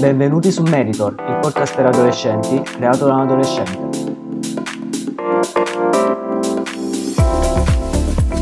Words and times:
Benvenuti 0.00 0.52
su 0.52 0.62
Meritor, 0.62 1.16
il 1.28 1.38
podcast 1.40 1.74
per 1.74 1.86
adolescenti 1.86 2.62
creato 2.62 3.06
da 3.06 3.14
un 3.14 3.20
adolescente. 3.20 4.12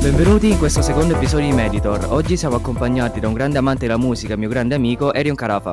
Benvenuti 0.03 0.51
in 0.51 0.59
questo 0.59 0.83
secondo 0.83 1.15
episodio 1.15 1.49
di 1.49 1.55
Meditor. 1.55 2.09
Oggi 2.11 2.37
siamo 2.37 2.57
accompagnati 2.57 3.21
da 3.21 3.29
un 3.29 3.33
grande 3.33 3.57
amante 3.57 3.87
della 3.87 3.97
musica, 3.97 4.37
mio 4.37 4.51
grande 4.51 4.75
amico 4.75 5.15
Erion 5.15 5.35
Carafa. 5.35 5.73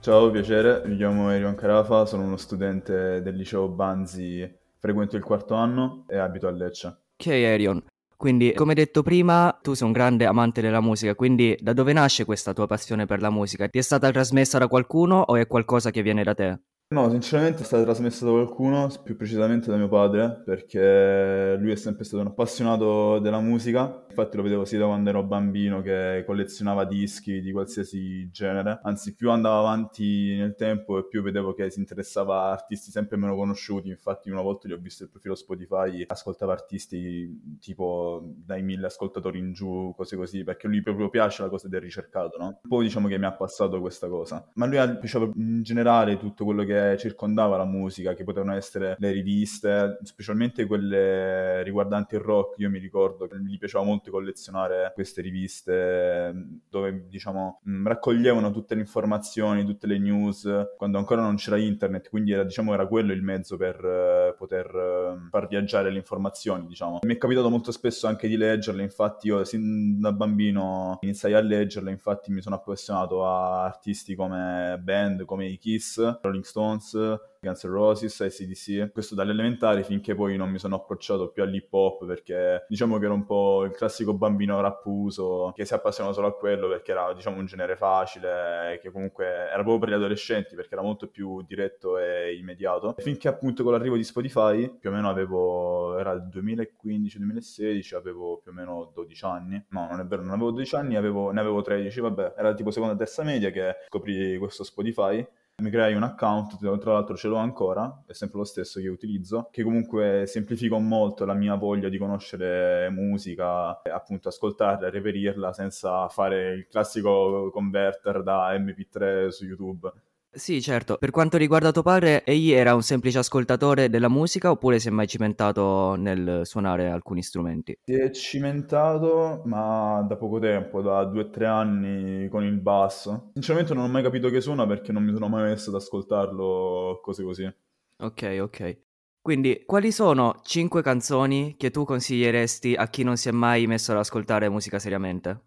Ciao, 0.00 0.30
piacere, 0.30 0.82
mi 0.84 0.96
chiamo 0.96 1.30
Erion 1.30 1.54
Carafa, 1.54 2.04
sono 2.04 2.24
uno 2.24 2.36
studente 2.36 3.22
del 3.22 3.36
liceo 3.36 3.68
Banzi, 3.68 4.46
frequento 4.78 5.16
il 5.16 5.24
quarto 5.24 5.54
anno 5.54 6.04
e 6.08 6.18
abito 6.18 6.46
a 6.46 6.50
Lecce. 6.50 6.88
Ok, 7.18 7.26
Erion. 7.28 7.82
Quindi, 8.16 8.52
come 8.54 8.74
detto 8.74 9.02
prima, 9.02 9.58
tu 9.62 9.74
sei 9.74 9.86
un 9.86 9.92
grande 9.92 10.26
amante 10.26 10.60
della 10.60 10.80
musica, 10.80 11.14
quindi 11.14 11.56
da 11.60 11.72
dove 11.72 11.92
nasce 11.92 12.24
questa 12.24 12.52
tua 12.52 12.66
passione 12.66 13.06
per 13.06 13.20
la 13.20 13.30
musica? 13.30 13.68
Ti 13.68 13.78
è 13.78 13.82
stata 13.82 14.10
trasmessa 14.10 14.58
da 14.58 14.68
qualcuno 14.68 15.20
o 15.20 15.36
è 15.36 15.46
qualcosa 15.46 15.90
che 15.90 16.02
viene 16.02 16.22
da 16.22 16.34
te? 16.34 16.58
No, 16.88 17.10
sinceramente 17.10 17.62
è 17.62 17.64
stata 17.64 17.82
trasmessa 17.82 18.24
da 18.26 18.30
qualcuno, 18.30 18.88
più 19.02 19.16
precisamente 19.16 19.72
da 19.72 19.76
mio 19.76 19.88
padre, 19.88 20.40
perché 20.44 21.56
lui 21.58 21.72
è 21.72 21.74
sempre 21.74 22.04
stato 22.04 22.22
un 22.22 22.28
appassionato 22.28 23.18
della 23.18 23.40
musica. 23.40 24.04
Infatti 24.08 24.36
lo 24.36 24.44
vedevo 24.44 24.64
sia 24.64 24.78
da 24.78 24.86
quando 24.86 25.10
ero 25.10 25.24
bambino 25.24 25.82
che 25.82 26.22
collezionava 26.24 26.84
dischi 26.84 27.40
di 27.40 27.50
qualsiasi 27.50 28.30
genere. 28.30 28.78
Anzi, 28.84 29.16
più 29.16 29.32
andava 29.32 29.58
avanti 29.58 30.36
nel 30.36 30.54
tempo 30.54 30.98
e 30.98 31.08
più 31.08 31.22
vedevo 31.22 31.54
che 31.54 31.68
si 31.70 31.80
interessava 31.80 32.42
a 32.42 32.52
artisti 32.52 32.92
sempre 32.92 33.16
meno 33.16 33.34
conosciuti. 33.34 33.88
Infatti 33.88 34.30
una 34.30 34.40
volta 34.42 34.68
gli 34.68 34.72
ho 34.72 34.78
visto 34.78 35.02
il 35.02 35.10
profilo 35.10 35.34
Spotify, 35.34 36.04
ascoltava 36.06 36.52
artisti 36.52 37.58
tipo 37.60 38.22
dai 38.36 38.62
mille 38.62 38.86
ascoltatori 38.86 39.40
in 39.40 39.52
giù, 39.52 39.92
cose 39.96 40.14
così, 40.16 40.44
perché 40.44 40.68
lui 40.68 40.82
proprio 40.82 41.10
piace 41.10 41.42
la 41.42 41.48
cosa 41.48 41.66
del 41.66 41.80
ricercato, 41.80 42.38
no? 42.38 42.60
Poi 42.66 42.84
diciamo 42.84 43.08
che 43.08 43.18
mi 43.18 43.26
ha 43.26 43.32
passato 43.32 43.80
questa 43.80 44.06
cosa. 44.06 44.48
Ma 44.54 44.66
lui 44.66 44.78
piaceva 44.98 45.28
in 45.34 45.62
generale 45.64 46.16
tutto 46.16 46.44
quello 46.44 46.62
che 46.62 46.74
circondava 46.98 47.56
la 47.56 47.64
musica, 47.64 48.14
che 48.14 48.24
potevano 48.24 48.54
essere 48.54 48.96
le 48.98 49.10
riviste, 49.10 49.98
specialmente 50.02 50.66
quelle 50.66 51.62
riguardanti 51.62 52.14
il 52.14 52.20
rock. 52.20 52.58
Io 52.58 52.70
mi 52.70 52.78
ricordo 52.78 53.26
che 53.26 53.38
gli 53.38 53.58
piaceva 53.58 53.84
molto 53.84 54.10
collezionare 54.10 54.92
queste 54.94 55.20
riviste 55.22 56.34
dove, 56.68 57.06
diciamo, 57.08 57.60
raccoglievano 57.84 58.50
tutte 58.50 58.74
le 58.74 58.80
informazioni, 58.80 59.64
tutte 59.64 59.86
le 59.86 59.98
news, 59.98 60.48
quando 60.76 60.98
ancora 60.98 61.22
non 61.22 61.36
c'era 61.36 61.56
internet, 61.56 62.08
quindi 62.08 62.32
era, 62.32 62.44
diciamo, 62.44 62.74
era 62.74 62.86
quello 62.86 63.12
il 63.12 63.22
mezzo 63.22 63.56
per 63.56 63.82
uh, 63.82 64.36
poter 64.36 64.74
uh, 64.74 65.28
far 65.28 65.46
viaggiare 65.48 65.90
le 65.90 65.98
informazioni, 65.98 66.66
diciamo. 66.66 67.00
Mi 67.02 67.14
è 67.14 67.18
capitato 67.18 67.48
molto 67.50 67.72
spesso 67.72 68.06
anche 68.06 68.28
di 68.28 68.36
leggerle, 68.36 68.82
infatti 68.82 69.28
io 69.28 69.44
sin 69.44 70.00
da 70.00 70.12
bambino 70.12 70.98
iniziai 71.00 71.34
a 71.34 71.40
leggerle, 71.40 71.90
infatti 71.90 72.32
mi 72.32 72.40
sono 72.40 72.56
appassionato 72.56 73.26
a 73.26 73.64
artisti 73.64 74.14
come 74.14 74.78
band, 74.82 75.24
come 75.24 75.46
i 75.46 75.58
Kiss, 75.58 76.18
Rolling 76.20 76.44
Stones, 76.44 76.65
Stones, 76.66 77.20
Guns 77.40 77.64
N' 77.64 77.70
Roses, 77.70 78.20
ACDC, 78.20 78.90
questo 78.92 79.14
dalle 79.14 79.30
elementari 79.30 79.84
finché 79.84 80.14
poi 80.14 80.36
non 80.36 80.50
mi 80.50 80.58
sono 80.58 80.76
approcciato 80.76 81.30
più 81.30 81.42
all'hip 81.42 81.72
hop 81.72 82.04
perché 82.06 82.64
diciamo 82.68 82.98
che 82.98 83.04
ero 83.04 83.14
un 83.14 83.24
po' 83.24 83.64
il 83.64 83.70
classico 83.70 84.14
bambino 84.14 84.60
rappuso 84.60 85.52
che 85.54 85.64
si 85.64 85.74
appassionava 85.74 86.14
solo 86.14 86.28
a 86.28 86.34
quello 86.34 86.68
perché 86.68 86.90
era 86.90 87.12
diciamo 87.12 87.38
un 87.38 87.46
genere 87.46 87.76
facile, 87.76 88.78
che 88.82 88.90
comunque 88.90 89.26
era 89.26 89.62
proprio 89.62 89.78
per 89.78 89.88
gli 89.90 89.92
adolescenti 89.92 90.56
perché 90.56 90.74
era 90.74 90.82
molto 90.82 91.08
più 91.08 91.42
diretto 91.42 91.98
e 91.98 92.36
immediato. 92.36 92.94
Finché 92.98 93.28
appunto 93.28 93.62
con 93.62 93.72
l'arrivo 93.72 93.96
di 93.96 94.04
Spotify, 94.04 94.68
più 94.78 94.90
o 94.90 94.92
meno 94.92 95.08
avevo, 95.08 95.98
era 95.98 96.12
il 96.12 96.28
2015-2016, 96.32 97.94
avevo 97.94 98.38
più 98.38 98.50
o 98.50 98.54
meno 98.54 98.90
12 98.92 99.24
anni, 99.24 99.64
no 99.70 99.86
non 99.88 100.00
è 100.00 100.04
vero, 100.04 100.22
non 100.22 100.32
avevo 100.32 100.50
12 100.50 100.74
anni, 100.74 100.96
avevo, 100.96 101.30
ne 101.30 101.40
avevo 101.40 101.62
13, 101.62 102.00
vabbè, 102.00 102.34
era 102.36 102.54
tipo 102.54 102.70
seconda 102.70 102.96
terza 102.96 103.22
media 103.22 103.50
che 103.50 103.76
scoprì 103.86 104.36
questo 104.38 104.64
Spotify 104.64 105.24
mi 105.62 105.70
creai 105.70 105.94
un 105.94 106.02
account, 106.02 106.58
tra 106.78 106.92
l'altro 106.92 107.16
ce 107.16 107.28
l'ho 107.28 107.36
ancora, 107.36 108.02
è 108.06 108.12
sempre 108.12 108.38
lo 108.38 108.44
stesso 108.44 108.78
che 108.78 108.88
utilizzo, 108.88 109.48
che 109.50 109.62
comunque 109.62 110.24
semplifica 110.26 110.76
molto 110.78 111.24
la 111.24 111.32
mia 111.32 111.54
voglia 111.54 111.88
di 111.88 111.96
conoscere 111.96 112.90
musica, 112.90 113.80
appunto 113.82 114.28
ascoltarla, 114.28 114.90
reperirla 114.90 115.54
senza 115.54 116.08
fare 116.08 116.52
il 116.52 116.66
classico 116.68 117.50
converter 117.50 118.22
da 118.22 118.52
MP3 118.52 119.28
su 119.28 119.46
YouTube. 119.46 119.90
Sì, 120.36 120.60
certo. 120.60 120.98
Per 120.98 121.10
quanto 121.10 121.38
riguarda 121.38 121.72
tuo 121.72 121.80
padre, 121.80 122.22
egli 122.22 122.52
era 122.52 122.74
un 122.74 122.82
semplice 122.82 123.18
ascoltatore 123.18 123.88
della 123.88 124.10
musica 124.10 124.50
oppure 124.50 124.78
si 124.78 124.88
è 124.88 124.90
mai 124.90 125.06
cimentato 125.06 125.94
nel 125.94 126.42
suonare 126.44 126.90
alcuni 126.90 127.22
strumenti? 127.22 127.74
Si 127.82 127.94
è 127.94 128.10
cimentato, 128.10 129.42
ma 129.46 130.04
da 130.06 130.16
poco 130.16 130.38
tempo, 130.38 130.82
da 130.82 131.04
due 131.04 131.22
o 131.22 131.30
tre 131.30 131.46
anni 131.46 132.28
con 132.28 132.44
il 132.44 132.60
basso. 132.60 133.30
Sinceramente 133.32 133.72
non 133.72 133.84
ho 133.84 133.88
mai 133.88 134.02
capito 134.02 134.28
che 134.28 134.40
suona 134.42 134.66
perché 134.66 134.92
non 134.92 135.04
mi 135.04 135.12
sono 135.12 135.28
mai 135.28 135.44
messo 135.44 135.70
ad 135.70 135.76
ascoltarlo, 135.76 137.00
cose 137.02 137.22
così. 137.22 137.50
Ok, 137.98 138.38
ok. 138.40 138.78
Quindi, 139.20 139.64
quali 139.66 139.92
sono 139.92 140.40
cinque 140.42 140.82
canzoni 140.82 141.56
che 141.56 141.70
tu 141.70 141.84
consiglieresti 141.84 142.74
a 142.74 142.88
chi 142.88 143.02
non 143.02 143.16
si 143.18 143.28
è 143.28 143.32
mai 143.32 143.66
messo 143.66 143.92
ad 143.92 143.98
ascoltare 143.98 144.48
musica 144.48 144.78
seriamente? 144.78 145.40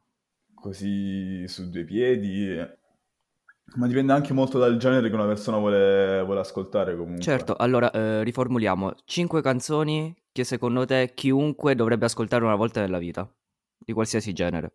Così 0.53 1.47
su 1.47 1.69
due 1.69 1.85
piedi, 1.85 2.53
ma 3.75 3.87
dipende 3.87 4.13
anche 4.13 4.33
molto 4.33 4.57
dal 4.57 4.77
genere 4.77 5.09
che 5.09 5.15
una 5.15 5.25
persona 5.25 5.57
vuole, 5.57 6.21
vuole 6.23 6.39
ascoltare 6.39 6.95
comunque. 6.95 7.21
Certo, 7.21 7.55
allora 7.55 7.91
eh, 7.91 8.23
riformuliamo. 8.23 8.93
Cinque 9.05 9.41
canzoni 9.41 10.15
che 10.31 10.43
secondo 10.43 10.85
te 10.85 11.11
chiunque 11.13 11.75
dovrebbe 11.75 12.05
ascoltare 12.05 12.43
una 12.43 12.55
volta 12.55 12.81
nella 12.81 12.99
vita, 12.99 13.29
di 13.77 13.93
qualsiasi 13.93 14.33
genere. 14.33 14.73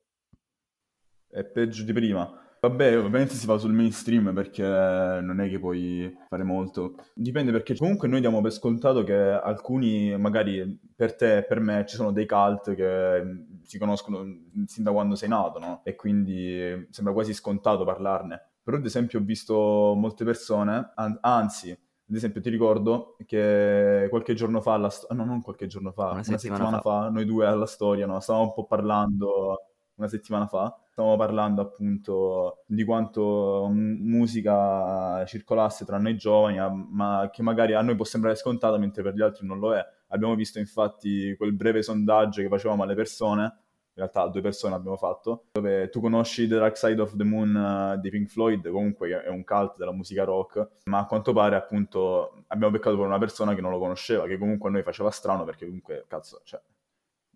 È 1.28 1.44
peggio 1.44 1.82
di 1.82 1.93
prima. 1.93 2.38
Vabbè, 2.60 2.97
ovviamente 2.97 3.34
si 3.34 3.44
va 3.44 3.59
sul 3.59 3.75
mainstream 3.75 4.32
perché 4.32 4.62
non 4.62 5.38
è 5.38 5.50
che 5.50 5.59
puoi 5.59 6.11
fare 6.31 6.44
molto. 6.44 6.94
Dipende 7.12 7.53
perché 7.53 7.76
comunque 7.76 8.09
noi 8.09 8.21
diamo 8.21 8.41
per 8.41 8.53
scontato 8.53 9.05
che 9.05 9.15
alcuni, 9.15 10.16
magari 10.16 10.81
per 10.97 11.15
te 11.15 11.38
e 11.38 11.44
per 11.44 11.61
me, 11.61 11.84
ci 11.87 11.97
sono 11.97 12.11
dei 12.11 12.25
cult 12.26 12.75
che 12.75 13.22
si 13.65 13.76
conoscono 13.76 14.25
sin 14.65 14.82
da 14.82 14.93
quando 14.93 15.15
sei 15.15 15.28
nato, 15.28 15.59
no? 15.59 15.82
E 15.84 15.94
quindi 15.94 16.87
sembra 16.88 17.12
quasi 17.12 17.34
scontato 17.34 17.84
parlarne. 17.84 18.53
Però 18.64 18.78
ad 18.78 18.84
esempio 18.84 19.20
ho 19.20 19.22
visto 19.22 19.54
molte 19.54 20.25
persone, 20.25 20.92
an- 20.94 21.19
anzi, 21.20 21.70
ad 21.70 22.14
esempio 22.16 22.41
ti 22.41 22.50
ricordo 22.50 23.16
che 23.26 24.06
qualche 24.08 24.34
giorno 24.34 24.60
fa, 24.62 24.72
alla 24.75 24.88
sto- 24.88 25.12
no 25.14 25.25
non 25.25 25.42
qualche 25.42 25.66
giorno 25.66 25.92
fa, 25.92 26.04
una, 26.04 26.12
una 26.12 26.22
settimana, 26.22 26.64
settimana 26.64 26.80
fa. 26.80 27.02
fa. 27.02 27.08
noi 27.10 27.26
due 27.26 27.47
alla 27.47 27.66
storia, 27.66 28.06
no? 28.06 28.19
stavamo 28.20 28.47
un 28.47 28.52
po' 28.54 28.64
parlando 28.66 29.58
una 29.97 30.08
settimana 30.08 30.47
fa, 30.47 30.76
stavamo 30.91 31.16
parlando 31.16 31.62
appunto 31.62 32.64
di 32.66 32.84
quanto 32.84 33.69
musica 33.70 35.25
circolasse 35.26 35.84
tra 35.84 35.98
noi 35.98 36.16
giovani, 36.16 36.58
ma 36.91 37.28
che 37.32 37.42
magari 37.42 37.75
a 37.75 37.82
noi 37.82 37.94
può 37.94 38.04
sembrare 38.04 38.36
scontata 38.36 38.76
mentre 38.78 39.02
per 39.02 39.14
gli 39.14 39.22
altri 39.22 39.46
non 39.46 39.58
lo 39.58 39.75
è. 39.75 39.84
Abbiamo 40.08 40.34
visto 40.34 40.58
infatti 40.58 41.34
quel 41.36 41.54
breve 41.54 41.82
sondaggio 41.82 42.42
che 42.42 42.48
facevamo 42.48 42.82
alle 42.82 42.94
persone 42.94 43.63
in 43.97 44.03
realtà 44.03 44.27
due 44.27 44.41
persone 44.41 44.75
abbiamo 44.75 44.97
fatto, 44.97 45.44
dove 45.53 45.88
tu 45.88 46.00
conosci 46.00 46.49
The 46.49 46.56
Dark 46.56 46.77
Side 46.77 47.00
of 47.00 47.15
the 47.16 47.22
Moon 47.22 47.55
uh, 47.55 48.00
di 48.00 48.10
Pink 48.10 48.28
Floyd, 48.28 48.69
comunque 48.69 49.22
è 49.22 49.28
un 49.28 49.44
cult 49.44 49.77
della 49.77 49.93
musica 49.93 50.25
rock, 50.25 50.69
ma 50.84 50.99
a 50.99 51.06
quanto 51.06 51.32
pare 51.32 51.55
appunto 51.55 52.44
abbiamo 52.49 52.72
beccato 52.72 52.97
per 52.97 53.06
una 53.06 53.19
persona 53.19 53.55
che 53.55 53.60
non 53.60 53.71
lo 53.71 53.78
conosceva, 53.78 54.27
che 54.27 54.37
comunque 54.37 54.69
a 54.69 54.72
noi 54.72 54.82
faceva 54.82 55.10
strano 55.10 55.44
perché 55.44 55.65
comunque, 55.65 56.05
cazzo, 56.09 56.41
cioè, 56.44 56.60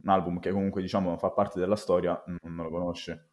un 0.02 0.10
album 0.10 0.40
che 0.40 0.50
comunque 0.50 0.82
diciamo 0.82 1.16
fa 1.16 1.30
parte 1.30 1.60
della 1.60 1.76
storia, 1.76 2.20
non 2.42 2.64
lo 2.64 2.70
conosce. 2.70 3.30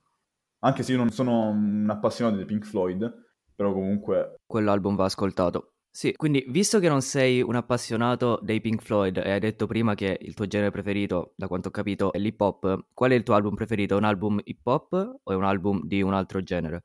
Anche 0.60 0.84
se 0.84 0.92
io 0.92 0.98
non 0.98 1.10
sono 1.10 1.50
un 1.50 1.88
appassionato 1.90 2.38
di 2.38 2.46
Pink 2.46 2.66
Floyd, 2.66 3.24
però 3.56 3.74
comunque... 3.74 4.36
Quell'album 4.46 4.96
va 4.96 5.06
ascoltato. 5.06 5.75
Sì, 5.96 6.14
quindi 6.14 6.44
visto 6.50 6.80
che 6.80 6.90
non 6.90 7.02
sei 7.02 7.42
un 7.42 7.56
appassionato 7.56 8.38
dei 8.44 8.60
Pink 8.60 8.82
Floyd 8.82 9.16
e 9.16 9.32
hai 9.32 9.40
detto 9.40 9.66
prima 9.66 9.96
che 9.96 10.18
il 10.20 10.34
tuo 10.34 10.46
genere 10.46 10.70
preferito, 10.70 11.32
da 11.38 11.48
quanto 11.48 11.70
ho 11.70 11.72
capito, 11.72 12.12
è 12.12 12.18
l'hip 12.18 12.42
hop, 12.42 12.88
qual 12.94 13.12
è 13.12 13.14
il 13.14 13.24
tuo 13.24 13.34
album 13.34 13.56
preferito? 13.56 13.96
Un 13.96 14.04
album 14.04 14.42
hip 14.44 14.68
hop 14.68 14.92
o 15.24 15.32
è 15.32 15.34
un 15.34 15.46
album 15.46 15.86
di 15.86 16.02
un 16.02 16.14
altro 16.14 16.44
genere? 16.44 16.84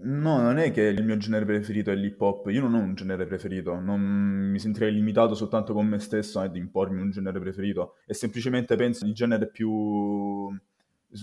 No, 0.00 0.40
non 0.40 0.58
è 0.58 0.72
che 0.72 0.82
il 0.82 1.04
mio 1.04 1.16
genere 1.16 1.44
preferito 1.44 1.92
è 1.92 1.94
l'hip 1.94 2.20
hop, 2.20 2.48
io 2.48 2.60
non 2.60 2.74
ho 2.74 2.80
un 2.80 2.96
genere 2.96 3.24
preferito, 3.24 3.78
non 3.78 4.00
mi 4.00 4.58
sentirei 4.58 4.92
limitato 4.92 5.36
soltanto 5.36 5.72
con 5.72 5.86
me 5.86 6.00
stesso 6.00 6.40
ad 6.40 6.56
impormi 6.56 7.00
un 7.00 7.12
genere 7.12 7.38
preferito, 7.38 7.98
è 8.04 8.14
semplicemente 8.14 8.74
penso 8.74 9.06
il 9.06 9.14
genere 9.14 9.48
più... 9.48 10.52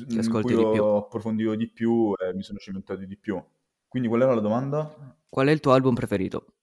che 0.08 0.20
ascolti 0.20 0.56
di 0.56 0.62
più. 0.62 0.81
ho 0.81 0.96
approfondito 0.96 1.56
di 1.56 1.68
più 1.68 2.14
e 2.14 2.34
mi 2.34 2.42
sono 2.42 2.58
cimentato 2.58 3.04
di 3.04 3.18
più. 3.18 3.38
Quindi 3.86 4.08
qual 4.08 4.22
era 4.22 4.34
la 4.34 4.40
domanda? 4.40 5.18
Qual 5.28 5.48
è 5.48 5.52
il 5.52 5.60
tuo 5.60 5.74
album 5.74 5.94
preferito? 5.94 6.54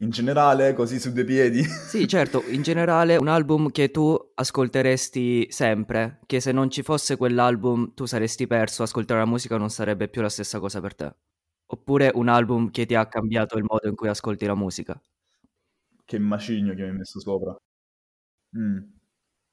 In 0.00 0.10
generale, 0.10 0.74
così 0.74 0.98
su 0.98 1.12
due 1.12 1.24
piedi? 1.24 1.62
Sì, 1.62 2.06
certo, 2.06 2.44
in 2.48 2.60
generale 2.60 3.16
un 3.16 3.28
album 3.28 3.70
che 3.70 3.90
tu 3.90 4.14
ascolteresti 4.34 5.46
sempre, 5.50 6.20
che 6.26 6.38
se 6.38 6.52
non 6.52 6.68
ci 6.70 6.82
fosse 6.82 7.16
quell'album 7.16 7.94
tu 7.94 8.04
saresti 8.04 8.46
perso, 8.46 8.82
ascoltare 8.82 9.20
la 9.20 9.26
musica 9.26 9.56
non 9.56 9.70
sarebbe 9.70 10.08
più 10.08 10.20
la 10.20 10.28
stessa 10.28 10.58
cosa 10.60 10.80
per 10.82 10.94
te. 10.94 11.14
Oppure 11.66 12.10
un 12.14 12.28
album 12.28 12.70
che 12.70 12.84
ti 12.84 12.94
ha 12.94 13.06
cambiato 13.06 13.56
il 13.56 13.64
modo 13.66 13.88
in 13.88 13.94
cui 13.94 14.08
ascolti 14.08 14.44
la 14.44 14.54
musica. 14.54 15.00
Che 16.04 16.18
macigno 16.18 16.74
che 16.74 16.82
mi 16.82 16.88
hai 16.88 16.96
messo 16.96 17.20
sopra. 17.20 17.56
Mm. 18.56 18.97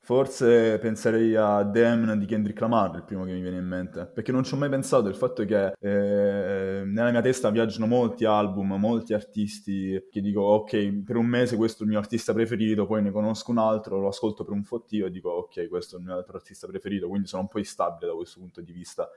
Forse 0.05 0.77
penserei 0.77 1.35
a 1.35 1.63
Damn 1.63 2.13
di 2.19 2.27
Kendrick 2.27 2.61
Lamar, 2.61 2.93
il 2.93 3.03
primo 3.03 3.23
che 3.23 3.31
mi 3.31 3.41
viene 3.41 3.57
in 3.57 3.65
mente, 3.65 4.05
perché 4.05 4.31
non 4.31 4.43
ci 4.43 4.53
ho 4.53 4.57
mai 4.57 4.69
pensato 4.69 5.07
il 5.07 5.15
fatto 5.15 5.43
che 5.45 5.73
eh, 5.79 6.83
nella 6.85 7.09
mia 7.09 7.21
testa 7.21 7.49
viaggiano 7.49 7.87
molti 7.87 8.23
album, 8.23 8.73
molti 8.73 9.15
artisti 9.15 10.05
che 10.11 10.21
dico 10.21 10.41
ok, 10.41 11.01
per 11.03 11.15
un 11.15 11.25
mese 11.25 11.55
questo 11.55 11.81
è 11.81 11.85
il 11.85 11.89
mio 11.89 11.97
artista 11.97 12.33
preferito, 12.33 12.85
poi 12.85 13.01
ne 13.01 13.09
conosco 13.09 13.49
un 13.49 13.57
altro, 13.57 13.99
lo 13.99 14.09
ascolto 14.09 14.43
per 14.43 14.53
un 14.53 14.63
fottio 14.63 15.07
e 15.07 15.09
dico 15.09 15.31
ok, 15.31 15.67
questo 15.69 15.95
è 15.95 15.99
il 15.99 16.05
mio 16.05 16.15
altro 16.15 16.37
artista 16.37 16.67
preferito, 16.67 17.07
quindi 17.07 17.25
sono 17.27 17.41
un 17.41 17.47
po' 17.47 17.57
instabile 17.57 18.05
da 18.05 18.15
questo 18.15 18.39
punto 18.39 18.61
di 18.61 18.71
vista. 18.71 19.09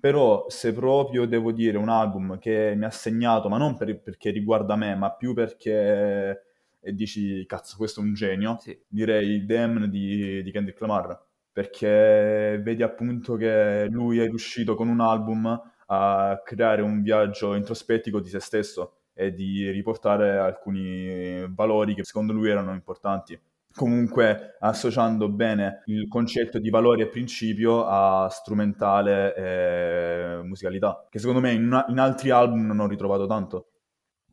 Però 0.00 0.46
se 0.48 0.72
proprio 0.72 1.26
devo 1.26 1.52
dire 1.52 1.76
un 1.76 1.90
album 1.90 2.38
che 2.38 2.72
mi 2.74 2.86
ha 2.86 2.90
segnato, 2.90 3.50
ma 3.50 3.58
non 3.58 3.76
per, 3.76 4.00
perché 4.00 4.30
riguarda 4.30 4.76
me, 4.76 4.94
ma 4.94 5.12
più 5.12 5.34
perché 5.34 6.45
e 6.86 6.94
dici 6.94 7.44
cazzo 7.46 7.76
questo 7.76 8.00
è 8.00 8.04
un 8.04 8.14
genio, 8.14 8.58
sì. 8.60 8.78
direi 8.86 9.44
Damn 9.44 9.86
di, 9.86 10.40
di 10.44 10.50
Kendrick 10.52 10.80
Lamar, 10.80 11.20
perché 11.52 12.60
vedi 12.62 12.84
appunto 12.84 13.34
che 13.34 13.88
lui 13.90 14.20
è 14.20 14.26
riuscito 14.26 14.76
con 14.76 14.86
un 14.86 15.00
album 15.00 15.60
a 15.86 16.40
creare 16.44 16.82
un 16.82 17.02
viaggio 17.02 17.54
introspettico 17.54 18.20
di 18.20 18.28
se 18.28 18.38
stesso 18.38 18.98
e 19.14 19.32
di 19.32 19.68
riportare 19.70 20.38
alcuni 20.38 21.44
valori 21.48 21.94
che 21.94 22.04
secondo 22.04 22.32
lui 22.32 22.50
erano 22.50 22.72
importanti. 22.72 23.36
Comunque 23.74 24.56
associando 24.60 25.28
bene 25.28 25.82
il 25.86 26.06
concetto 26.06 26.60
di 26.60 26.70
valori 26.70 27.02
e 27.02 27.08
principio 27.08 27.84
a 27.84 28.28
strumentale 28.30 29.34
e 29.34 30.42
musicalità, 30.44 31.04
che 31.10 31.18
secondo 31.18 31.40
me 31.40 31.52
in, 31.52 31.84
in 31.88 31.98
altri 31.98 32.30
album 32.30 32.64
non 32.64 32.78
ho 32.78 32.86
ritrovato 32.86 33.26
tanto. 33.26 33.70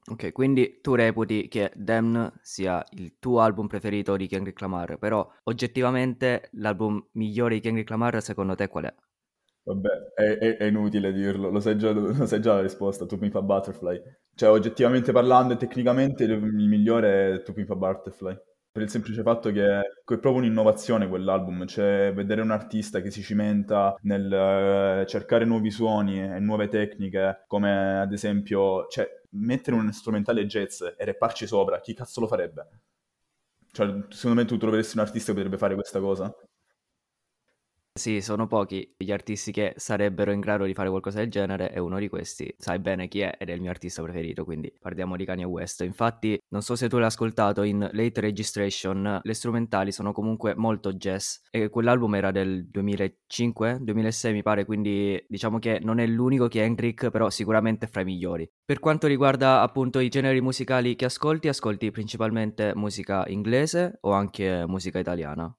Ok, 0.05 0.33
quindi 0.33 0.79
tu 0.81 0.95
reputi 0.95 1.47
che 1.47 1.71
Damn 1.75 2.29
sia 2.41 2.83
il 2.91 3.17
tuo 3.19 3.39
album 3.39 3.67
preferito 3.67 4.17
di 4.17 4.27
Kendrick 4.27 4.59
Lamar, 4.59 4.97
però 4.97 5.25
oggettivamente 5.43 6.49
l'album 6.53 7.07
migliore 7.13 7.55
di 7.55 7.61
Kendrick 7.61 7.89
Lamar 7.89 8.21
secondo 8.21 8.53
te 8.55 8.67
qual 8.67 8.85
è? 8.85 8.93
Vabbè, 9.65 9.89
è, 10.15 10.37
è, 10.39 10.57
è 10.57 10.63
inutile 10.65 11.13
dirlo, 11.13 11.49
lo 11.49 11.61
sai, 11.61 11.77
già, 11.77 11.91
lo 11.91 12.25
sai 12.25 12.41
già 12.41 12.55
la 12.55 12.61
risposta, 12.61 13.05
Tu 13.05 13.17
Mi 13.17 13.29
Fa 13.29 13.41
Butterfly. 13.41 14.01
Cioè, 14.35 14.49
oggettivamente 14.49 15.13
parlando 15.13 15.53
e 15.53 15.57
tecnicamente 15.57 16.25
il, 16.25 16.37
migliore 16.41 17.35
è 17.35 17.41
Tu 17.43 17.53
Mi 17.55 17.63
Fa 17.63 17.75
Butterfly 17.75 18.37
per 18.73 18.81
il 18.81 18.89
semplice 18.89 19.21
fatto 19.21 19.51
che 19.51 19.63
è 19.63 19.81
proprio 20.03 20.33
un'innovazione 20.33 21.07
quell'album, 21.07 21.67
cioè 21.67 22.11
vedere 22.13 22.41
un 22.41 22.49
artista 22.49 23.01
che 23.01 23.11
si 23.11 23.21
cimenta 23.21 23.95
nel 24.01 24.25
uh, 24.25 25.05
cercare 25.05 25.45
nuovi 25.45 25.69
suoni 25.69 26.19
e 26.19 26.39
nuove 26.39 26.67
tecniche, 26.69 27.43
come 27.45 27.99
ad 27.99 28.11
esempio, 28.11 28.87
cioè, 28.87 29.07
mettere 29.33 29.75
un 29.75 29.91
strumentale 29.91 30.45
jazz 30.45 30.81
e 30.81 30.95
repparci 30.97 31.47
sopra, 31.47 31.79
chi 31.79 31.93
cazzo 31.93 32.19
lo 32.19 32.27
farebbe? 32.27 32.69
Cioè, 33.71 34.05
secondo 34.09 34.41
me 34.41 34.45
tu 34.45 34.57
troveresti 34.57 34.97
un 34.97 35.03
artista 35.03 35.31
che 35.31 35.33
potrebbe 35.33 35.57
fare 35.57 35.75
questa 35.75 35.99
cosa? 35.99 36.33
Sì, 37.95 38.21
sono 38.21 38.47
pochi 38.47 38.91
gli 38.97 39.11
artisti 39.11 39.51
che 39.51 39.75
sarebbero 39.77 40.31
in 40.31 40.39
grado 40.39 40.65
di 40.65 40.73
fare 40.73 40.89
qualcosa 40.89 41.19
del 41.19 41.29
genere 41.29 41.71
e 41.71 41.79
uno 41.79 41.99
di 41.99 42.09
questi 42.09 42.51
sai 42.57 42.79
bene 42.79 43.07
chi 43.07 43.19
è 43.19 43.35
ed 43.37 43.49
è 43.49 43.53
il 43.53 43.61
mio 43.61 43.69
artista 43.69 44.01
preferito, 44.01 44.43
quindi 44.45 44.73
parliamo 44.79 45.15
di 45.15 45.25
Kanye 45.25 45.43
West. 45.43 45.81
Infatti, 45.81 46.35
non 46.49 46.63
so 46.63 46.75
se 46.75 46.89
tu 46.89 46.97
l'hai 46.97 47.05
ascoltato 47.05 47.61
in 47.61 47.87
Late 47.91 48.19
Registration, 48.19 49.19
le 49.21 49.33
strumentali 49.35 49.91
sono 49.91 50.11
comunque 50.11 50.55
molto 50.55 50.93
jazz 50.93 51.35
e 51.51 51.69
quell'album 51.69 52.15
era 52.15 52.31
del 52.31 52.67
2005-2006 52.67 54.33
mi 54.33 54.41
pare, 54.41 54.65
quindi 54.65 55.23
diciamo 55.29 55.59
che 55.59 55.79
non 55.79 55.99
è 55.99 56.07
l'unico 56.07 56.47
che 56.47 56.61
Kendrick, 56.61 57.11
però 57.11 57.29
sicuramente 57.29 57.85
è 57.85 57.89
fra 57.89 58.01
i 58.01 58.05
migliori. 58.05 58.49
Per 58.65 58.79
quanto 58.79 59.05
riguarda 59.05 59.61
appunto 59.61 59.99
i 59.99 60.09
generi 60.09 60.41
musicali 60.41 60.95
che 60.95 61.05
ascolti, 61.05 61.47
ascolti 61.47 61.91
principalmente 61.91 62.71
musica 62.73 63.23
inglese 63.27 63.99
o 64.01 64.13
anche 64.13 64.65
musica 64.65 64.97
italiana? 64.97 65.55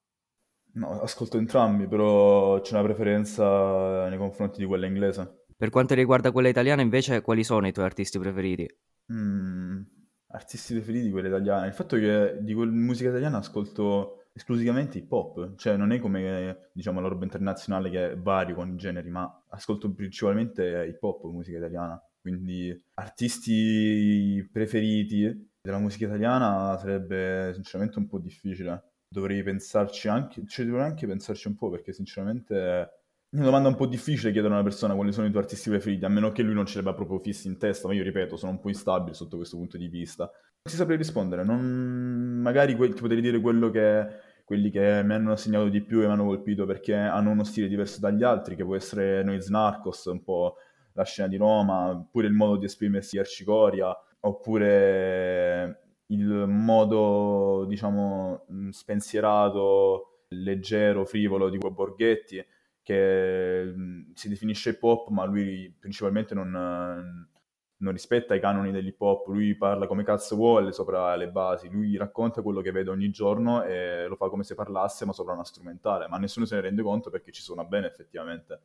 No, 0.74 1.00
ascolto 1.00 1.38
entrambi, 1.38 1.86
però 1.86 2.60
c'è 2.60 2.72
una 2.74 2.82
preferenza 2.82 4.08
nei 4.08 4.18
confronti 4.18 4.58
di 4.58 4.66
quella 4.66 4.86
inglese. 4.86 5.44
Per 5.56 5.70
quanto 5.70 5.94
riguarda 5.94 6.32
quella 6.32 6.48
italiana, 6.48 6.82
invece, 6.82 7.20
quali 7.20 7.44
sono 7.44 7.66
i 7.68 7.72
tuoi 7.72 7.84
artisti 7.84 8.18
preferiti? 8.18 8.66
Mm, 9.12 9.82
artisti 10.28 10.74
preferiti 10.74 11.10
quella 11.10 11.28
italiana. 11.28 11.66
Il 11.66 11.72
fatto 11.74 11.94
è 11.96 12.00
che 12.00 12.38
di 12.40 12.54
musica 12.54 13.10
italiana 13.10 13.38
ascolto 13.38 14.24
esclusivamente 14.32 14.98
hip 14.98 15.12
hop, 15.12 15.54
cioè 15.54 15.76
non 15.76 15.92
è 15.92 16.00
come 16.00 16.70
diciamo 16.72 17.00
la 17.00 17.06
roba 17.06 17.22
internazionale 17.22 17.88
che 17.88 18.10
è 18.10 18.18
vario 18.18 18.56
con 18.56 18.72
i 18.72 18.76
generi, 18.76 19.10
ma 19.10 19.44
ascolto 19.50 19.92
principalmente 19.92 20.86
hip 20.88 21.02
hop, 21.02 21.24
musica 21.26 21.58
italiana. 21.58 22.02
Quindi 22.20 22.76
artisti 22.94 24.48
preferiti 24.50 25.52
della 25.60 25.78
musica 25.78 26.06
italiana 26.06 26.76
sarebbe 26.78 27.52
sinceramente 27.54 27.98
un 27.98 28.08
po' 28.08 28.18
difficile 28.18 28.94
dovrei 29.14 29.44
pensarci 29.44 30.08
anche, 30.08 30.43
cioè 30.49 30.66
dovrei 30.66 30.87
anche 30.87 31.06
pensarci 31.06 31.46
un 31.46 31.55
po' 31.55 31.70
perché 31.70 31.93
sinceramente 31.93 32.56
è 32.56 32.90
una 33.37 33.44
domanda 33.44 33.69
un 33.69 33.76
po' 33.76 33.87
difficile 33.87 34.32
chiedere 34.32 34.52
a 34.52 34.56
una 34.56 34.66
persona 34.66 34.94
quali 34.94 35.12
sono 35.12 35.26
i 35.26 35.31
tuoi 35.31 35.43
artisti 35.43 35.70
preferiti, 35.70 36.05
a 36.05 36.08
meno 36.08 36.32
che 36.32 36.43
lui 36.43 36.55
non 36.55 36.66
ce 36.66 36.75
li 36.75 36.81
abbia 36.81 36.94
proprio 36.94 37.19
fissi 37.20 37.46
in 37.46 37.56
testa, 37.56 37.87
ma 37.87 37.94
io 37.94 38.02
ripeto, 38.02 38.37
sono 38.37 38.52
un 38.52 38.61
po' 38.61 38.69
instabile 38.69 39.14
sotto 39.14 39.37
questo 39.37 39.56
punto 39.56 39.76
di 39.76 39.88
vista. 39.88 40.25
Non 40.25 40.72
si 40.72 40.76
saprei 40.76 40.96
rispondere, 40.96 41.44
non... 41.44 42.40
magari 42.43 42.75
que- 42.75 42.93
ti 42.93 43.00
potrei 43.00 43.20
dire 43.20 43.40
quello 43.40 43.70
che 43.70 44.32
quelli 44.44 44.70
che 44.70 45.02
mi 45.02 45.14
hanno 45.14 45.37
segnato 45.37 45.69
di 45.70 45.81
più 45.81 46.02
e 46.02 46.06
mi 46.06 46.12
hanno 46.12 46.26
colpito 46.26 46.67
perché 46.67 46.94
hanno 46.94 47.31
uno 47.31 47.44
stile 47.44 47.67
diverso 47.67 47.99
dagli 48.00 48.22
altri, 48.22 48.56
che 48.56 48.64
può 48.64 48.76
essere 48.76 49.22
Noiz 49.22 49.49
Narcos, 49.49 50.05
un 50.05 50.22
po' 50.22 50.56
la 50.93 51.05
scena 51.05 51.28
di 51.28 51.37
Roma, 51.37 51.88
oppure 51.90 52.26
il 52.26 52.34
modo 52.34 52.56
di 52.56 52.67
esprimersi 52.67 53.19
Arcicoria, 53.19 53.96
oppure 54.20 55.83
il 56.06 56.46
modo, 56.46 57.64
diciamo, 57.66 58.46
spensierato, 58.70 60.24
leggero, 60.28 61.04
frivolo 61.04 61.48
di 61.48 61.58
Guo 61.58 61.70
Borghetti, 61.70 62.44
che 62.82 63.74
si 64.12 64.28
definisce 64.28 64.70
hip 64.70 64.82
hop, 64.82 65.08
ma 65.08 65.24
lui 65.24 65.74
principalmente 65.78 66.34
non, 66.34 66.50
non 66.50 67.92
rispetta 67.92 68.34
i 68.34 68.40
canoni 68.40 68.70
dell'hip 68.72 69.00
hop, 69.00 69.28
lui 69.28 69.56
parla 69.56 69.86
come 69.86 70.04
cazzo 70.04 70.36
vuole 70.36 70.72
sopra 70.72 71.16
le 71.16 71.30
basi, 71.30 71.70
lui 71.70 71.96
racconta 71.96 72.42
quello 72.42 72.60
che 72.60 72.72
vede 72.72 72.90
ogni 72.90 73.10
giorno 73.10 73.62
e 73.64 74.06
lo 74.06 74.16
fa 74.16 74.28
come 74.28 74.44
se 74.44 74.54
parlasse, 74.54 75.04
ma 75.04 75.12
sopra 75.12 75.32
una 75.32 75.44
strumentale, 75.44 76.08
ma 76.08 76.18
nessuno 76.18 76.46
se 76.46 76.56
ne 76.56 76.60
rende 76.62 76.82
conto 76.82 77.10
perché 77.10 77.32
ci 77.32 77.42
suona 77.42 77.64
bene 77.64 77.86
effettivamente. 77.86 78.60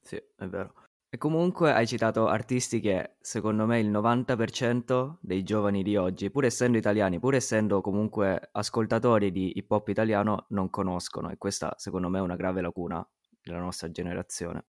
Sì, 0.00 0.16
è 0.16 0.46
vero. 0.46 0.72
E 1.14 1.18
comunque 1.18 1.70
hai 1.70 1.86
citato 1.86 2.26
artisti 2.26 2.80
che 2.80 3.16
secondo 3.20 3.66
me 3.66 3.78
il 3.78 3.90
90% 3.90 5.16
dei 5.20 5.42
giovani 5.42 5.82
di 5.82 5.94
oggi, 5.94 6.30
pur 6.30 6.46
essendo 6.46 6.78
italiani, 6.78 7.18
pur 7.18 7.34
essendo 7.34 7.82
comunque 7.82 8.48
ascoltatori 8.50 9.30
di 9.30 9.52
hip 9.54 9.70
hop 9.70 9.88
italiano, 9.88 10.46
non 10.48 10.70
conoscono 10.70 11.28
e 11.28 11.36
questa 11.36 11.74
secondo 11.76 12.08
me 12.08 12.16
è 12.16 12.22
una 12.22 12.34
grave 12.34 12.62
lacuna 12.62 13.06
della 13.42 13.58
nostra 13.58 13.90
generazione. 13.90 14.64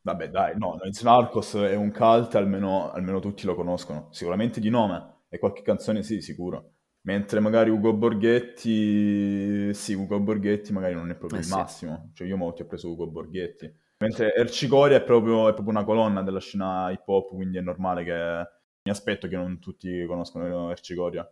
Vabbè 0.00 0.30
dai, 0.30 0.58
no, 0.58 0.76
Noiz 0.82 1.00
Narcos 1.02 1.54
è 1.54 1.76
un 1.76 1.92
cult, 1.92 2.34
almeno, 2.34 2.90
almeno 2.90 3.20
tutti 3.20 3.46
lo 3.46 3.54
conoscono, 3.54 4.08
sicuramente 4.10 4.58
di 4.58 4.70
nome 4.70 5.26
e 5.28 5.38
qualche 5.38 5.62
canzone 5.62 6.02
sì, 6.02 6.20
sicuro. 6.20 6.72
Mentre 7.02 7.38
magari 7.38 7.70
Ugo 7.70 7.94
Borghetti, 7.94 9.72
sì, 9.72 9.94
Ugo 9.94 10.18
Borghetti 10.18 10.72
magari 10.72 10.94
non 10.94 11.08
è 11.10 11.14
proprio 11.14 11.38
eh 11.38 11.42
il 11.42 11.46
sì. 11.46 11.54
massimo, 11.54 12.10
cioè 12.14 12.26
io 12.26 12.36
molti 12.36 12.62
ho 12.62 12.66
preso 12.66 12.90
Ugo 12.90 13.06
Borghetti 13.06 13.86
Mentre 14.00 14.32
Ercicoria 14.32 14.98
è 14.98 15.02
proprio, 15.02 15.48
è 15.48 15.52
proprio 15.54 15.70
una 15.70 15.84
colonna 15.84 16.22
della 16.22 16.38
scena 16.38 16.90
hip 16.90 17.06
hop, 17.06 17.34
quindi 17.34 17.58
è 17.58 17.60
normale 17.60 18.04
che 18.04 18.48
mi 18.82 18.90
aspetto 18.90 19.26
che 19.26 19.36
non 19.36 19.58
tutti 19.58 20.04
conoscono 20.06 20.70
Ercicoria. 20.70 21.28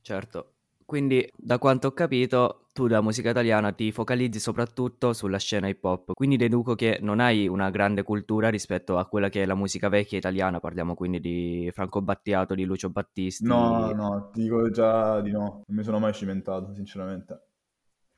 Certo, 0.00 0.52
quindi 0.84 1.28
da 1.36 1.58
quanto 1.58 1.88
ho 1.88 1.92
capito 1.92 2.68
tu 2.72 2.86
della 2.86 3.02
musica 3.02 3.30
italiana 3.30 3.72
ti 3.72 3.92
focalizzi 3.92 4.38
soprattutto 4.38 5.12
sulla 5.12 5.38
scena 5.38 5.66
hip 5.66 5.82
hop, 5.84 6.12
quindi 6.14 6.36
deduco 6.36 6.74
che 6.74 6.98
non 7.02 7.18
hai 7.18 7.48
una 7.48 7.70
grande 7.70 8.04
cultura 8.04 8.48
rispetto 8.48 8.96
a 8.96 9.06
quella 9.06 9.28
che 9.28 9.42
è 9.42 9.46
la 9.46 9.56
musica 9.56 9.88
vecchia 9.88 10.18
italiana, 10.18 10.60
parliamo 10.60 10.94
quindi 10.94 11.18
di 11.18 11.70
Franco 11.74 12.00
Battiato, 12.00 12.54
di 12.54 12.64
Lucio 12.64 12.90
Battisti. 12.90 13.44
No, 13.44 13.90
no, 13.92 14.30
ti 14.32 14.42
dico 14.42 14.70
già 14.70 15.20
di 15.20 15.32
no, 15.32 15.64
non 15.66 15.76
mi 15.76 15.82
sono 15.82 15.98
mai 15.98 16.12
cimentato 16.12 16.72
sinceramente. 16.74 17.40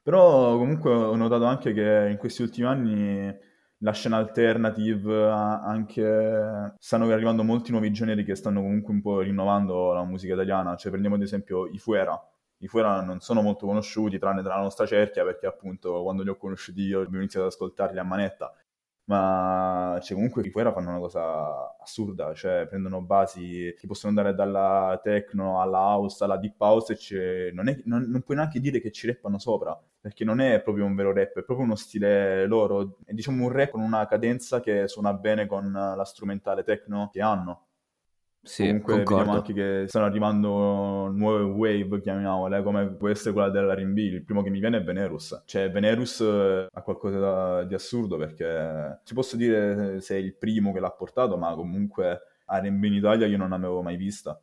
Però 0.02 0.58
comunque 0.58 0.92
ho 0.92 1.16
notato 1.16 1.46
anche 1.46 1.72
che 1.72 2.08
in 2.10 2.18
questi 2.18 2.42
ultimi 2.42 2.66
anni 2.66 3.52
la 3.84 3.92
scena 3.92 4.16
alternative, 4.16 5.30
anche 5.30 6.74
stanno 6.78 7.10
arrivando 7.10 7.44
molti 7.44 7.70
nuovi 7.70 7.92
generi 7.92 8.24
che 8.24 8.34
stanno 8.34 8.62
comunque 8.62 8.94
un 8.94 9.02
po' 9.02 9.20
rinnovando 9.20 9.92
la 9.92 10.04
musica 10.04 10.32
italiana, 10.32 10.74
cioè 10.74 10.88
prendiamo 10.90 11.16
ad 11.16 11.22
esempio 11.22 11.66
i 11.66 11.78
Fuera, 11.78 12.18
i 12.58 12.66
Fuera 12.66 13.02
non 13.02 13.20
sono 13.20 13.42
molto 13.42 13.66
conosciuti 13.66 14.18
tranne 14.18 14.42
tra 14.42 14.56
nostra 14.56 14.86
cerchia 14.86 15.22
perché 15.22 15.46
appunto 15.46 16.02
quando 16.02 16.22
li 16.22 16.30
ho 16.30 16.36
conosciuti 16.36 16.80
io 16.80 17.00
ho 17.00 17.04
iniziato 17.04 17.46
ad 17.46 17.52
ascoltarli 17.52 17.98
a 17.98 18.04
manetta 18.04 18.54
ma 19.06 19.98
cioè, 20.02 20.14
comunque 20.14 20.42
i 20.46 20.50
Fuera 20.50 20.72
fanno 20.72 20.90
una 20.90 20.98
cosa 20.98 21.76
assurda, 21.78 22.32
cioè 22.32 22.66
prendono 22.66 23.02
basi 23.02 23.74
che 23.78 23.86
possono 23.86 24.16
andare 24.16 24.34
dalla 24.34 24.98
techno 25.02 25.60
alla 25.60 25.78
house, 25.78 26.24
alla 26.24 26.38
deep 26.38 26.58
house 26.58 26.96
e 27.10 27.50
non, 27.52 27.68
è, 27.68 27.80
non, 27.84 28.04
non, 28.08 28.22
puoi 28.22 28.36
neanche 28.36 28.60
dire 28.60 28.80
che 28.80 28.90
ci 28.90 29.06
rappano 29.06 29.38
sopra, 29.38 29.78
perché 30.00 30.24
non 30.24 30.40
è 30.40 30.62
proprio 30.62 30.86
un 30.86 30.94
vero 30.94 31.12
rap, 31.12 31.38
è 31.38 31.42
proprio 31.42 31.60
uno 31.66 31.74
stile 31.76 32.46
loro, 32.46 32.96
è 33.04 33.12
diciamo 33.12 33.44
un 33.44 33.52
rap 33.52 33.70
con 33.70 33.82
una 33.82 34.06
cadenza 34.06 34.60
che 34.60 34.88
suona 34.88 35.12
bene 35.12 35.46
con 35.46 35.70
la 35.70 36.04
strumentale 36.04 36.62
techno 36.62 37.10
che 37.12 37.20
hanno. 37.20 37.63
Sì, 38.44 38.64
Comunque 38.64 38.92
concordo. 38.96 39.16
vediamo 39.16 39.38
anche 39.38 39.52
che 39.54 39.84
stanno 39.88 40.04
arrivando 40.04 41.08
nuove 41.08 41.42
wave, 41.44 42.00
chiamiamole, 42.00 42.62
come 42.62 42.90
può 42.90 43.08
essere 43.08 43.32
quella 43.32 43.48
dell'R&B. 43.48 43.96
Il 43.96 44.22
primo 44.22 44.42
che 44.42 44.50
mi 44.50 44.60
viene 44.60 44.76
è 44.76 44.82
Venerus. 44.82 45.42
Cioè, 45.46 45.70
Venerus 45.70 46.20
eh, 46.20 46.66
ha 46.70 46.82
qualcosa 46.82 47.64
di 47.64 47.72
assurdo 47.72 48.18
perché 48.18 49.00
ti 49.02 49.14
posso 49.14 49.36
dire 49.36 49.98
se 50.02 50.16
è 50.16 50.18
il 50.18 50.34
primo 50.34 50.74
che 50.74 50.80
l'ha 50.80 50.90
portato, 50.90 51.38
ma 51.38 51.54
comunque 51.54 52.20
R&B 52.46 52.84
in 52.84 52.92
Italia 52.92 53.26
io 53.26 53.38
non 53.38 53.48
l'avevo 53.48 53.80
mai 53.80 53.96
vista. 53.96 54.38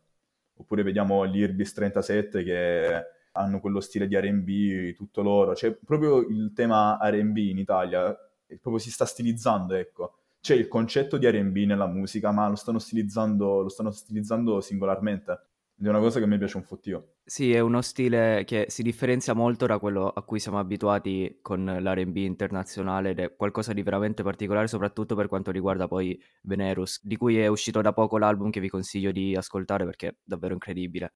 Oppure 0.55 0.81
vediamo 0.81 1.27
gli 1.27 1.37
Irbis 1.37 1.71
37 1.73 2.43
che 2.43 3.05
hanno 3.33 3.59
quello 3.59 3.79
stile 3.81 4.07
di 4.07 4.15
R&B 4.17 4.95
tutto 4.95 5.21
loro. 5.21 5.53
Cioè, 5.53 5.73
proprio 5.73 6.21
il 6.21 6.53
tema 6.55 6.97
R&B 6.99 7.37
in 7.37 7.59
Italia 7.59 8.09
eh, 8.47 8.57
proprio 8.57 8.79
si 8.79 8.89
sta 8.89 9.05
stilizzando, 9.05 9.75
ecco 9.75 10.20
c'è 10.41 10.55
il 10.55 10.67
concetto 10.67 11.17
di 11.17 11.27
R&B 11.29 11.65
nella 11.65 11.87
musica, 11.87 12.31
ma 12.31 12.47
lo 12.49 12.55
stanno 12.55 12.79
stilizzando, 12.79 13.61
lo 13.61 13.69
stanno 13.69 13.91
stilizzando 13.91 14.59
singolarmente. 14.59 15.31
Ed 15.77 15.85
è 15.85 15.89
una 15.89 15.99
cosa 15.99 16.19
che 16.19 16.27
mi 16.27 16.37
piace 16.37 16.57
un 16.57 16.63
fottio. 16.63 17.15
Sì, 17.23 17.53
è 17.53 17.59
uno 17.59 17.81
stile 17.81 18.43
che 18.45 18.65
si 18.67 18.83
differenzia 18.83 19.33
molto 19.33 19.65
da 19.65 19.79
quello 19.79 20.07
a 20.07 20.23
cui 20.23 20.39
siamo 20.39 20.59
abituati 20.59 21.39
con 21.41 21.63
l'R&B 21.63 22.17
internazionale 22.17 23.11
ed 23.11 23.19
è 23.19 23.35
qualcosa 23.35 23.73
di 23.73 23.83
veramente 23.83 24.23
particolare, 24.23 24.67
soprattutto 24.67 25.15
per 25.15 25.27
quanto 25.27 25.51
riguarda 25.51 25.87
poi 25.87 26.19
Venerus, 26.41 26.99
di 27.03 27.15
cui 27.15 27.39
è 27.39 27.47
uscito 27.47 27.81
da 27.81 27.93
poco 27.93 28.17
l'album 28.17 28.49
che 28.49 28.59
vi 28.59 28.69
consiglio 28.69 29.11
di 29.11 29.35
ascoltare 29.35 29.85
perché 29.85 30.07
è 30.07 30.15
davvero 30.23 30.53
incredibile. 30.53 31.13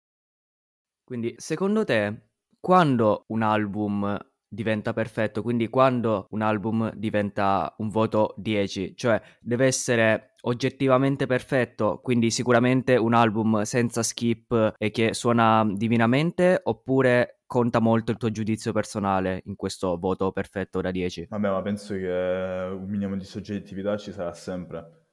Quindi, 1.04 1.34
secondo 1.38 1.84
te, 1.84 2.30
quando 2.60 3.26
un 3.28 3.42
album 3.42 4.18
diventa 4.56 4.94
perfetto, 4.94 5.44
quindi 5.44 5.70
quando 5.70 6.26
un 6.32 6.42
album 6.42 6.92
diventa 6.96 7.76
un 7.78 7.90
voto 7.90 8.34
10, 8.38 8.96
cioè 8.96 9.22
deve 9.40 9.68
essere 9.68 10.34
oggettivamente 10.42 11.28
perfetto, 11.28 12.00
quindi 12.02 12.32
sicuramente 12.32 12.96
un 12.96 13.14
album 13.14 13.62
senza 13.62 14.02
skip 14.02 14.74
e 14.78 14.90
che 14.90 15.14
suona 15.14 15.64
divinamente, 15.72 16.60
oppure 16.64 17.42
conta 17.46 17.80
molto 17.80 18.12
il 18.12 18.18
tuo 18.18 18.32
giudizio 18.32 18.72
personale 18.72 19.42
in 19.46 19.56
questo 19.56 19.98
voto 19.98 20.32
perfetto 20.32 20.82
da 20.82 20.90
10? 20.90 21.28
Vabbè, 21.30 21.50
ma 21.50 21.62
penso 21.62 21.94
che 21.96 22.08
un 22.08 22.88
minimo 22.88 23.16
di 23.16 23.24
soggettività 23.24 23.98
ci 23.98 24.12
sarà 24.12 24.34
sempre. 24.34 25.04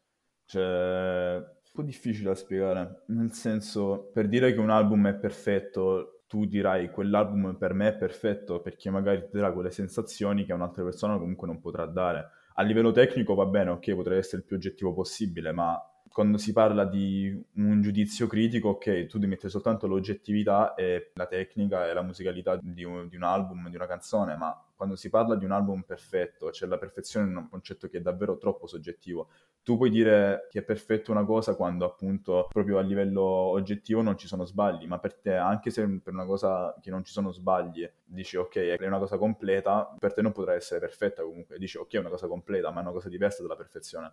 Cioè, 0.44 1.36
un 1.36 1.72
po' 1.72 1.82
difficile 1.82 2.28
da 2.28 2.34
spiegare. 2.34 3.04
Nel 3.08 3.32
senso, 3.32 4.10
per 4.12 4.28
dire 4.28 4.52
che 4.52 4.60
un 4.60 4.70
album 4.70 5.08
è 5.08 5.14
perfetto, 5.14 6.11
tu 6.32 6.46
dirai 6.46 6.90
quell'album 6.90 7.56
per 7.56 7.74
me 7.74 7.88
è 7.88 7.94
perfetto 7.94 8.62
perché 8.62 8.88
magari 8.88 9.26
ti 9.28 9.36
darà 9.36 9.52
quelle 9.52 9.70
sensazioni 9.70 10.46
che 10.46 10.54
un'altra 10.54 10.82
persona 10.82 11.18
comunque 11.18 11.46
non 11.46 11.60
potrà 11.60 11.84
dare. 11.84 12.30
A 12.54 12.62
livello 12.62 12.90
tecnico 12.90 13.34
va 13.34 13.44
bene, 13.44 13.68
ok, 13.68 13.94
potrei 13.94 14.16
essere 14.16 14.38
il 14.38 14.44
più 14.44 14.56
oggettivo 14.56 14.94
possibile, 14.94 15.52
ma 15.52 15.78
quando 16.08 16.38
si 16.38 16.54
parla 16.54 16.86
di 16.86 17.38
un 17.56 17.82
giudizio 17.82 18.26
critico, 18.26 18.70
ok, 18.70 19.04
tu 19.08 19.18
devi 19.18 19.32
mettere 19.32 19.50
soltanto 19.50 19.86
l'oggettività 19.86 20.72
e 20.72 21.10
la 21.16 21.26
tecnica 21.26 21.86
e 21.86 21.92
la 21.92 22.02
musicalità 22.02 22.58
di 22.62 22.82
un, 22.82 23.08
di 23.08 23.16
un 23.16 23.24
album, 23.24 23.68
di 23.68 23.76
una 23.76 23.86
canzone, 23.86 24.34
ma 24.34 24.58
quando 24.82 24.96
si 24.96 25.10
parla 25.10 25.36
di 25.36 25.44
un 25.44 25.52
album 25.52 25.82
perfetto, 25.82 26.50
cioè 26.50 26.68
la 26.68 26.76
perfezione 26.76 27.32
è 27.32 27.36
un 27.36 27.48
concetto 27.48 27.86
che 27.88 27.98
è 27.98 28.00
davvero 28.00 28.36
troppo 28.36 28.66
soggettivo. 28.66 29.28
Tu 29.62 29.76
puoi 29.76 29.90
dire 29.90 30.48
che 30.50 30.58
è 30.58 30.62
perfetto 30.64 31.12
una 31.12 31.24
cosa 31.24 31.54
quando 31.54 31.84
appunto 31.84 32.48
proprio 32.50 32.78
a 32.78 32.80
livello 32.80 33.22
oggettivo 33.22 34.02
non 34.02 34.18
ci 34.18 34.26
sono 34.26 34.44
sbagli, 34.44 34.88
ma 34.88 34.98
per 34.98 35.14
te 35.14 35.36
anche 35.36 35.70
se 35.70 35.86
per 36.02 36.12
una 36.12 36.26
cosa 36.26 36.76
che 36.82 36.90
non 36.90 37.04
ci 37.04 37.12
sono 37.12 37.30
sbagli 37.30 37.88
dici 38.02 38.36
ok 38.36 38.56
è 38.56 38.86
una 38.86 38.98
cosa 38.98 39.18
completa, 39.18 39.94
per 39.96 40.12
te 40.12 40.20
non 40.20 40.32
potrà 40.32 40.54
essere 40.54 40.80
perfetta 40.80 41.22
comunque, 41.22 41.58
dici 41.58 41.78
ok 41.78 41.94
è 41.94 41.98
una 41.98 42.08
cosa 42.08 42.26
completa 42.26 42.72
ma 42.72 42.80
è 42.80 42.82
una 42.82 42.90
cosa 42.90 43.08
diversa 43.08 43.42
dalla 43.42 43.54
perfezione. 43.54 44.12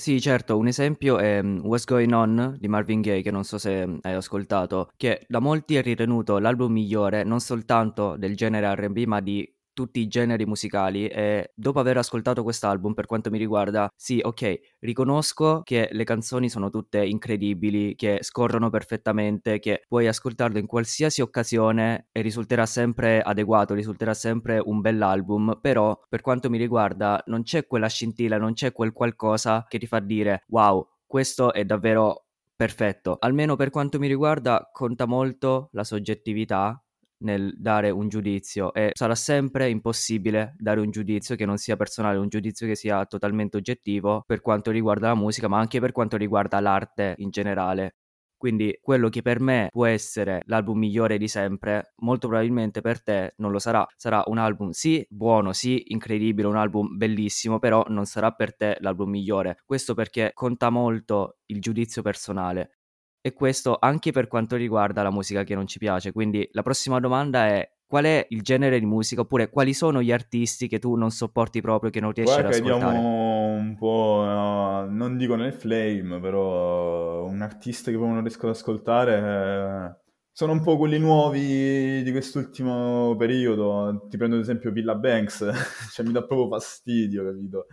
Sì, 0.00 0.20
certo, 0.20 0.56
un 0.56 0.68
esempio 0.68 1.18
è 1.18 1.40
um, 1.40 1.60
What's 1.64 1.84
Going 1.84 2.12
On 2.12 2.56
di 2.58 2.68
Marvin 2.68 3.00
Gaye, 3.00 3.20
che 3.20 3.32
non 3.32 3.42
so 3.42 3.58
se 3.58 3.98
hai 4.00 4.14
ascoltato, 4.14 4.90
che 4.96 5.24
da 5.28 5.40
molti 5.40 5.74
è 5.74 5.82
ritenuto 5.82 6.38
l'album 6.38 6.70
migliore 6.72 7.24
non 7.24 7.40
soltanto 7.40 8.16
del 8.16 8.36
genere 8.36 8.72
RB, 8.76 8.96
ma 9.06 9.20
di 9.20 9.52
tutti 9.78 10.00
i 10.00 10.08
generi 10.08 10.44
musicali 10.44 11.06
e 11.06 11.52
dopo 11.54 11.78
aver 11.78 11.98
ascoltato 11.98 12.42
quest'album 12.42 12.94
per 12.94 13.06
quanto 13.06 13.30
mi 13.30 13.38
riguarda 13.38 13.88
sì 13.94 14.18
ok 14.20 14.58
riconosco 14.80 15.62
che 15.62 15.88
le 15.92 16.02
canzoni 16.02 16.48
sono 16.48 16.68
tutte 16.68 17.06
incredibili 17.06 17.94
che 17.94 18.18
scorrono 18.22 18.70
perfettamente 18.70 19.60
che 19.60 19.84
puoi 19.86 20.08
ascoltarlo 20.08 20.58
in 20.58 20.66
qualsiasi 20.66 21.20
occasione 21.20 22.08
e 22.10 22.22
risulterà 22.22 22.66
sempre 22.66 23.20
adeguato 23.20 23.74
risulterà 23.74 24.14
sempre 24.14 24.60
un 24.60 24.80
bell'album 24.80 25.60
però 25.60 25.96
per 26.08 26.22
quanto 26.22 26.50
mi 26.50 26.58
riguarda 26.58 27.22
non 27.26 27.44
c'è 27.44 27.64
quella 27.68 27.86
scintilla 27.86 28.36
non 28.36 28.54
c'è 28.54 28.72
quel 28.72 28.92
qualcosa 28.92 29.64
che 29.68 29.78
ti 29.78 29.86
fa 29.86 30.00
dire 30.00 30.42
wow 30.48 30.84
questo 31.06 31.52
è 31.52 31.64
davvero 31.64 32.24
perfetto 32.56 33.16
almeno 33.20 33.54
per 33.54 33.70
quanto 33.70 34.00
mi 34.00 34.08
riguarda 34.08 34.70
conta 34.72 35.06
molto 35.06 35.68
la 35.70 35.84
soggettività 35.84 36.82
nel 37.20 37.54
dare 37.58 37.90
un 37.90 38.08
giudizio 38.08 38.72
e 38.72 38.90
sarà 38.94 39.14
sempre 39.14 39.68
impossibile 39.68 40.54
dare 40.58 40.80
un 40.80 40.90
giudizio 40.90 41.36
che 41.36 41.44
non 41.46 41.56
sia 41.56 41.76
personale, 41.76 42.18
un 42.18 42.28
giudizio 42.28 42.66
che 42.66 42.74
sia 42.76 43.04
totalmente 43.06 43.56
oggettivo 43.56 44.22
per 44.26 44.40
quanto 44.40 44.70
riguarda 44.70 45.08
la 45.08 45.14
musica, 45.14 45.48
ma 45.48 45.58
anche 45.58 45.80
per 45.80 45.92
quanto 45.92 46.16
riguarda 46.16 46.60
l'arte 46.60 47.14
in 47.18 47.30
generale. 47.30 47.94
Quindi 48.36 48.78
quello 48.80 49.08
che 49.08 49.20
per 49.20 49.40
me 49.40 49.66
può 49.70 49.84
essere 49.86 50.42
l'album 50.46 50.78
migliore 50.78 51.18
di 51.18 51.26
sempre, 51.26 51.92
molto 51.96 52.28
probabilmente 52.28 52.80
per 52.80 53.02
te 53.02 53.34
non 53.38 53.50
lo 53.50 53.58
sarà. 53.58 53.84
Sarà 53.96 54.22
un 54.26 54.38
album 54.38 54.70
sì 54.70 55.04
buono, 55.10 55.52
sì 55.52 55.82
incredibile, 55.88 56.46
un 56.46 56.56
album 56.56 56.96
bellissimo, 56.96 57.58
però 57.58 57.84
non 57.88 58.04
sarà 58.04 58.30
per 58.30 58.54
te 58.56 58.76
l'album 58.80 59.10
migliore. 59.10 59.56
Questo 59.64 59.94
perché 59.94 60.30
conta 60.34 60.70
molto 60.70 61.38
il 61.46 61.60
giudizio 61.60 62.00
personale 62.02 62.77
e 63.20 63.32
questo 63.32 63.76
anche 63.78 64.12
per 64.12 64.28
quanto 64.28 64.56
riguarda 64.56 65.02
la 65.02 65.10
musica 65.10 65.44
che 65.44 65.54
non 65.54 65.66
ci 65.66 65.78
piace. 65.78 66.12
Quindi 66.12 66.48
la 66.52 66.62
prossima 66.62 67.00
domanda 67.00 67.46
è 67.46 67.70
qual 67.86 68.04
è 68.04 68.26
il 68.28 68.42
genere 68.42 68.78
di 68.78 68.84
musica 68.86 69.22
oppure 69.22 69.48
quali 69.48 69.72
sono 69.72 70.02
gli 70.02 70.12
artisti 70.12 70.68
che 70.68 70.78
tu 70.78 70.94
non 70.94 71.10
sopporti 71.10 71.60
proprio, 71.62 71.90
che 71.90 72.00
non 72.00 72.12
riesci 72.12 72.32
Guarda 72.32 72.48
ad 72.48 72.54
ascoltare? 72.54 72.96
andiamo 72.96 73.46
un 73.54 73.76
po', 73.76 74.24
no, 74.26 74.86
non 74.90 75.16
dico 75.16 75.34
nel 75.36 75.54
flame, 75.54 76.20
però 76.20 77.24
un 77.24 77.40
artista 77.40 77.90
che 77.90 77.96
proprio 77.96 78.14
non 78.14 78.22
riesco 78.22 78.46
ad 78.46 78.54
ascoltare 78.54 79.16
eh, 79.16 80.06
sono 80.32 80.52
un 80.52 80.62
po' 80.62 80.76
quelli 80.76 80.98
nuovi 80.98 82.02
di 82.02 82.10
quest'ultimo 82.12 83.16
periodo. 83.16 84.06
Ti 84.08 84.16
prendo 84.18 84.36
ad 84.36 84.42
esempio 84.42 84.70
Villa 84.70 84.94
Banks, 84.94 85.50
cioè 85.90 86.04
mi 86.04 86.12
dà 86.12 86.22
proprio 86.24 86.48
fastidio, 86.48 87.24
capito? 87.24 87.66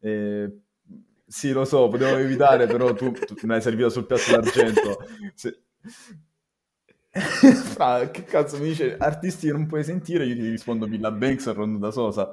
E 0.00 0.62
sì, 1.30 1.52
lo 1.52 1.64
so, 1.64 1.86
potevo 1.86 2.16
evitare, 2.16 2.66
però 2.66 2.92
tu, 2.92 3.12
tu 3.12 3.34
me 3.42 3.52
l'hai 3.54 3.62
servito 3.62 3.88
sul 3.88 4.04
piatto 4.04 4.32
d'argento. 4.32 4.98
Se... 5.34 5.62
Fra, 7.12 8.10
che 8.10 8.24
cazzo 8.24 8.58
mi 8.58 8.70
dice 8.70 8.96
artisti 8.96 9.46
che 9.46 9.52
non 9.52 9.66
puoi 9.66 9.84
sentire? 9.84 10.26
Io 10.26 10.34
ti 10.34 10.50
rispondo 10.50 10.86
Villa 10.86 11.12
Banks 11.12 11.46
e 11.46 11.52
Rondo 11.52 11.78
da 11.78 11.92
Sosa. 11.92 12.28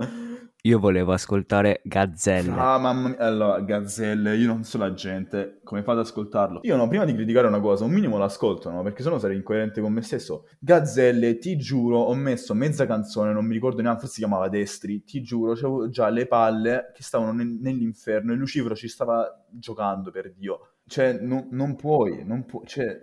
Io 0.67 0.79
volevo 0.79 1.13
ascoltare 1.13 1.79
Gazzelle. 1.81 2.51
Ah, 2.51 2.77
mamma 2.77 3.07
mia. 3.07 3.17
Allora, 3.19 3.61
Gazzelle, 3.61 4.35
io 4.35 4.47
non 4.47 4.65
so 4.65 4.77
la 4.77 4.93
gente, 4.93 5.61
come 5.63 5.81
fate 5.81 5.99
ad 5.99 6.05
ascoltarlo? 6.05 6.59
Io 6.63 6.75
no, 6.75 6.89
prima 6.89 7.05
di 7.05 7.13
criticare 7.13 7.47
una 7.47 7.61
cosa, 7.61 7.85
un 7.85 7.91
minimo 7.91 8.17
l'ascolto, 8.17 8.69
no? 8.69 8.83
Perché 8.83 9.01
sennò 9.01 9.17
sarei 9.17 9.37
incoerente 9.37 9.79
con 9.79 9.93
me 9.93 10.01
stesso. 10.01 10.49
Gazzelle, 10.59 11.37
ti 11.37 11.55
giuro, 11.55 11.99
ho 11.99 12.13
messo 12.15 12.53
mezza 12.53 12.85
canzone, 12.85 13.31
non 13.31 13.45
mi 13.45 13.53
ricordo 13.53 13.81
neanche, 13.81 14.01
forse 14.01 14.15
si 14.15 14.19
chiamava 14.19 14.49
Destri, 14.49 15.05
ti 15.05 15.21
giuro, 15.21 15.53
c'avevo 15.53 15.87
già 15.87 16.09
le 16.09 16.27
palle 16.27 16.91
che 16.93 17.01
stavano 17.01 17.31
ne- 17.31 17.57
nell'inferno 17.61 18.33
e 18.33 18.35
Lucifero 18.35 18.75
ci 18.75 18.89
stava 18.89 19.25
giocando, 19.49 20.11
per 20.11 20.33
Dio. 20.33 20.73
Cioè, 20.85 21.13
no- 21.21 21.47
non 21.49 21.77
puoi, 21.77 22.25
non 22.25 22.45
puoi, 22.45 22.65
cioè... 22.65 22.99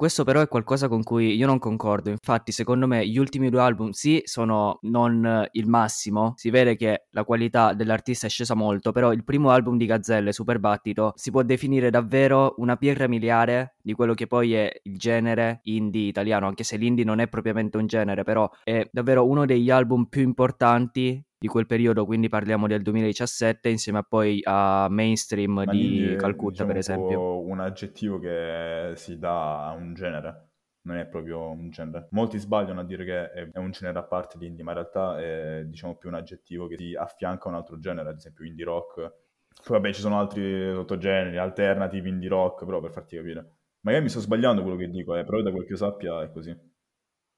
Questo 0.00 0.24
però 0.24 0.40
è 0.40 0.48
qualcosa 0.48 0.88
con 0.88 1.02
cui 1.02 1.36
io 1.36 1.44
non 1.46 1.58
concordo, 1.58 2.08
infatti 2.08 2.52
secondo 2.52 2.86
me 2.86 3.06
gli 3.06 3.18
ultimi 3.18 3.50
due 3.50 3.60
album 3.60 3.90
sì 3.90 4.22
sono 4.24 4.78
non 4.84 5.46
il 5.52 5.66
massimo, 5.66 6.32
si 6.36 6.48
vede 6.48 6.74
che 6.74 7.08
la 7.10 7.22
qualità 7.22 7.74
dell'artista 7.74 8.26
è 8.26 8.30
scesa 8.30 8.54
molto, 8.54 8.92
però 8.92 9.12
il 9.12 9.24
primo 9.24 9.50
album 9.50 9.76
di 9.76 9.84
Gazzelle, 9.84 10.32
Super 10.32 10.58
Battito, 10.58 11.12
si 11.16 11.30
può 11.30 11.42
definire 11.42 11.90
davvero 11.90 12.54
una 12.56 12.78
pietra 12.78 13.08
miliare 13.08 13.76
di 13.82 13.92
quello 13.92 14.14
che 14.14 14.26
poi 14.26 14.54
è 14.54 14.72
il 14.84 14.96
genere 14.96 15.60
indie 15.64 16.08
italiano, 16.08 16.46
anche 16.46 16.64
se 16.64 16.78
l'indie 16.78 17.04
non 17.04 17.20
è 17.20 17.28
propriamente 17.28 17.76
un 17.76 17.86
genere, 17.86 18.22
però 18.22 18.48
è 18.64 18.88
davvero 18.90 19.28
uno 19.28 19.44
degli 19.44 19.68
album 19.68 20.06
più 20.06 20.22
importanti 20.22 21.22
di 21.40 21.48
quel 21.48 21.64
periodo, 21.64 22.04
quindi 22.04 22.28
parliamo 22.28 22.66
del 22.66 22.82
2017 22.82 23.70
insieme 23.70 24.00
a 24.00 24.02
poi 24.02 24.42
a 24.44 24.88
Mainstream 24.90 25.52
Ma 25.52 25.64
di 25.64 26.12
è, 26.12 26.16
Calcutta 26.16 26.50
diciamo, 26.50 26.68
per 26.68 26.78
esempio. 26.78 27.40
un 27.40 27.60
aggettivo 27.60 28.18
che 28.18 28.92
si 28.96 29.18
dà 29.18 29.68
a 29.68 29.72
un 29.72 29.94
genere, 29.94 30.50
non 30.82 30.98
è 30.98 31.06
proprio 31.06 31.48
un 31.48 31.70
genere. 31.70 32.08
Molti 32.10 32.38
sbagliano 32.38 32.80
a 32.80 32.84
dire 32.84 33.06
che 33.06 33.30
è, 33.52 33.58
un 33.58 33.70
genere 33.70 33.98
a 33.98 34.02
parte 34.02 34.36
l'indie, 34.36 34.62
ma 34.62 34.72
in 34.72 34.76
realtà 34.76 35.18
è 35.18 35.64
diciamo 35.64 35.96
più 35.96 36.10
un 36.10 36.16
aggettivo 36.16 36.66
che 36.66 36.76
si 36.76 36.94
affianca 36.94 37.46
a 37.46 37.52
un 37.52 37.54
altro 37.54 37.78
genere, 37.78 38.10
ad 38.10 38.16
esempio 38.16 38.44
indie 38.44 38.66
rock. 38.66 38.94
Poi 38.94 39.78
vabbè 39.78 39.94
ci 39.94 40.02
sono 40.02 40.18
altri 40.18 40.70
sottogeneri, 40.74 41.38
alternative, 41.38 42.06
indie 42.06 42.28
rock, 42.28 42.66
però 42.66 42.82
per 42.82 42.90
farti 42.90 43.16
capire. 43.16 43.54
Magari 43.80 44.02
mi 44.02 44.10
sto 44.10 44.20
sbagliando 44.20 44.60
quello 44.60 44.76
che 44.76 44.90
dico, 44.90 45.16
eh, 45.16 45.24
però 45.24 45.40
da 45.40 45.50
quel 45.50 45.64
che 45.64 45.70
io 45.70 45.78
sappia 45.78 46.22
è 46.22 46.30
così. 46.30 46.54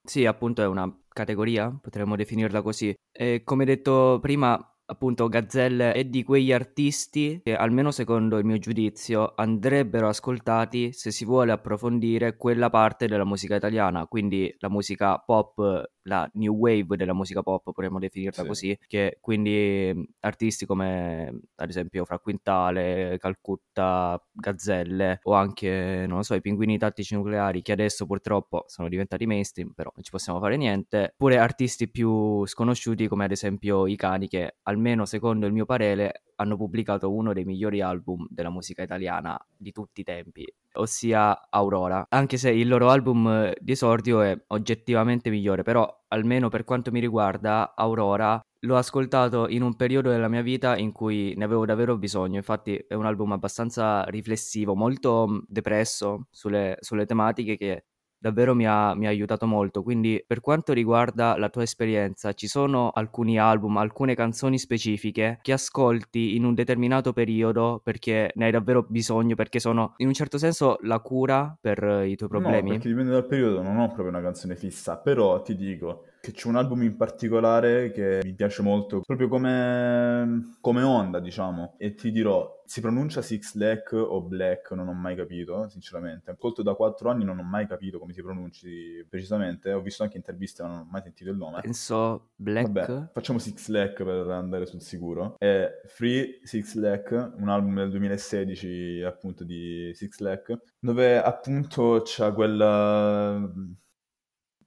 Sì, 0.04 0.26
appunto 0.26 0.62
è 0.62 0.66
una 0.66 0.92
categoria, 1.08 1.70
potremmo 1.80 2.16
definirla 2.16 2.60
così. 2.62 2.92
E 3.12 3.42
come 3.44 3.64
detto 3.64 4.18
prima, 4.20 4.58
appunto 4.86 5.28
Gazzelle 5.28 5.92
è 5.92 6.04
di 6.04 6.22
quegli 6.22 6.52
artisti 6.52 7.40
che 7.42 7.54
almeno 7.56 7.90
secondo 7.90 8.38
il 8.38 8.44
mio 8.44 8.58
giudizio 8.58 9.32
andrebbero 9.36 10.08
ascoltati 10.08 10.92
se 10.92 11.10
si 11.10 11.24
vuole 11.24 11.52
approfondire 11.52 12.36
quella 12.36 12.68
parte 12.70 13.06
della 13.06 13.24
musica 13.24 13.56
italiana, 13.56 14.06
quindi 14.06 14.54
la 14.58 14.68
musica 14.68 15.18
pop, 15.18 15.90
la 16.02 16.28
new 16.34 16.54
wave 16.54 16.96
della 16.96 17.14
musica 17.14 17.42
pop, 17.42 17.62
potremmo 17.62 17.98
definirla 17.98 18.42
Sì. 18.42 18.48
così, 18.48 18.78
che 18.86 19.18
quindi 19.20 19.92
artisti 20.20 20.66
come 20.66 21.40
ad 21.56 21.68
esempio 21.68 22.04
Fra 22.04 22.18
Quintale, 22.18 23.16
Calcutta, 23.18 24.20
Gazzelle 24.30 25.20
o 25.22 25.32
anche, 25.34 26.04
non 26.08 26.18
lo 26.18 26.22
so, 26.22 26.34
i 26.34 26.40
Pinguini 26.40 26.76
Tattici 26.78 27.14
Nucleari 27.14 27.62
che 27.62 27.72
adesso 27.72 28.04
purtroppo 28.06 28.64
sono 28.66 28.88
diventati 28.88 29.26
mainstream, 29.26 29.72
però 29.74 29.90
non 29.94 30.02
ci 30.04 30.10
possiamo 30.10 30.40
fare 30.40 30.56
niente, 30.56 31.14
pure 31.16 31.38
artisti 31.38 31.88
più 31.90 32.44
sconosciuti 32.46 33.06
come 33.08 33.24
ad 33.24 33.30
esempio 33.30 33.86
i 33.86 33.96
Cani 33.96 34.28
che 34.28 34.56
almeno 34.72 35.04
secondo 35.04 35.46
il 35.46 35.52
mio 35.52 35.64
parere 35.64 36.24
hanno 36.36 36.56
pubblicato 36.56 37.12
uno 37.12 37.32
dei 37.32 37.44
migliori 37.44 37.80
album 37.80 38.26
della 38.28 38.50
musica 38.50 38.82
italiana 38.82 39.38
di 39.56 39.70
tutti 39.70 40.00
i 40.00 40.04
tempi, 40.04 40.44
ossia 40.72 41.48
Aurora. 41.50 42.04
Anche 42.08 42.36
se 42.36 42.50
il 42.50 42.66
loro 42.66 42.90
album 42.90 43.52
di 43.60 43.72
esordio 43.72 44.20
è 44.22 44.36
oggettivamente 44.48 45.30
migliore, 45.30 45.62
però 45.62 45.88
almeno 46.08 46.48
per 46.48 46.64
quanto 46.64 46.90
mi 46.90 46.98
riguarda 46.98 47.74
Aurora 47.76 48.40
l'ho 48.64 48.76
ascoltato 48.76 49.48
in 49.48 49.62
un 49.62 49.74
periodo 49.76 50.10
della 50.10 50.28
mia 50.28 50.42
vita 50.42 50.76
in 50.76 50.92
cui 50.92 51.34
ne 51.36 51.44
avevo 51.44 51.64
davvero 51.64 51.96
bisogno. 51.96 52.36
Infatti 52.36 52.74
è 52.74 52.94
un 52.94 53.06
album 53.06 53.32
abbastanza 53.32 54.04
riflessivo, 54.04 54.74
molto 54.74 55.44
depresso 55.48 56.26
sulle, 56.30 56.76
sulle 56.80 57.06
tematiche 57.06 57.56
che 57.56 57.84
davvero 58.22 58.54
mi 58.54 58.66
ha, 58.66 58.94
mi 58.94 59.06
ha 59.06 59.08
aiutato 59.08 59.46
molto. 59.46 59.82
Quindi, 59.82 60.22
per 60.24 60.40
quanto 60.40 60.72
riguarda 60.72 61.36
la 61.36 61.48
tua 61.48 61.64
esperienza, 61.64 62.32
ci 62.32 62.46
sono 62.46 62.90
alcuni 62.90 63.36
album, 63.38 63.76
alcune 63.78 64.14
canzoni 64.14 64.58
specifiche 64.58 65.40
che 65.42 65.52
ascolti 65.52 66.36
in 66.36 66.44
un 66.44 66.54
determinato 66.54 67.12
periodo 67.12 67.80
perché 67.82 68.30
ne 68.36 68.44
hai 68.44 68.52
davvero 68.52 68.86
bisogno, 68.88 69.34
perché 69.34 69.58
sono 69.58 69.94
in 69.96 70.06
un 70.06 70.12
certo 70.12 70.38
senso 70.38 70.78
la 70.82 71.00
cura 71.00 71.56
per 71.60 72.04
i 72.06 72.14
tuoi 72.14 72.28
problemi? 72.28 72.68
No, 72.68 72.74
perché 72.74 72.88
dipende 72.88 73.10
dal 73.10 73.26
periodo, 73.26 73.60
non 73.60 73.78
ho 73.78 73.86
proprio 73.86 74.08
una 74.08 74.22
canzone 74.22 74.54
fissa, 74.54 74.98
però 74.98 75.42
ti 75.42 75.56
dico 75.56 76.04
che 76.20 76.30
c'è 76.30 76.46
un 76.46 76.54
album 76.54 76.82
in 76.84 76.96
particolare 76.96 77.90
che 77.90 78.20
mi 78.22 78.34
piace 78.34 78.62
molto, 78.62 79.00
proprio 79.04 79.26
come, 79.26 80.56
come 80.60 80.82
onda, 80.84 81.18
diciamo, 81.18 81.74
e 81.78 81.94
ti 81.96 82.12
dirò, 82.12 82.61
si 82.72 82.80
pronuncia 82.80 83.20
Six 83.20 83.54
Black 83.54 83.92
o 83.92 84.22
Black, 84.22 84.70
non 84.70 84.88
ho 84.88 84.94
mai 84.94 85.14
capito, 85.14 85.68
sinceramente. 85.68 86.30
Ascolto 86.30 86.62
da 86.62 86.72
quattro 86.72 87.10
anni, 87.10 87.22
non 87.22 87.38
ho 87.38 87.42
mai 87.42 87.66
capito 87.66 87.98
come 87.98 88.14
si 88.14 88.22
pronunci 88.22 89.06
precisamente, 89.10 89.74
ho 89.74 89.82
visto 89.82 90.04
anche 90.04 90.16
interviste, 90.16 90.62
ma 90.62 90.68
non 90.70 90.78
ho 90.78 90.88
mai 90.90 91.02
sentito 91.02 91.28
il 91.28 91.36
nome. 91.36 91.60
Penso 91.60 92.30
Black. 92.34 92.70
Vabbè, 92.70 93.08
facciamo 93.12 93.38
Six 93.38 93.68
Lack 93.68 94.02
per 94.02 94.26
andare 94.30 94.64
sul 94.64 94.80
sicuro. 94.80 95.36
È 95.36 95.68
Free 95.86 96.40
Six 96.44 96.76
Lack, 96.76 97.34
un 97.36 97.50
album 97.50 97.74
del 97.74 97.90
2016 97.90 99.02
appunto 99.02 99.44
di 99.44 99.90
Six 99.92 100.20
Lack, 100.20 100.58
dove 100.78 101.22
appunto 101.22 102.00
c'è 102.02 102.32
quella... 102.32 103.52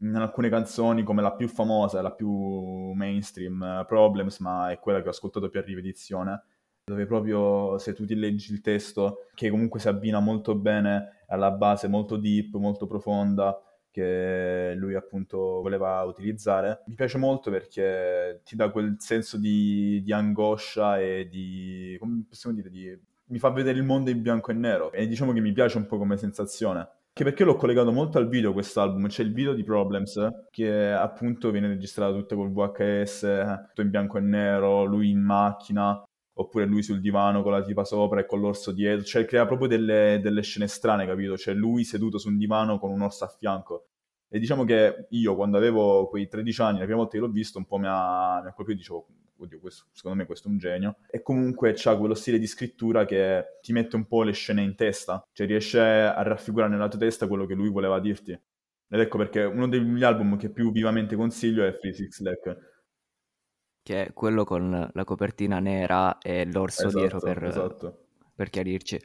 In 0.02 0.14
alcune 0.14 0.50
canzoni, 0.50 1.02
come 1.02 1.24
la 1.24 1.34
più 1.34 1.48
famosa, 1.48 2.04
la 2.04 2.12
più 2.12 2.30
mainstream, 2.94 3.84
Problems, 3.88 4.38
ma 4.42 4.70
è 4.70 4.78
quella 4.78 5.02
che 5.02 5.08
ho 5.08 5.12
ascoltato 5.12 5.50
più 5.50 5.60
a 5.60 5.64
ripetizione, 5.64 6.44
dove 6.86 7.08
proprio 7.08 7.80
se 7.80 7.94
tu 7.94 8.06
ti 8.06 8.13
leggi 8.13 8.54
il 8.54 8.62
testo, 8.62 9.25
che 9.34 9.50
comunque 9.50 9.80
si 9.80 9.88
abbina 9.88 10.20
molto 10.20 10.54
bene 10.54 11.24
alla 11.27 11.50
base, 11.50 11.88
molto 11.88 12.15
deep, 12.15 12.56
molto 12.58 12.86
profonda, 12.86 13.60
che 13.89 14.74
lui 14.75 14.94
appunto 14.94 15.62
voleva 15.62 16.04
utilizzare. 16.04 16.84
Mi 16.86 16.94
piace 16.94 17.18
molto 17.18 17.50
perché 17.50 18.42
ti 18.46 18.56
dà 18.56 18.70
quel 18.70 18.98
senso 19.00 19.38
di, 19.38 20.00
di 20.04 20.13
angoscia 20.13 21.00
e 21.00 21.27
di, 21.27 21.98
come 22.00 22.25
possiamo 22.30 22.56
dire, 22.56 22.70
di, 22.70 22.96
mi 23.30 23.39
fa 23.39 23.50
vedere 23.50 23.80
il 23.80 23.84
mondo 23.84 24.12
in 24.12 24.22
bianco 24.22 24.51
e 24.51 24.54
nero 24.54 24.92
e 24.92 25.08
diciamo 25.08 25.34
che 25.34 25.39
mi 25.39 25.54
piace 25.54 25.77
un 25.77 25.88
po' 25.88 25.98
come 25.98 26.18
sensazione. 26.18 26.80
Anche 27.18 27.24
perché 27.24 27.46
l'ho 27.46 27.56
collegato 27.56 27.92
molto 27.92 28.20
al 28.20 28.27
video 28.27 28.54
quest'album, 28.54 29.08
c'è 29.08 29.24
il 29.24 29.34
video 29.34 29.54
di 29.54 29.63
Problems 29.63 30.20
che 30.51 30.92
appunto 30.92 31.50
viene 31.50 31.68
registrato 31.68 32.18
tutto 32.18 32.36
col 32.36 32.51
VHS, 32.51 33.65
tutto 33.70 33.82
in 33.82 33.89
bianco 33.89 34.18
e 34.18 34.22
nero, 34.22 34.84
lui 34.84 35.10
in 35.10 35.22
macchina, 35.22 36.04
oppure 36.38 36.65
lui 36.65 36.84
sul 36.84 37.00
divano 37.00 37.42
con 37.44 37.51
la 37.51 37.62
tipa 37.62 37.84
sopra 37.84 38.20
e 38.20 38.25
con 38.25 38.39
l'orso 38.39 38.72
dietro, 38.72 39.06
cioè 39.06 39.25
crea 39.25 39.46
proprio 39.46 39.68
delle, 39.68 40.20
delle 40.22 40.42
scene 40.42 40.68
strane, 40.68 41.06
capito? 41.06 41.38
Cioè 41.38 41.54
lui 41.54 41.84
seduto 41.84 42.18
su 42.18 42.30
un 42.30 42.38
divano 42.38 42.80
con 42.80 42.91
un 42.91 43.02
orso 43.02 43.24
a 43.24 43.28
fianco. 43.28 43.88
E 44.28 44.39
diciamo 44.39 44.65
che 44.65 45.08
io 45.10 45.36
quando 45.36 45.58
avevo 45.58 46.08
quei 46.08 46.28
13 46.28 46.62
anni, 46.62 46.78
la 46.80 46.84
prima 46.84 47.00
volta 47.00 47.13
che 47.13 47.19
l'ho 47.19 47.30
visto, 47.30 47.58
un 47.58 47.65
po' 47.65 47.78
mi 47.78 47.88
ha, 47.88 48.41
mi 48.41 48.50
ha 48.50 48.54
colpito 48.54 48.78
dicevo, 48.78 49.08
oddio, 49.38 49.60
questo, 49.60 49.86
secondo 49.91 50.17
me 50.17 50.26
questo 50.26 50.48
è 50.48 50.52
un 50.52 50.58
genio. 50.58 50.98
E 51.10 51.21
comunque 51.21 51.74
c'ha 51.76 51.95
quello 51.95 52.15
stile 52.15 52.39
di 52.39 52.48
scrittura 52.48 53.06
che 53.06 53.60
ti 53.62 53.71
mette 53.71 53.95
un 53.95 54.06
po' 54.06 54.24
le 54.24 54.34
scene 54.34 54.62
in 54.62 54.76
testa, 54.76 55.26
cioè 55.32 55.48
riesce 55.48 55.80
a 55.80 56.21
raffigurare 56.21 56.71
nella 56.71 56.88
tua 56.88 57.00
testa 57.00 57.28
quello 57.28 57.45
che 57.45 57.54
lui 57.54 57.69
voleva 57.69 58.00
dirti. 58.00 58.32
Ed 58.32 59.00
ecco 59.00 59.17
perché 59.17 59.43
uno 59.43 59.67
degli 59.67 60.04
album 60.04 60.38
che 60.38 60.52
più 60.52 60.71
vivamente 60.71 61.15
consiglio 61.15 61.65
è 61.65 61.74
Free 61.74 61.93
Six 61.93 62.21
Lack. 62.21 62.74
Che 63.86 64.08
è 64.08 64.13
quello 64.13 64.45
con 64.45 64.89
la 64.91 65.04
copertina 65.04 65.60
nera 65.60 66.17
e 66.17 66.43
l'orso 66.52 66.89
dietro 66.89 67.17
Esatto, 67.17 67.34
per, 67.34 67.43
esatto. 67.43 67.98
per 68.34 68.50
chiarirci. 68.50 69.00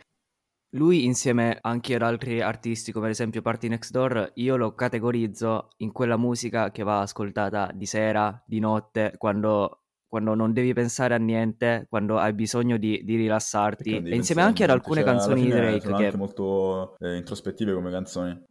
Lui 0.70 1.04
insieme 1.04 1.58
anche 1.60 1.96
ad 1.96 2.02
altri 2.02 2.40
artisti 2.40 2.90
come 2.90 3.06
ad 3.06 3.10
esempio 3.10 3.42
Party 3.42 3.68
Next 3.68 3.90
Door, 3.90 4.30
io 4.36 4.56
lo 4.56 4.74
categorizzo 4.74 5.68
in 5.78 5.92
quella 5.92 6.16
musica 6.16 6.70
che 6.70 6.82
va 6.82 7.00
ascoltata 7.00 7.70
di 7.74 7.84
sera, 7.84 8.42
di 8.46 8.58
notte, 8.58 9.12
quando, 9.18 9.82
quando 10.08 10.34
non 10.34 10.54
devi 10.54 10.72
pensare 10.72 11.12
a 11.12 11.18
niente, 11.18 11.86
quando 11.90 12.16
hai 12.16 12.32
bisogno 12.32 12.78
di, 12.78 13.02
di 13.04 13.16
rilassarti. 13.16 13.96
E 13.96 14.14
insieme 14.14 14.40
anche 14.40 14.64
ad 14.64 14.70
alcune 14.70 15.02
cioè, 15.02 15.10
canzoni 15.10 15.42
di 15.42 15.50
Drake 15.50 15.80
sono 15.80 15.96
che... 15.98 16.04
anche 16.06 16.16
molto 16.16 16.96
eh, 17.00 17.16
introspettive 17.16 17.74
come 17.74 17.90
canzoni. 17.90 18.48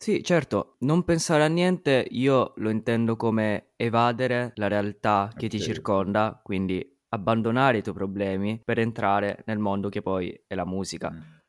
Sì, 0.00 0.22
certo, 0.22 0.76
non 0.80 1.02
pensare 1.02 1.42
a 1.42 1.48
niente 1.48 2.06
io 2.10 2.52
lo 2.58 2.70
intendo 2.70 3.16
come 3.16 3.72
evadere 3.74 4.52
la 4.54 4.68
realtà 4.68 5.34
che 5.36 5.48
ti 5.48 5.58
Ok. 5.58 5.60
circonda, 5.60 6.40
quindi 6.42 6.96
abbandonare 7.08 7.78
i 7.78 7.82
tuoi 7.82 7.94
problemi 7.96 8.60
per 8.64 8.78
entrare 8.78 9.42
nel 9.46 9.58
mondo 9.58 9.88
che 9.88 10.00
poi 10.00 10.44
è 10.46 10.54
la 10.54 10.64
musica. 10.64 11.12
Mm. 11.12 11.40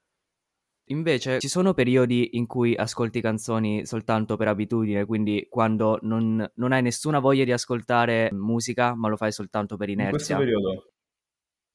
Invece 0.91 1.39
ci 1.39 1.47
sono 1.47 1.73
periodi 1.75 2.37
in 2.37 2.47
cui 2.47 2.75
ascolti 2.75 3.21
canzoni 3.21 3.85
soltanto 3.85 4.35
per 4.37 4.47
abitudine, 4.47 5.05
quindi 5.05 5.45
quando 5.49 5.99
non, 6.01 6.51
non 6.55 6.71
hai 6.71 6.81
nessuna 6.81 7.19
voglia 7.19 7.43
di 7.43 7.51
ascoltare 7.51 8.29
musica, 8.33 8.95
ma 8.95 9.07
lo 9.09 9.15
fai 9.15 9.31
soltanto 9.31 9.77
per 9.77 9.89
In 9.99 10.07
questo 10.07 10.33
inerzia. 10.33 10.35
periodo 10.35 10.93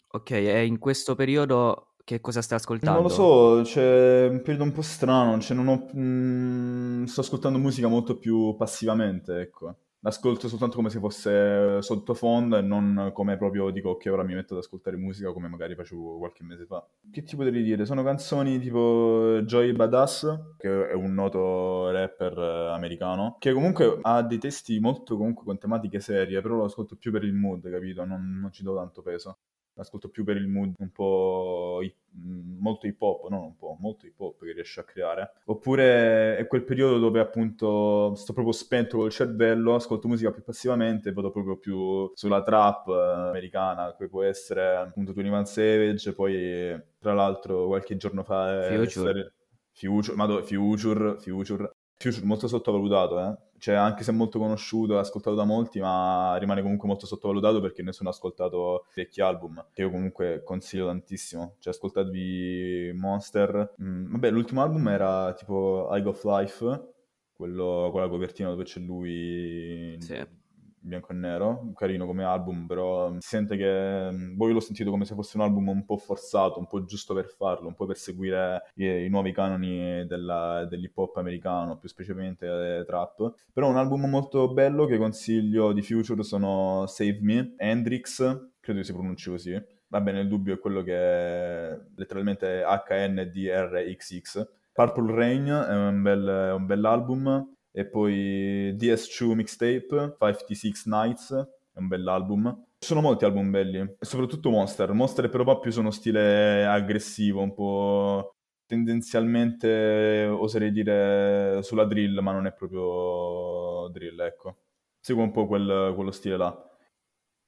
Ok, 0.08 0.30
e 0.30 0.64
in 0.64 0.78
questo 0.78 1.14
periodo 1.16 1.93
che 2.04 2.20
cosa 2.20 2.42
stai 2.42 2.58
ascoltando? 2.58 3.00
Non 3.00 3.08
lo 3.08 3.14
so, 3.14 3.62
c'è 3.62 4.28
un 4.28 4.42
periodo 4.42 4.64
un 4.64 4.72
po' 4.72 4.82
strano, 4.82 5.40
cioè 5.40 5.56
non 5.56 5.68
ho, 5.68 5.88
mm, 5.96 7.04
sto 7.04 7.22
ascoltando 7.22 7.58
musica 7.58 7.88
molto 7.88 8.18
più 8.18 8.54
passivamente, 8.56 9.40
ecco. 9.40 9.76
L'ascolto 10.00 10.48
soltanto 10.48 10.76
come 10.76 10.90
se 10.90 10.98
fosse 10.98 11.80
sottofondo 11.80 12.58
e 12.58 12.60
non 12.60 13.10
come 13.14 13.38
proprio 13.38 13.70
dico 13.70 13.88
ok, 13.88 14.04
ora 14.12 14.22
mi 14.22 14.34
metto 14.34 14.52
ad 14.52 14.60
ascoltare 14.60 14.98
musica 14.98 15.32
come 15.32 15.48
magari 15.48 15.74
facevo 15.74 16.18
qualche 16.18 16.44
mese 16.44 16.66
fa. 16.66 16.86
Che 17.10 17.22
ti 17.22 17.36
potrei 17.36 17.62
dire? 17.62 17.86
Sono 17.86 18.02
canzoni 18.02 18.58
tipo 18.60 19.40
Joy 19.44 19.72
Badass, 19.72 20.56
che 20.58 20.88
è 20.88 20.92
un 20.92 21.14
noto 21.14 21.90
rapper 21.90 22.38
eh, 22.38 22.74
americano, 22.74 23.36
che 23.38 23.54
comunque 23.54 23.98
ha 24.02 24.22
dei 24.22 24.36
testi 24.36 24.78
molto 24.78 25.16
comunque 25.16 25.46
con 25.46 25.56
tematiche 25.56 26.00
serie, 26.00 26.42
però 26.42 26.56
lo 26.56 26.64
ascolto 26.64 26.96
più 26.96 27.10
per 27.10 27.24
il 27.24 27.32
mood, 27.32 27.70
capito? 27.70 28.04
Non, 28.04 28.40
non 28.42 28.52
ci 28.52 28.62
do 28.62 28.76
tanto 28.76 29.00
peso. 29.00 29.38
L'ascolto 29.74 30.08
più 30.08 30.24
per 30.24 30.36
il 30.36 30.46
mood 30.46 30.74
un 30.78 30.90
po' 30.90 31.80
hip- 31.82 31.96
mh, 32.10 32.58
molto 32.60 32.86
hip 32.86 33.00
hop, 33.02 33.28
non 33.28 33.42
un 33.42 33.56
po', 33.56 33.76
molto 33.80 34.06
hip 34.06 34.20
hop 34.20 34.44
che 34.44 34.52
riesce 34.52 34.80
a 34.80 34.84
creare. 34.84 35.32
Oppure 35.46 36.36
è 36.36 36.46
quel 36.46 36.62
periodo 36.62 36.98
dove 36.98 37.20
appunto 37.20 38.14
sto 38.14 38.32
proprio 38.32 38.54
spento 38.54 38.98
col 38.98 39.10
cervello, 39.10 39.74
ascolto 39.74 40.08
musica 40.08 40.30
più 40.30 40.42
passivamente 40.42 41.08
e 41.08 41.12
vado 41.12 41.30
proprio 41.30 41.56
più 41.56 42.10
sulla 42.14 42.42
trap 42.42 42.88
eh, 42.88 43.28
americana, 43.28 43.94
che 43.96 44.08
può 44.08 44.22
essere 44.22 44.76
appunto 44.76 45.12
21 45.12 45.44
Savage, 45.44 46.14
poi 46.14 46.80
tra 46.98 47.12
l'altro 47.12 47.66
qualche 47.66 47.96
giorno 47.96 48.22
fa 48.22 48.68
è 48.68 48.84
Future. 48.84 49.34
Future, 49.72 50.16
ma 50.16 50.26
Future, 50.42 51.18
Future, 51.18 51.70
Future 51.96 52.24
molto 52.24 52.46
sottovalutato, 52.46 53.20
eh? 53.20 53.36
Cioè, 53.64 53.76
anche 53.76 54.04
se 54.04 54.10
è 54.10 54.14
molto 54.14 54.38
conosciuto 54.38 54.96
e 54.96 54.98
ascoltato 54.98 55.34
da 55.34 55.44
molti, 55.44 55.80
ma 55.80 56.36
rimane 56.36 56.60
comunque 56.60 56.86
molto 56.86 57.06
sottovalutato 57.06 57.62
perché 57.62 57.82
nessuno 57.82 58.10
ha 58.10 58.12
ascoltato 58.12 58.88
vecchi 58.94 59.22
album, 59.22 59.68
che 59.72 59.80
io 59.80 59.90
comunque 59.90 60.42
consiglio 60.44 60.84
tantissimo. 60.84 61.56
Cioè, 61.60 61.72
ascoltatevi 61.72 62.92
Monster. 62.94 63.72
Mm, 63.82 64.12
vabbè, 64.12 64.30
l'ultimo 64.30 64.60
album 64.60 64.86
era 64.88 65.32
tipo 65.32 65.88
Eye 65.90 66.04
of 66.04 66.22
Life, 66.24 66.92
quello 67.32 67.88
con 67.90 68.02
la 68.02 68.08
copertina 68.08 68.50
dove 68.50 68.64
c'è 68.64 68.80
lui 68.80 69.96
Sì. 69.98 70.42
Bianco 70.84 71.12
e 71.12 71.14
nero, 71.14 71.72
carino 71.74 72.06
come 72.06 72.24
album, 72.24 72.66
però 72.66 73.12
si 73.14 73.28
sente 73.28 73.56
che 73.56 74.10
mm, 74.12 74.36
voi 74.36 74.52
l'ho 74.52 74.60
sentito 74.60 74.90
come 74.90 75.04
se 75.04 75.14
fosse 75.14 75.36
un 75.36 75.42
album 75.42 75.68
un 75.68 75.84
po' 75.84 75.96
forzato, 75.96 76.58
un 76.58 76.66
po' 76.66 76.84
giusto 76.84 77.14
per 77.14 77.26
farlo, 77.26 77.68
un 77.68 77.74
po' 77.74 77.86
per 77.86 77.96
seguire 77.96 78.70
i, 78.74 78.84
i 78.84 79.08
nuovi 79.08 79.32
canoni 79.32 80.06
della, 80.06 80.66
dell'hip 80.68 80.96
hop 80.96 81.16
americano, 81.16 81.78
più 81.78 81.88
specificamente 81.88 82.46
eh, 82.46 82.84
trap. 82.84 83.34
Però 83.52 83.68
un 83.68 83.76
album 83.76 84.04
molto 84.06 84.52
bello 84.52 84.86
che 84.86 84.98
consiglio 84.98 85.72
di 85.72 85.82
Future 85.82 86.22
sono 86.22 86.86
Save 86.86 87.18
Me, 87.22 87.54
Hendrix, 87.56 88.50
credo 88.60 88.82
si 88.82 88.92
pronunci 88.92 89.30
così. 89.30 89.62
Va 89.88 90.00
bene, 90.00 90.20
il 90.20 90.28
dubbio 90.28 90.54
è 90.54 90.58
quello 90.58 90.82
che 90.82 90.94
è 90.94 91.80
letteralmente 91.96 92.62
HNDRXX. 92.88 94.48
Purple 94.72 95.14
Rain 95.14 95.46
è 95.46 95.72
un 95.72 96.02
bel, 96.02 96.52
un 96.56 96.66
bell'album 96.66 97.54
e 97.76 97.86
poi 97.86 98.72
DS2 98.76 99.34
Mixtape, 99.34 100.16
56 100.16 100.72
Nights, 100.84 101.32
è 101.72 101.78
un 101.80 101.88
bell'album. 101.88 102.66
Ci 102.78 102.86
sono 102.86 103.00
molti 103.00 103.24
album 103.24 103.50
belli, 103.50 103.96
soprattutto 103.98 104.48
Monster. 104.48 104.92
Monster 104.92 105.28
però 105.28 105.58
più 105.58 105.72
sono 105.72 105.90
stile 105.90 106.64
aggressivo, 106.64 107.42
un 107.42 107.52
po' 107.52 108.36
tendenzialmente 108.64 110.24
oserei 110.30 110.70
dire 110.70 111.58
sulla 111.62 111.84
drill, 111.84 112.20
ma 112.20 112.30
non 112.30 112.46
è 112.46 112.52
proprio 112.52 113.88
drill, 113.88 114.20
ecco. 114.20 114.56
Segue 115.00 115.24
un 115.24 115.32
po' 115.32 115.48
quel, 115.48 115.92
quello 115.96 116.12
stile 116.12 116.36
là. 116.36 116.73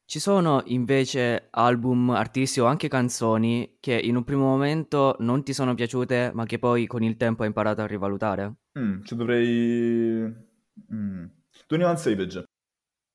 Ci 0.09 0.21
sono 0.21 0.63
invece 0.67 1.49
album, 1.51 2.11
artisti 2.11 2.61
o 2.61 2.67
anche 2.67 2.87
canzoni 2.87 3.79
che 3.81 3.99
in 3.99 4.15
un 4.15 4.23
primo 4.23 4.45
momento 4.45 5.17
non 5.19 5.43
ti 5.43 5.53
sono 5.53 5.75
piaciute, 5.75 6.31
ma 6.33 6.47
che 6.47 6.61
poi 6.61 6.87
con 6.87 7.03
il 7.03 7.17
tempo 7.17 7.43
hai 7.43 7.49
imparato 7.49 7.81
a 7.81 7.89
rivalutare? 7.89 8.55
Mm, 8.79 9.03
ci 9.03 9.17
dovrei... 9.17 10.33
Mm. 10.95 11.25
21 11.69 11.97
Savage. 11.97 12.45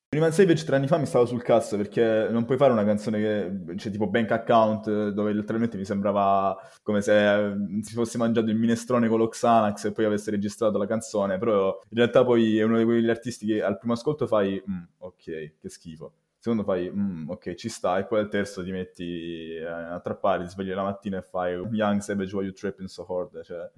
21 0.10 0.32
Savage 0.34 0.66
tre 0.66 0.76
anni 0.76 0.88
fa 0.88 0.98
mi 0.98 1.06
stava 1.06 1.26
sul 1.26 1.42
cazzo 1.42 1.78
perché 1.78 2.28
non 2.30 2.44
puoi 2.44 2.58
fare 2.58 2.74
una 2.74 2.84
canzone 2.84 3.20
che 3.22 3.76
c'è 3.76 3.90
tipo 3.90 4.10
Bank 4.10 4.32
Account 4.32 5.12
dove 5.12 5.32
letteralmente 5.32 5.78
mi 5.78 5.86
sembrava 5.86 6.58
come 6.84 7.00
se 7.00 7.54
si 7.84 7.94
fosse 7.94 8.18
mangiato 8.18 8.50
il 8.50 8.58
minestrone 8.58 9.08
con 9.08 9.20
l'Oxanax 9.20 9.86
e 9.86 9.92
poi 9.94 10.04
avesse 10.04 10.30
registrato 10.30 10.78
la 10.78 10.88
canzone, 10.88 11.38
però 11.38 11.68
in 11.88 11.98
realtà 11.98 12.26
poi 12.26 12.58
è 12.58 12.64
uno 12.64 12.78
di 12.78 12.84
quegli 12.84 13.10
artisti 13.10 13.46
che 13.46 13.64
al 13.64 13.78
primo 13.78 13.94
ascolto 13.94 14.28
fai 14.28 14.62
mm, 14.70 14.84
ok, 14.98 15.54
che 15.58 15.70
schifo 15.70 16.16
secondo 16.42 16.64
fai, 16.64 16.92
mm, 16.92 17.30
ok, 17.30 17.54
ci 17.54 17.70
sta, 17.70 18.00
e 18.00 18.06
poi 18.06 18.20
al 18.20 18.28
terzo 18.28 18.64
ti 18.64 18.72
metti 18.72 19.56
a 19.64 20.00
trappare, 20.00 20.44
ti 20.44 20.50
svegli 20.50 20.74
la 20.74 20.82
mattina 20.82 21.20
e 21.20 21.22
fai 21.22 21.54
Young 21.54 22.02
Savage 22.02 22.36
Why 22.36 22.46
You 22.46 22.54
Tripping 22.54 22.88
So 22.88 23.06
Hard, 23.08 23.44
cioè... 23.44 23.72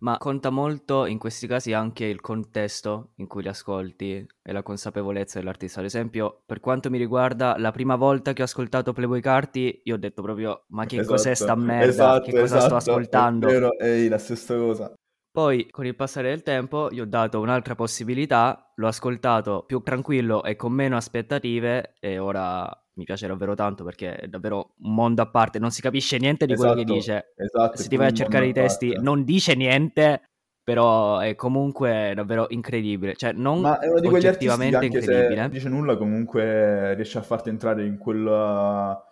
Ma 0.00 0.16
conta 0.16 0.50
molto 0.50 1.06
in 1.06 1.18
questi 1.18 1.46
casi 1.48 1.72
anche 1.72 2.04
il 2.04 2.20
contesto 2.20 3.10
in 3.16 3.26
cui 3.26 3.42
li 3.42 3.48
ascolti 3.48 4.24
e 4.42 4.52
la 4.52 4.62
consapevolezza 4.62 5.40
dell'artista. 5.40 5.80
Ad 5.80 5.86
esempio, 5.86 6.42
per 6.46 6.60
quanto 6.60 6.88
mi 6.88 6.98
riguarda, 6.98 7.56
la 7.58 7.72
prima 7.72 7.96
volta 7.96 8.32
che 8.32 8.42
ho 8.42 8.44
ascoltato 8.44 8.92
Playboy 8.92 9.20
Carti, 9.20 9.80
io 9.82 9.94
ho 9.94 9.98
detto 9.98 10.22
proprio: 10.22 10.66
Ma 10.68 10.86
che 10.86 10.98
esatto, 10.98 11.14
cos'è 11.14 11.34
sta 11.34 11.56
merda? 11.56 11.84
Esatto, 11.84 12.30
che 12.30 12.30
cosa 12.30 12.58
esatto, 12.58 12.78
sto 12.78 12.90
ascoltando? 12.92 13.48
È 13.48 13.50
vero, 13.50 13.76
ehi, 13.76 14.06
la 14.06 14.18
stessa 14.18 14.54
cosa. 14.56 14.94
Poi, 15.38 15.68
con 15.70 15.86
il 15.86 15.94
passare 15.94 16.30
del 16.30 16.42
tempo, 16.42 16.90
gli 16.90 16.98
ho 16.98 17.06
dato 17.06 17.38
un'altra 17.38 17.76
possibilità, 17.76 18.72
l'ho 18.74 18.88
ascoltato 18.88 19.62
più 19.64 19.80
tranquillo 19.84 20.42
e 20.42 20.56
con 20.56 20.72
meno 20.72 20.96
aspettative 20.96 21.94
e 22.00 22.18
ora 22.18 22.68
mi 22.94 23.04
piace 23.04 23.28
davvero 23.28 23.54
tanto 23.54 23.84
perché 23.84 24.16
è 24.16 24.26
davvero 24.26 24.74
un 24.80 24.94
mondo 24.94 25.22
a 25.22 25.30
parte, 25.30 25.60
non 25.60 25.70
si 25.70 25.80
capisce 25.80 26.18
niente 26.18 26.44
di 26.44 26.54
esatto, 26.54 26.72
quello 26.72 26.84
che 26.84 26.92
esatto, 26.92 27.12
dice. 27.12 27.32
Esatto, 27.36 27.76
Se 27.76 27.88
ti 27.88 27.94
vai 27.94 28.08
a 28.08 28.12
cercare 28.12 28.48
i 28.48 28.52
testi 28.52 28.96
non 29.00 29.22
dice 29.22 29.54
niente, 29.54 30.22
però 30.60 31.20
è 31.20 31.36
comunque 31.36 32.14
davvero 32.16 32.46
incredibile. 32.48 33.14
Cioè, 33.14 33.30
non 33.30 33.60
Ma 33.60 33.78
è 33.78 33.86
uno 33.88 34.00
di 34.00 34.08
quegli 34.08 34.26
oggettivamente 34.26 34.86
incredibile. 34.86 35.34
Se 35.34 35.36
non 35.36 35.50
dice 35.50 35.68
nulla, 35.68 35.96
comunque 35.96 36.94
riesce 36.94 37.16
a 37.16 37.22
farti 37.22 37.48
entrare 37.48 37.86
in 37.86 37.96
quella 37.96 39.07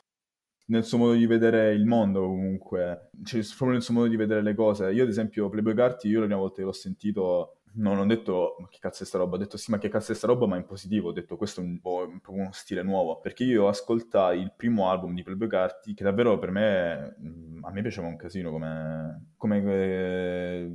nel 0.66 0.84
suo 0.84 0.98
modo 0.98 1.12
di 1.14 1.26
vedere 1.26 1.72
il 1.72 1.86
mondo 1.86 2.22
comunque, 2.26 3.10
cioè, 3.24 3.40
proprio 3.48 3.72
nel 3.72 3.82
suo 3.82 3.94
modo 3.94 4.08
di 4.08 4.16
vedere 4.16 4.42
le 4.42 4.54
cose. 4.54 4.90
Io 4.92 5.02
ad 5.02 5.08
esempio 5.08 5.48
Playboy 5.48 5.74
Carti, 5.74 6.08
io 6.08 6.20
la 6.20 6.26
prima 6.26 6.40
volta 6.40 6.56
che 6.56 6.62
l'ho 6.62 6.72
sentito 6.72 7.60
non 7.76 7.98
ho 7.98 8.06
detto 8.06 8.56
ma 8.60 8.68
che 8.68 8.78
cazzo 8.80 9.02
è 9.02 9.06
sta 9.06 9.18
roba, 9.18 9.36
ho 9.36 9.38
detto 9.38 9.56
sì 9.56 9.70
ma 9.70 9.78
che 9.78 9.88
cazzo 9.88 10.12
è 10.12 10.14
sta 10.14 10.26
roba? 10.26 10.46
Ma 10.46 10.56
in 10.56 10.64
positivo, 10.64 11.08
ho 11.08 11.12
detto 11.12 11.36
questo 11.36 11.60
è 11.60 11.64
un 11.64 11.80
po' 11.80 12.06
proprio 12.22 12.44
uno 12.44 12.52
stile 12.52 12.82
nuovo, 12.82 13.20
perché 13.20 13.44
io 13.44 13.68
ascoltai 13.68 14.40
il 14.40 14.52
primo 14.56 14.88
album 14.90 15.14
di 15.14 15.22
Playboy 15.22 15.48
Carti 15.48 15.94
che 15.94 16.04
davvero 16.04 16.38
per 16.38 16.50
me, 16.50 17.16
a 17.60 17.70
me 17.70 17.82
piaceva 17.82 18.06
un 18.06 18.16
casino 18.16 18.50
come, 18.50 19.32
come, 19.36 20.74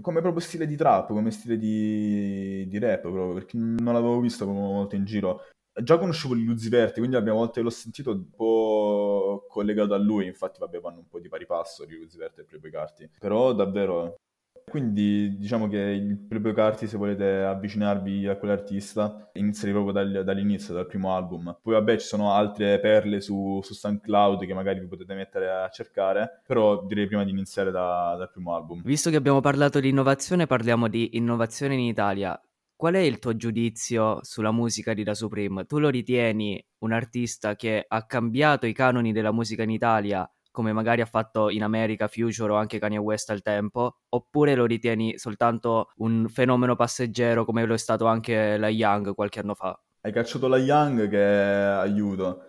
come 0.00 0.20
proprio 0.20 0.40
stile 0.40 0.66
di 0.66 0.76
trap, 0.76 1.08
come 1.08 1.30
stile 1.30 1.56
di, 1.56 2.66
di 2.68 2.78
rap 2.78 3.00
proprio, 3.02 3.32
perché 3.34 3.56
non 3.56 3.94
l'avevo 3.94 4.20
visto 4.20 4.46
molto 4.46 4.96
in 4.96 5.04
giro 5.04 5.42
già 5.74 5.98
conoscevo 5.98 6.36
gli 6.36 6.44
Luzzi 6.44 6.68
Verti, 6.68 6.98
quindi 6.98 7.16
la 7.16 7.22
prima 7.22 7.36
volta 7.36 7.54
che 7.54 7.62
l'ho 7.62 7.70
sentito 7.70 8.10
un 8.12 8.30
po' 8.30 9.46
collegato 9.48 9.94
a 9.94 9.98
lui, 9.98 10.26
infatti 10.26 10.58
vabbè 10.60 10.80
vanno 10.80 10.98
un 10.98 11.08
po' 11.08 11.20
di 11.20 11.28
pari 11.28 11.46
passo 11.46 11.84
di 11.84 11.96
Luzzi 11.96 12.18
Verti 12.18 12.40
e 12.40 12.44
Playboy 12.44 12.70
Carti, 12.70 13.10
però 13.18 13.52
davvero... 13.52 14.16
Quindi 14.64 15.36
diciamo 15.38 15.66
che 15.66 15.76
il 15.76 16.16
Playboy 16.16 16.54
Carti, 16.54 16.86
se 16.86 16.96
volete 16.96 17.42
avvicinarvi 17.42 18.28
a 18.28 18.36
quell'artista, 18.36 19.28
inizierei 19.32 19.74
proprio 19.74 19.92
dal, 19.92 20.24
dall'inizio, 20.24 20.72
dal 20.72 20.86
primo 20.86 21.14
album. 21.14 21.58
Poi 21.60 21.74
vabbè 21.74 21.98
ci 21.98 22.06
sono 22.06 22.32
altre 22.32 22.78
perle 22.78 23.20
su, 23.20 23.60
su 23.62 23.74
SoundCloud 23.74 24.46
che 24.46 24.54
magari 24.54 24.78
vi 24.78 24.86
potete 24.86 25.14
mettere 25.14 25.50
a 25.50 25.68
cercare, 25.68 26.42
però 26.46 26.84
direi 26.86 27.08
prima 27.08 27.24
di 27.24 27.32
iniziare 27.32 27.72
da, 27.72 28.14
dal 28.16 28.30
primo 28.30 28.54
album. 28.54 28.82
Visto 28.84 29.10
che 29.10 29.16
abbiamo 29.16 29.40
parlato 29.40 29.80
di 29.80 29.88
innovazione, 29.88 30.46
parliamo 30.46 30.86
di 30.86 31.16
innovazione 31.16 31.74
in 31.74 31.80
Italia. 31.80 32.40
Qual 32.82 32.94
è 32.94 32.98
il 32.98 33.20
tuo 33.20 33.36
giudizio 33.36 34.18
sulla 34.22 34.50
musica 34.50 34.92
di 34.92 35.04
Da 35.04 35.14
Supreme? 35.14 35.66
Tu 35.66 35.78
lo 35.78 35.88
ritieni 35.88 36.60
un 36.78 36.90
artista 36.90 37.54
che 37.54 37.84
ha 37.86 38.06
cambiato 38.06 38.66
i 38.66 38.72
canoni 38.72 39.12
della 39.12 39.30
musica 39.30 39.62
in 39.62 39.70
Italia, 39.70 40.28
come 40.50 40.72
magari 40.72 41.00
ha 41.00 41.06
fatto 41.06 41.48
in 41.48 41.62
America 41.62 42.08
Future 42.08 42.50
o 42.50 42.56
anche 42.56 42.80
Kanye 42.80 42.98
West 42.98 43.30
al 43.30 43.40
tempo, 43.40 43.98
oppure 44.08 44.56
lo 44.56 44.64
ritieni 44.64 45.16
soltanto 45.16 45.92
un 45.98 46.26
fenomeno 46.28 46.74
passeggero 46.74 47.44
come 47.44 47.64
lo 47.64 47.74
è 47.74 47.78
stato 47.78 48.06
anche 48.06 48.56
la 48.56 48.68
Young 48.68 49.14
qualche 49.14 49.38
anno 49.38 49.54
fa? 49.54 49.80
Hai 50.00 50.10
cacciato 50.10 50.48
la 50.48 50.58
Young 50.58 51.08
che 51.08 51.22
aiuto, 51.22 52.42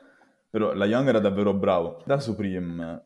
però 0.49 0.73
la 0.73 0.85
Young 0.85 1.09
era 1.09 1.19
davvero 1.19 1.53
bravo. 1.53 2.01
Da 2.07 2.19
Supreme 2.19 3.03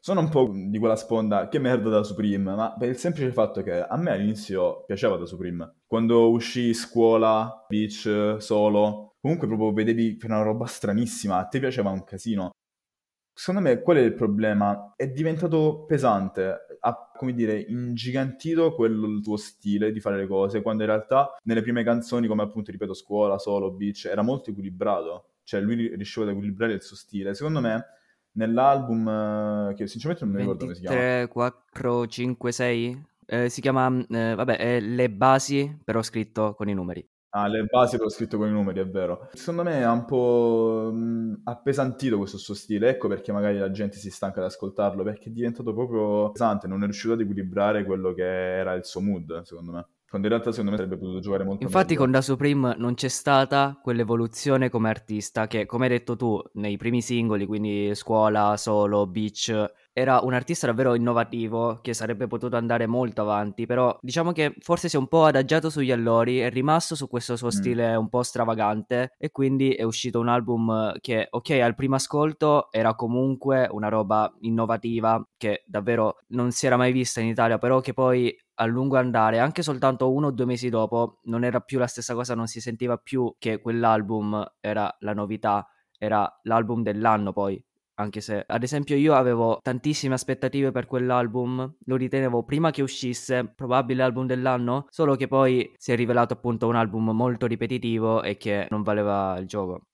sono 0.00 0.20
un 0.20 0.30
po' 0.30 0.50
di 0.52 0.78
quella 0.78 0.96
sponda, 0.96 1.48
che 1.48 1.58
merda 1.58 1.90
da 1.90 2.02
Supreme, 2.02 2.54
ma 2.54 2.74
per 2.76 2.88
il 2.88 2.96
semplice 2.96 3.30
fatto 3.32 3.62
che 3.62 3.82
a 3.82 3.96
me 3.98 4.12
all'inizio 4.12 4.84
piaceva 4.86 5.16
da 5.16 5.26
Supreme. 5.26 5.80
Quando 5.86 6.30
uscì 6.30 6.72
scuola, 6.72 7.66
beach, 7.68 8.36
solo, 8.38 9.16
comunque 9.20 9.46
proprio 9.46 9.72
vedevi 9.72 10.16
che 10.16 10.24
era 10.24 10.36
una 10.36 10.44
roba 10.44 10.64
stranissima, 10.64 11.36
a 11.36 11.44
te 11.44 11.58
piaceva 11.58 11.90
un 11.90 12.02
casino. 12.04 12.50
Secondo 13.32 13.60
me 13.68 13.80
qual 13.82 13.98
è 13.98 14.00
il 14.00 14.14
problema? 14.14 14.94
È 14.96 15.06
diventato 15.08 15.84
pesante, 15.86 16.56
ha, 16.80 17.10
come 17.14 17.34
dire, 17.34 17.58
ingigantito 17.60 18.74
quello 18.74 19.06
il 19.06 19.22
tuo 19.22 19.36
stile 19.36 19.92
di 19.92 20.00
fare 20.00 20.16
le 20.16 20.26
cose, 20.26 20.62
quando 20.62 20.82
in 20.82 20.88
realtà 20.88 21.34
nelle 21.44 21.60
prime 21.60 21.84
canzoni, 21.84 22.26
come 22.26 22.42
appunto 22.42 22.70
ripeto, 22.70 22.94
scuola, 22.94 23.38
solo, 23.38 23.70
beach, 23.70 24.06
era 24.06 24.22
molto 24.22 24.50
equilibrato. 24.50 25.26
Cioè 25.42 25.60
lui 25.60 25.94
riusciva 25.94 26.24
ad 26.24 26.32
equilibrare 26.32 26.72
il 26.72 26.82
suo 26.82 26.96
stile. 26.96 27.34
Secondo 27.34 27.60
me 27.60 27.84
nell'album 28.32 29.08
eh, 29.70 29.74
che 29.74 29.86
sinceramente 29.86 30.24
non 30.24 30.34
mi 30.34 30.40
ricordo 30.40 30.64
come 30.64 30.74
si 30.74 30.80
chiama. 30.80 30.96
3, 30.96 31.28
4, 31.28 32.06
5, 32.06 32.52
6? 32.52 33.04
Eh, 33.26 33.48
si 33.48 33.60
chiama, 33.60 34.04
eh, 34.08 34.34
vabbè, 34.34 34.56
è 34.56 34.80
Le 34.80 35.10
Basi, 35.10 35.78
però 35.84 36.02
scritto 36.02 36.54
con 36.54 36.68
i 36.68 36.74
numeri. 36.74 37.06
Ah, 37.32 37.46
le 37.46 37.62
basi 37.62 37.96
però 37.96 38.08
scritto 38.08 38.38
con 38.38 38.48
i 38.48 38.50
numeri, 38.50 38.80
è 38.80 38.88
vero. 38.88 39.28
Secondo 39.34 39.62
me 39.62 39.84
ha 39.84 39.92
un 39.92 40.04
po' 40.04 40.90
mh, 40.92 41.42
appesantito 41.44 42.18
questo 42.18 42.38
suo 42.38 42.54
stile, 42.54 42.88
ecco 42.88 43.06
perché 43.06 43.30
magari 43.30 43.56
la 43.56 43.70
gente 43.70 43.98
si 43.98 44.10
stanca 44.10 44.40
di 44.40 44.46
ascoltarlo, 44.46 45.04
perché 45.04 45.28
è 45.28 45.32
diventato 45.32 45.72
proprio 45.72 46.32
pesante, 46.32 46.66
non 46.66 46.82
è 46.82 46.86
riuscito 46.86 47.12
ad 47.12 47.20
equilibrare 47.20 47.84
quello 47.84 48.12
che 48.14 48.24
era 48.24 48.72
il 48.72 48.84
suo 48.84 49.00
mood, 49.00 49.42
secondo 49.42 49.70
me. 49.70 49.86
Quando 50.10 50.26
in 50.26 50.34
realtà 50.34 50.50
secondo 50.50 50.72
me 50.72 50.76
sarebbe 50.76 50.98
potuto 50.98 51.20
giocare 51.20 51.44
molto 51.44 51.62
Infatti 51.62 51.90
meglio. 51.90 52.00
con 52.00 52.10
Da 52.10 52.20
Supreme 52.20 52.74
non 52.76 52.94
c'è 52.94 53.06
stata 53.06 53.78
quell'evoluzione 53.80 54.68
come 54.68 54.88
artista 54.88 55.46
che, 55.46 55.66
come 55.66 55.84
hai 55.84 55.90
detto 55.90 56.16
tu, 56.16 56.42
nei 56.54 56.76
primi 56.76 57.00
singoli, 57.00 57.46
quindi 57.46 57.94
Scuola, 57.94 58.56
Solo, 58.56 59.06
Beach, 59.06 59.72
era 59.92 60.18
un 60.22 60.32
artista 60.32 60.66
davvero 60.66 60.94
innovativo 60.94 61.78
che 61.80 61.94
sarebbe 61.94 62.26
potuto 62.26 62.56
andare 62.56 62.88
molto 62.88 63.22
avanti, 63.22 63.66
però 63.66 63.96
diciamo 64.00 64.32
che 64.32 64.54
forse 64.58 64.88
si 64.88 64.96
è 64.96 64.98
un 64.98 65.06
po' 65.06 65.26
adagiato 65.26 65.70
sugli 65.70 65.92
allori, 65.92 66.38
è 66.38 66.50
rimasto 66.50 66.96
su 66.96 67.08
questo 67.08 67.36
suo 67.36 67.46
mm. 67.46 67.50
stile 67.50 67.94
un 67.94 68.08
po' 68.08 68.24
stravagante 68.24 69.14
e 69.16 69.30
quindi 69.30 69.74
è 69.74 69.84
uscito 69.84 70.18
un 70.18 70.26
album 70.26 70.92
che, 71.00 71.28
ok, 71.30 71.50
al 71.50 71.76
primo 71.76 71.94
ascolto 71.94 72.72
era 72.72 72.96
comunque 72.96 73.68
una 73.70 73.88
roba 73.88 74.32
innovativa 74.40 75.24
che 75.36 75.62
davvero 75.66 76.16
non 76.28 76.50
si 76.50 76.66
era 76.66 76.76
mai 76.76 76.90
vista 76.90 77.20
in 77.20 77.28
Italia, 77.28 77.58
però 77.58 77.78
che 77.78 77.92
poi 77.92 78.36
a 78.60 78.66
lungo 78.66 78.96
andare, 78.98 79.38
anche 79.38 79.62
soltanto 79.62 80.12
uno 80.12 80.26
o 80.26 80.30
due 80.30 80.44
mesi 80.44 80.68
dopo, 80.68 81.20
non 81.24 81.44
era 81.44 81.60
più 81.60 81.78
la 81.78 81.86
stessa 81.86 82.14
cosa, 82.14 82.34
non 82.34 82.46
si 82.46 82.60
sentiva 82.60 82.98
più 82.98 83.34
che 83.38 83.58
quell'album 83.58 84.56
era 84.60 84.94
la 85.00 85.14
novità, 85.14 85.66
era 85.98 86.30
l'album 86.42 86.82
dell'anno 86.82 87.32
poi, 87.32 87.62
anche 87.94 88.20
se 88.20 88.44
ad 88.46 88.62
esempio 88.62 88.96
io 88.96 89.14
avevo 89.14 89.60
tantissime 89.62 90.14
aspettative 90.14 90.72
per 90.72 90.86
quell'album, 90.86 91.76
lo 91.84 91.96
ritenevo 91.96 92.44
prima 92.44 92.70
che 92.70 92.82
uscisse, 92.82 93.46
probabile 93.46 94.02
album 94.02 94.26
dell'anno, 94.26 94.86
solo 94.90 95.16
che 95.16 95.26
poi 95.26 95.72
si 95.76 95.92
è 95.92 95.96
rivelato 95.96 96.34
appunto 96.34 96.66
un 96.68 96.76
album 96.76 97.10
molto 97.10 97.46
ripetitivo 97.46 98.22
e 98.22 98.36
che 98.36 98.66
non 98.70 98.82
valeva 98.82 99.38
il 99.38 99.46
gioco. 99.46 99.89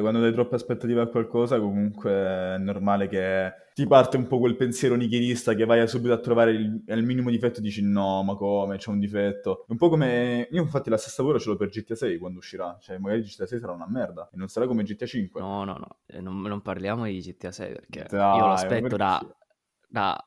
Quando 0.00 0.24
hai 0.24 0.32
troppe 0.32 0.54
aspettative 0.56 1.00
a 1.00 1.06
qualcosa, 1.06 1.60
comunque 1.60 2.10
è 2.10 2.58
normale 2.58 3.08
che 3.08 3.52
ti 3.74 3.86
parte 3.86 4.16
un 4.16 4.26
po' 4.26 4.38
quel 4.38 4.56
pensiero 4.56 4.94
nichilista 4.94 5.54
che 5.54 5.64
vai 5.64 5.86
subito 5.86 6.14
a 6.14 6.18
trovare 6.18 6.52
il, 6.52 6.82
il 6.86 7.02
minimo 7.04 7.30
difetto 7.30 7.58
e 7.58 7.62
dici 7.62 7.82
no, 7.82 8.22
ma 8.22 8.34
come, 8.34 8.78
c'è 8.78 8.90
un 8.90 8.98
difetto. 8.98 9.64
Un 9.68 9.76
po' 9.76 9.88
come... 9.88 10.48
Io 10.50 10.62
infatti 10.62 10.90
la 10.90 10.96
stessa 10.96 11.22
paura 11.22 11.38
ce 11.38 11.50
l'ho 11.50 11.56
per 11.56 11.68
GTA 11.68 11.94
6 11.94 12.18
quando 12.18 12.38
uscirà, 12.38 12.76
cioè 12.80 12.98
magari 12.98 13.22
GTA 13.22 13.46
6 13.46 13.58
sarà 13.58 13.72
una 13.72 13.88
merda 13.88 14.28
e 14.32 14.36
non 14.36 14.48
sarà 14.48 14.66
come 14.66 14.82
GTA 14.82 15.06
5. 15.06 15.40
No, 15.40 15.64
no, 15.64 15.74
no, 15.74 15.98
eh, 16.06 16.20
non, 16.20 16.40
non 16.40 16.62
parliamo 16.62 17.04
di 17.04 17.18
GTA 17.18 17.52
6 17.52 17.72
perché 17.72 18.06
Dai, 18.08 18.38
io 18.38 18.46
lo 18.46 18.52
aspetto 18.52 18.96
da, 18.96 19.20
da 19.88 20.24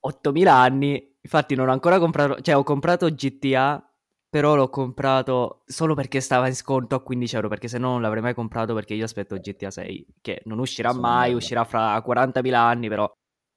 8000 0.00 0.54
anni, 0.54 1.16
infatti 1.20 1.54
non 1.54 1.68
ho 1.68 1.72
ancora 1.72 1.98
comprato, 1.98 2.40
cioè 2.40 2.56
ho 2.56 2.62
comprato 2.62 3.08
GTA 3.08 3.91
però 4.32 4.54
l'ho 4.54 4.70
comprato 4.70 5.60
solo 5.66 5.92
perché 5.94 6.22
stava 6.22 6.46
in 6.46 6.54
sconto 6.54 6.94
a 6.94 7.02
15 7.02 7.34
euro, 7.34 7.48
perché 7.48 7.68
se 7.68 7.76
no 7.76 7.90
non 7.90 8.00
l'avrei 8.00 8.22
mai 8.22 8.32
comprato 8.32 8.72
perché 8.72 8.94
io 8.94 9.04
aspetto 9.04 9.36
GTA 9.36 9.70
6, 9.70 10.06
che 10.22 10.40
non 10.46 10.58
uscirà 10.58 10.88
Sono 10.88 11.02
mai, 11.02 11.24
bella. 11.26 11.36
uscirà 11.36 11.64
fra 11.64 11.98
40.000 11.98 12.54
anni, 12.54 12.88
però 12.88 13.12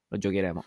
lo 0.10 0.18
giocheremo. 0.18 0.64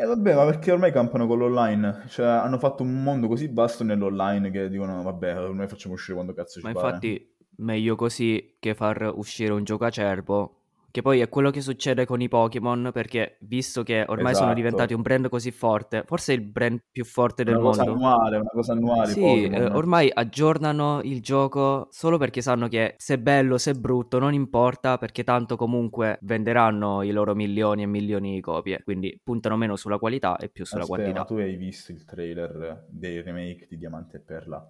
Eh 0.00 0.04
vabbè, 0.04 0.34
ma 0.34 0.44
perché 0.46 0.72
ormai 0.72 0.90
campano 0.90 1.28
con 1.28 1.38
l'online, 1.38 2.06
cioè 2.08 2.26
hanno 2.26 2.58
fatto 2.58 2.82
un 2.82 3.04
mondo 3.04 3.28
così 3.28 3.52
vasto 3.52 3.84
nell'online 3.84 4.50
che 4.50 4.68
dicono 4.68 5.00
vabbè, 5.00 5.50
noi 5.50 5.68
facciamo 5.68 5.94
uscire 5.94 6.14
quando 6.14 6.34
cazzo 6.34 6.58
ci 6.58 6.66
ma. 6.66 6.72
Ma 6.72 6.80
infatti 6.80 7.36
meglio 7.58 7.94
così 7.94 8.56
che 8.58 8.74
far 8.74 9.12
uscire 9.14 9.52
un 9.52 9.62
gioco 9.62 9.84
acerbo 9.84 10.61
che 10.92 11.00
poi 11.00 11.20
è 11.20 11.28
quello 11.28 11.50
che 11.50 11.62
succede 11.62 12.04
con 12.04 12.20
i 12.20 12.28
Pokémon, 12.28 12.90
perché 12.92 13.38
visto 13.40 13.82
che 13.82 14.04
ormai 14.06 14.32
esatto. 14.32 14.44
sono 14.44 14.54
diventati 14.54 14.92
un 14.92 15.00
brand 15.00 15.28
così 15.28 15.50
forte, 15.50 16.04
forse 16.06 16.34
il 16.34 16.42
brand 16.42 16.80
più 16.92 17.04
forte 17.04 17.44
del 17.44 17.56
una 17.56 17.62
mondo. 17.62 17.82
Una 17.82 17.92
cosa 17.92 18.06
annuale, 18.06 18.36
una 18.36 18.50
cosa 18.52 18.72
annuale. 18.72 19.12
Sì, 19.12 19.44
eh, 19.44 19.64
ormai 19.64 20.10
aggiornano 20.12 21.00
il 21.02 21.22
gioco 21.22 21.88
solo 21.90 22.18
perché 22.18 22.42
sanno 22.42 22.68
che 22.68 22.94
se 22.98 23.14
è 23.14 23.18
bello, 23.18 23.56
se 23.56 23.70
è 23.70 23.74
brutto, 23.74 24.18
non 24.18 24.34
importa, 24.34 24.98
perché 24.98 25.24
tanto 25.24 25.56
comunque 25.56 26.18
venderanno 26.20 27.02
i 27.02 27.10
loro 27.10 27.34
milioni 27.34 27.82
e 27.82 27.86
milioni 27.86 28.34
di 28.34 28.40
copie. 28.40 28.82
Quindi 28.84 29.18
puntano 29.22 29.56
meno 29.56 29.76
sulla 29.76 29.98
qualità 29.98 30.36
e 30.36 30.50
più 30.50 30.66
sulla 30.66 30.82
Aspetta, 30.82 31.00
quantità. 31.00 31.20
Ma 31.20 31.26
tu 31.26 31.34
hai 31.36 31.56
visto 31.56 31.90
il 31.90 32.04
trailer 32.04 32.84
dei 32.90 33.22
remake 33.22 33.66
di 33.66 33.78
Diamante 33.78 34.18
e 34.18 34.20
Perla? 34.20 34.68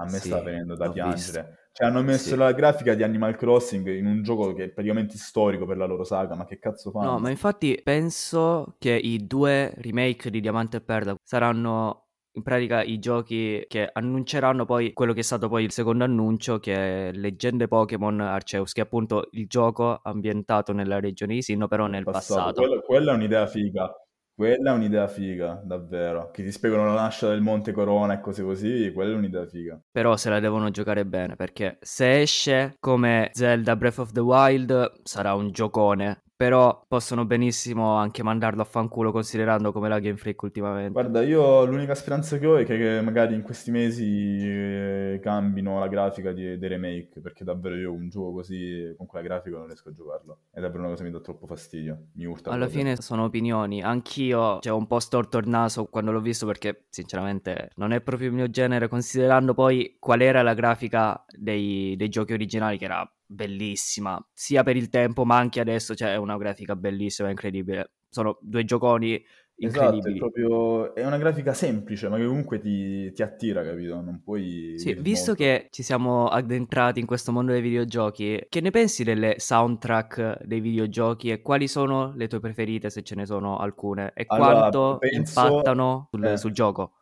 A 0.00 0.04
me 0.04 0.18
sì, 0.18 0.28
sta 0.28 0.42
venendo 0.42 0.76
da 0.76 0.90
piangere. 0.90 1.42
Visto. 1.42 1.58
Cioè, 1.72 1.86
hanno 1.86 2.02
messo 2.02 2.30
sì. 2.30 2.36
la 2.36 2.52
grafica 2.52 2.94
di 2.94 3.02
Animal 3.02 3.36
Crossing 3.36 3.86
in 3.88 4.06
un 4.06 4.22
gioco 4.22 4.52
che 4.52 4.64
è 4.64 4.68
praticamente 4.70 5.16
storico 5.16 5.66
per 5.66 5.76
la 5.76 5.86
loro 5.86 6.04
saga, 6.04 6.34
ma 6.34 6.44
che 6.44 6.58
cazzo 6.58 6.90
fanno? 6.90 7.12
No, 7.12 7.18
ma 7.18 7.30
infatti 7.30 7.80
penso 7.82 8.74
che 8.78 8.90
i 8.90 9.26
due 9.26 9.72
remake 9.76 10.30
di 10.30 10.40
Diamante 10.40 10.78
e 10.78 10.80
Perla 10.80 11.14
saranno 11.22 12.06
in 12.32 12.42
pratica 12.42 12.82
i 12.82 12.98
giochi 12.98 13.64
che 13.66 13.88
annunceranno 13.92 14.64
poi 14.64 14.92
quello 14.92 15.12
che 15.12 15.20
è 15.20 15.24
stato 15.24 15.48
poi 15.48 15.64
il 15.64 15.72
secondo 15.72 16.04
annuncio 16.04 16.58
che 16.58 17.08
è 17.08 17.12
Leggende 17.12 17.66
Pokémon 17.66 18.20
Arceus 18.20 18.72
che 18.72 18.82
è 18.82 18.84
appunto 18.84 19.28
il 19.32 19.48
gioco 19.48 20.00
ambientato 20.00 20.72
nella 20.72 21.00
regione 21.00 21.34
di 21.34 21.42
Sinnoh 21.42 21.66
però 21.66 21.86
nel 21.86 22.04
passato, 22.04 22.40
passato. 22.40 22.60
Quella, 22.60 22.80
quella, 22.82 23.12
è 23.12 23.14
un'idea 23.16 23.46
figa 23.48 23.92
quella 24.40 24.70
è 24.70 24.74
un'idea 24.74 25.06
figa, 25.06 25.60
davvero. 25.62 26.30
Che 26.30 26.42
ti 26.42 26.50
spiegano 26.50 26.86
la 26.86 26.94
nascita 26.94 27.28
del 27.28 27.42
Monte 27.42 27.72
Corona 27.72 28.14
e 28.14 28.20
cose 28.20 28.42
così, 28.42 28.90
quella 28.90 29.12
è 29.12 29.14
un'idea 29.14 29.44
figa. 29.44 29.78
Però 29.92 30.16
se 30.16 30.30
la 30.30 30.40
devono 30.40 30.70
giocare 30.70 31.04
bene, 31.04 31.36
perché 31.36 31.76
se 31.82 32.22
esce 32.22 32.76
come 32.80 33.28
Zelda 33.34 33.76
Breath 33.76 33.98
of 33.98 34.12
the 34.12 34.20
Wild 34.20 34.92
sarà 35.02 35.34
un 35.34 35.50
giocone. 35.50 36.22
Però 36.40 36.86
possono 36.88 37.26
benissimo 37.26 37.96
anche 37.96 38.22
mandarlo 38.22 38.62
a 38.62 38.64
fanculo 38.64 39.12
considerando 39.12 39.72
come 39.72 39.90
la 39.90 39.98
Game 39.98 40.16
Freak 40.16 40.40
ultimamente. 40.40 40.92
Guarda, 40.92 41.20
io 41.20 41.66
l'unica 41.66 41.94
speranza 41.94 42.38
che 42.38 42.46
ho 42.46 42.56
è 42.56 42.64
che 42.64 43.02
magari 43.02 43.34
in 43.34 43.42
questi 43.42 43.70
mesi 43.70 44.38
eh, 44.40 45.20
cambino 45.22 45.78
la 45.78 45.86
grafica 45.86 46.32
di, 46.32 46.56
dei 46.56 46.68
remake, 46.70 47.20
perché 47.20 47.44
davvero 47.44 47.76
io 47.76 47.92
un 47.92 48.08
gioco 48.08 48.32
così 48.32 48.94
con 48.96 49.06
quella 49.06 49.22
grafica 49.22 49.58
non 49.58 49.66
riesco 49.66 49.90
a 49.90 49.92
giocarlo. 49.92 50.38
È 50.50 50.60
davvero 50.60 50.78
una 50.78 50.88
cosa 50.88 51.02
che 51.02 51.10
mi 51.10 51.14
dà 51.14 51.20
troppo 51.20 51.46
fastidio, 51.46 52.06
mi 52.14 52.24
urta. 52.24 52.48
Alla 52.48 52.64
proprio. 52.64 52.84
fine 52.84 53.02
sono 53.02 53.24
opinioni, 53.24 53.82
anch'io 53.82 54.60
cioè, 54.60 54.72
ho 54.72 54.78
un 54.78 54.86
po' 54.86 54.98
storto 54.98 55.36
il 55.36 55.46
naso 55.46 55.84
quando 55.90 56.10
l'ho 56.10 56.22
visto 56.22 56.46
perché 56.46 56.86
sinceramente 56.88 57.68
non 57.74 57.92
è 57.92 58.00
proprio 58.00 58.28
il 58.28 58.34
mio 58.34 58.48
genere, 58.48 58.88
considerando 58.88 59.52
poi 59.52 59.96
qual 59.98 60.22
era 60.22 60.40
la 60.40 60.54
grafica 60.54 61.22
dei, 61.36 61.96
dei 61.98 62.08
giochi 62.08 62.32
originali 62.32 62.78
che 62.78 62.86
era 62.86 63.06
bellissima, 63.30 64.20
sia 64.32 64.62
per 64.62 64.76
il 64.76 64.88
tempo 64.88 65.24
ma 65.24 65.36
anche 65.36 65.60
adesso 65.60 65.94
cioè, 65.94 66.16
una 66.16 66.36
grafica 66.36 66.74
bellissima, 66.74 67.30
incredibile. 67.30 67.92
Sono 68.08 68.38
due 68.40 68.64
gioconi 68.64 69.22
incredibili. 69.54 69.98
Esatto, 69.98 70.08
è, 70.08 70.16
proprio... 70.16 70.94
è 70.96 71.06
una 71.06 71.18
grafica 71.18 71.52
semplice 71.54 72.08
ma 72.08 72.16
che 72.16 72.26
comunque 72.26 72.58
ti, 72.58 73.12
ti 73.12 73.22
attira, 73.22 73.62
capito? 73.62 74.00
Non 74.00 74.20
puoi... 74.20 74.74
Sì, 74.76 74.94
visto 74.94 75.28
molto. 75.28 75.44
che 75.44 75.68
ci 75.70 75.84
siamo 75.84 76.26
addentrati 76.26 76.98
in 76.98 77.06
questo 77.06 77.30
mondo 77.30 77.52
dei 77.52 77.60
videogiochi, 77.60 78.46
che 78.48 78.60
ne 78.60 78.70
pensi 78.70 79.04
delle 79.04 79.34
soundtrack 79.38 80.44
dei 80.44 80.60
videogiochi 80.60 81.30
e 81.30 81.40
quali 81.40 81.68
sono 81.68 82.12
le 82.16 82.26
tue 82.26 82.40
preferite 82.40 82.90
se 82.90 83.02
ce 83.02 83.14
ne 83.14 83.26
sono 83.26 83.58
alcune 83.58 84.10
e 84.14 84.24
allora, 84.26 84.58
quanto 84.58 84.96
penso... 84.98 85.40
impattano 85.40 86.08
sul, 86.10 86.24
eh. 86.24 86.36
sul 86.36 86.52
gioco? 86.52 86.94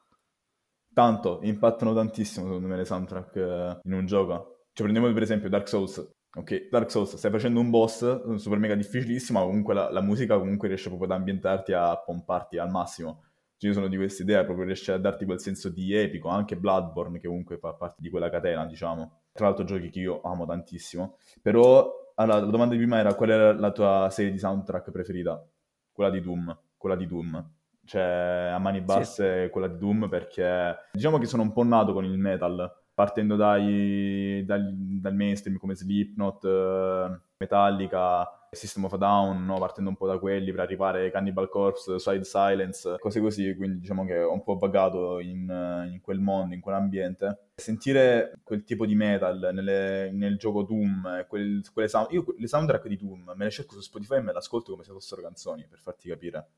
Tanto, 0.92 1.38
impattano 1.42 1.94
tantissimo 1.94 2.46
secondo 2.46 2.66
me 2.66 2.76
le 2.76 2.84
soundtrack 2.84 3.80
in 3.84 3.94
un 3.94 4.04
gioco. 4.04 4.64
Cioè 4.72 4.86
prendiamo 4.86 5.12
per 5.12 5.22
esempio 5.22 5.48
Dark 5.48 5.68
Souls. 5.68 6.16
Ok, 6.34 6.68
Dark 6.68 6.90
Souls, 6.90 7.16
stai 7.16 7.30
facendo 7.30 7.58
un 7.58 7.70
boss 7.70 8.36
super 8.36 8.58
mega 8.58 8.74
difficilissimo, 8.74 9.38
ma 9.40 9.46
comunque 9.46 9.74
la, 9.74 9.90
la, 9.90 10.02
musica 10.02 10.38
comunque 10.38 10.68
riesce 10.68 10.88
proprio 10.88 11.10
ad 11.10 11.18
ambientarti, 11.18 11.72
a 11.72 11.96
pomparti 11.96 12.58
al 12.58 12.70
massimo. 12.70 13.24
Ci 13.56 13.72
sono 13.72 13.88
di 13.88 13.96
queste 13.96 14.22
idee, 14.22 14.44
proprio 14.44 14.66
riesce 14.66 14.92
a 14.92 14.98
darti 14.98 15.24
quel 15.24 15.40
senso 15.40 15.68
di 15.68 15.92
epico, 15.94 16.28
anche 16.28 16.56
Bloodborne 16.56 17.18
che 17.18 17.26
comunque 17.26 17.58
fa 17.58 17.72
parte 17.72 17.96
di 18.00 18.10
quella 18.10 18.28
catena, 18.28 18.66
diciamo. 18.66 19.20
Tra 19.32 19.46
l'altro 19.46 19.64
giochi 19.64 19.90
che 19.90 20.00
io 20.00 20.20
amo 20.20 20.46
tantissimo. 20.46 21.16
Però, 21.42 22.12
allora, 22.14 22.40
la 22.40 22.46
domanda 22.46 22.74
di 22.74 22.80
prima 22.80 22.98
era 22.98 23.14
qual 23.14 23.30
era 23.30 23.52
la 23.52 23.72
tua 23.72 24.08
serie 24.10 24.30
di 24.30 24.38
soundtrack 24.38 24.90
preferita? 24.90 25.44
Quella 25.90 26.10
di 26.10 26.20
Doom, 26.20 26.56
quella 26.76 26.94
di 26.94 27.06
Doom. 27.06 27.52
Cioè, 27.84 28.50
a 28.52 28.58
mani 28.58 28.82
basse 28.82 29.44
sì. 29.44 29.50
quella 29.50 29.66
di 29.66 29.78
Doom 29.78 30.08
perché 30.10 30.76
diciamo 30.92 31.16
che 31.18 31.24
sono 31.24 31.42
un 31.42 31.52
po' 31.52 31.64
nato 31.64 31.94
con 31.94 32.04
il 32.04 32.18
metal 32.18 32.70
partendo 32.98 33.36
dai, 33.36 34.42
dal, 34.44 34.74
dal, 34.74 35.14
mainstream 35.14 35.56
come 35.56 35.76
Slipknot, 35.76 36.42
uh, 36.42 37.16
Metallica, 37.36 38.28
System 38.50 38.86
of 38.86 38.94
a 38.94 38.96
Down, 38.96 39.44
no? 39.44 39.56
partendo 39.60 39.90
un 39.90 39.96
po' 39.96 40.08
da 40.08 40.18
quelli 40.18 40.50
per 40.50 40.62
arrivare 40.62 41.04
ai 41.04 41.12
Cannibal 41.12 41.48
Corpse, 41.48 42.00
Side 42.00 42.24
Silence, 42.24 42.96
cose 42.98 43.20
così, 43.20 43.54
quindi 43.54 43.78
diciamo 43.78 44.04
che 44.04 44.18
ho 44.18 44.32
un 44.32 44.42
po' 44.42 44.56
vagato 44.56 45.20
in, 45.20 45.48
in 45.92 46.00
quel 46.00 46.18
mondo, 46.18 46.56
in 46.56 46.60
quell'ambiente. 46.60 47.50
Sentire 47.54 48.32
quel 48.42 48.64
tipo 48.64 48.84
di 48.84 48.96
metal 48.96 49.50
nelle, 49.52 50.10
nel 50.10 50.36
gioco 50.36 50.64
Doom, 50.64 51.24
quel, 51.28 51.62
quelle 51.72 51.86
sound, 51.86 52.10
io 52.10 52.24
le 52.36 52.48
soundtrack 52.48 52.88
di 52.88 52.96
Doom 52.96 53.32
me 53.36 53.44
le 53.44 53.50
cerco 53.50 53.74
su 53.74 53.80
Spotify 53.80 54.16
e 54.16 54.22
me 54.22 54.32
le 54.32 54.38
ascolto 54.38 54.72
come 54.72 54.82
se 54.82 54.90
fossero 54.90 55.22
canzoni, 55.22 55.68
per 55.70 55.78
farti 55.78 56.08
capire. 56.08 56.48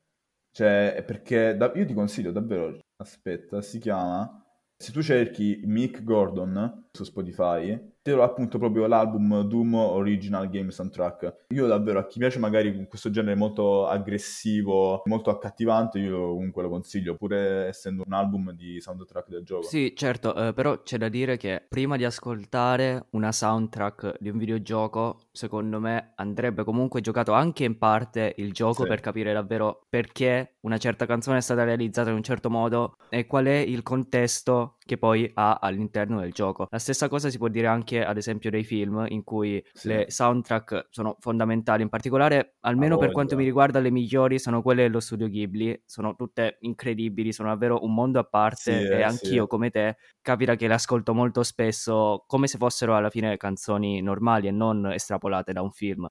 Cioè, 0.49 1.03
perché 1.05 1.55
da, 1.55 1.71
io 1.75 1.85
ti 1.85 1.93
consiglio 1.93 2.31
davvero, 2.31 2.79
aspetta, 2.97 3.61
si 3.61 3.77
chiama 3.77 4.41
se 4.81 4.91
tu 4.91 5.03
cerchi 5.03 5.61
Mick 5.65 6.03
Gordon 6.03 6.87
su 6.91 7.03
Spotify, 7.03 7.79
te 8.01 8.13
lo 8.13 8.23
appunto 8.23 8.57
proprio 8.57 8.87
l'album 8.87 9.43
Doom 9.43 9.75
Original 9.75 10.49
Game 10.49 10.71
Soundtrack. 10.71 11.45
Io 11.49 11.67
davvero 11.67 11.99
a 11.99 12.07
chi 12.07 12.17
piace 12.17 12.39
magari 12.39 12.85
questo 12.87 13.11
genere 13.11 13.35
molto 13.35 13.87
aggressivo, 13.87 15.03
molto 15.05 15.29
accattivante, 15.29 15.99
io 15.99 16.33
comunque 16.33 16.63
lo 16.63 16.69
consiglio, 16.69 17.15
pur 17.15 17.33
essendo 17.33 18.03
un 18.05 18.13
album 18.13 18.51
di 18.53 18.81
soundtrack 18.81 19.29
del 19.29 19.43
gioco. 19.43 19.67
Sì, 19.67 19.93
certo, 19.95 20.33
eh, 20.35 20.53
però 20.53 20.81
c'è 20.81 20.97
da 20.97 21.09
dire 21.09 21.37
che 21.37 21.63
prima 21.69 21.95
di 21.95 22.03
ascoltare 22.03 23.05
una 23.11 23.31
soundtrack 23.31 24.17
di 24.19 24.29
un 24.29 24.37
videogioco, 24.39 25.19
secondo 25.31 25.79
me 25.79 26.13
andrebbe 26.15 26.63
comunque 26.63 27.01
giocato 27.01 27.33
anche 27.33 27.65
in 27.65 27.77
parte 27.77 28.33
il 28.37 28.51
gioco 28.51 28.81
sì. 28.81 28.87
per 28.87 28.99
capire 28.99 29.31
davvero 29.31 29.85
perché 29.87 30.55
una 30.61 30.77
certa 30.77 31.05
canzone 31.05 31.37
è 31.37 31.41
stata 31.41 31.63
realizzata 31.63 32.09
in 32.09 32.15
un 32.15 32.23
certo 32.23 32.49
modo 32.49 32.95
e 33.09 33.27
qual 33.27 33.45
è 33.45 33.57
il 33.57 33.83
contesto 33.83 34.70
che 34.83 34.97
poi 34.97 35.29
ha 35.33 35.57
all'interno 35.61 36.19
del 36.19 36.31
gioco. 36.31 36.67
La 36.69 36.79
stessa 36.79 37.07
cosa 37.07 37.29
si 37.29 37.37
può 37.37 37.47
dire 37.47 37.67
anche 37.67 38.03
ad 38.03 38.17
esempio 38.17 38.49
dei 38.49 38.63
film 38.63 39.05
in 39.09 39.23
cui 39.23 39.63
sì. 39.73 39.87
le 39.87 40.05
soundtrack 40.09 40.87
sono 40.89 41.15
fondamentali, 41.19 41.83
in 41.83 41.89
particolare 41.89 42.55
almeno 42.61 42.97
per 42.97 43.11
quanto 43.11 43.35
mi 43.35 43.43
riguarda 43.43 43.79
le 43.79 43.91
migliori 43.91 44.39
sono 44.39 44.61
quelle 44.61 44.83
dello 44.83 44.99
studio 44.99 45.27
Ghibli, 45.27 45.83
sono 45.85 46.15
tutte 46.15 46.57
incredibili, 46.61 47.31
sono 47.31 47.49
davvero 47.49 47.83
un 47.83 47.93
mondo 47.93 48.19
a 48.19 48.23
parte 48.23 48.59
sì, 48.61 48.71
e 48.71 48.97
eh, 48.97 49.03
anch'io 49.03 49.43
sì. 49.43 49.47
come 49.47 49.69
te 49.69 49.97
capita 50.21 50.55
che 50.55 50.67
le 50.67 50.73
ascolto 50.73 51.13
molto 51.13 51.43
spesso 51.43 52.23
come 52.27 52.47
se 52.47 52.57
fossero 52.57 52.95
alla 52.95 53.09
fine 53.09 53.37
canzoni 53.37 54.01
normali 54.01 54.47
e 54.47 54.51
non 54.51 54.91
estrapolate 54.91 55.53
da 55.53 55.61
un 55.61 55.71
film. 55.71 56.07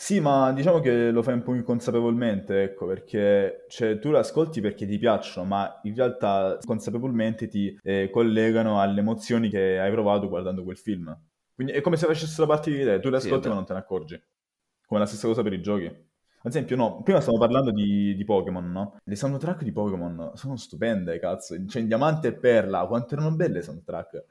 Sì, 0.00 0.18
ma 0.18 0.50
diciamo 0.52 0.80
che 0.80 1.10
lo 1.10 1.22
fai 1.22 1.34
un 1.34 1.42
po' 1.42 1.54
inconsapevolmente, 1.54 2.62
ecco, 2.62 2.86
perché 2.86 3.66
cioè, 3.68 3.98
tu 3.98 4.08
lo 4.08 4.18
ascolti 4.18 4.62
perché 4.62 4.86
ti 4.86 4.96
piacciono, 4.96 5.46
ma 5.46 5.78
in 5.82 5.94
realtà 5.94 6.56
consapevolmente 6.64 7.48
ti 7.48 7.78
eh, 7.82 8.08
collegano 8.10 8.80
alle 8.80 9.00
emozioni 9.00 9.50
che 9.50 9.78
hai 9.78 9.90
provato 9.90 10.26
guardando 10.26 10.64
quel 10.64 10.78
film. 10.78 11.14
Quindi 11.54 11.74
è 11.74 11.82
come 11.82 11.98
se 11.98 12.06
facessero 12.06 12.46
parte 12.46 12.70
di 12.70 12.82
te, 12.82 12.98
tu 12.98 13.10
le 13.10 13.18
ascolti 13.18 13.42
sì, 13.42 13.48
ma 13.50 13.54
non 13.56 13.66
te 13.66 13.74
ne 13.74 13.78
accorgi. 13.78 14.18
Come 14.86 15.00
la 15.00 15.06
stessa 15.06 15.26
cosa 15.26 15.42
per 15.42 15.52
i 15.52 15.60
giochi. 15.60 15.84
Ad 15.84 16.46
esempio, 16.50 16.76
no, 16.76 17.02
prima 17.02 17.20
stavamo 17.20 17.42
parlando 17.44 17.70
di, 17.70 18.14
di 18.16 18.24
Pokémon, 18.24 18.72
no? 18.72 18.96
Le 19.04 19.16
soundtrack 19.16 19.62
di 19.62 19.70
Pokémon 19.70 20.30
sono 20.32 20.56
stupende, 20.56 21.18
cazzo. 21.18 21.54
Cioè, 21.66 21.82
in 21.82 21.88
Diamante 21.88 22.28
e 22.28 22.32
Perla, 22.32 22.86
quanto 22.86 23.16
erano 23.16 23.32
belle 23.32 23.56
le 23.56 23.62
soundtrack. 23.62 24.24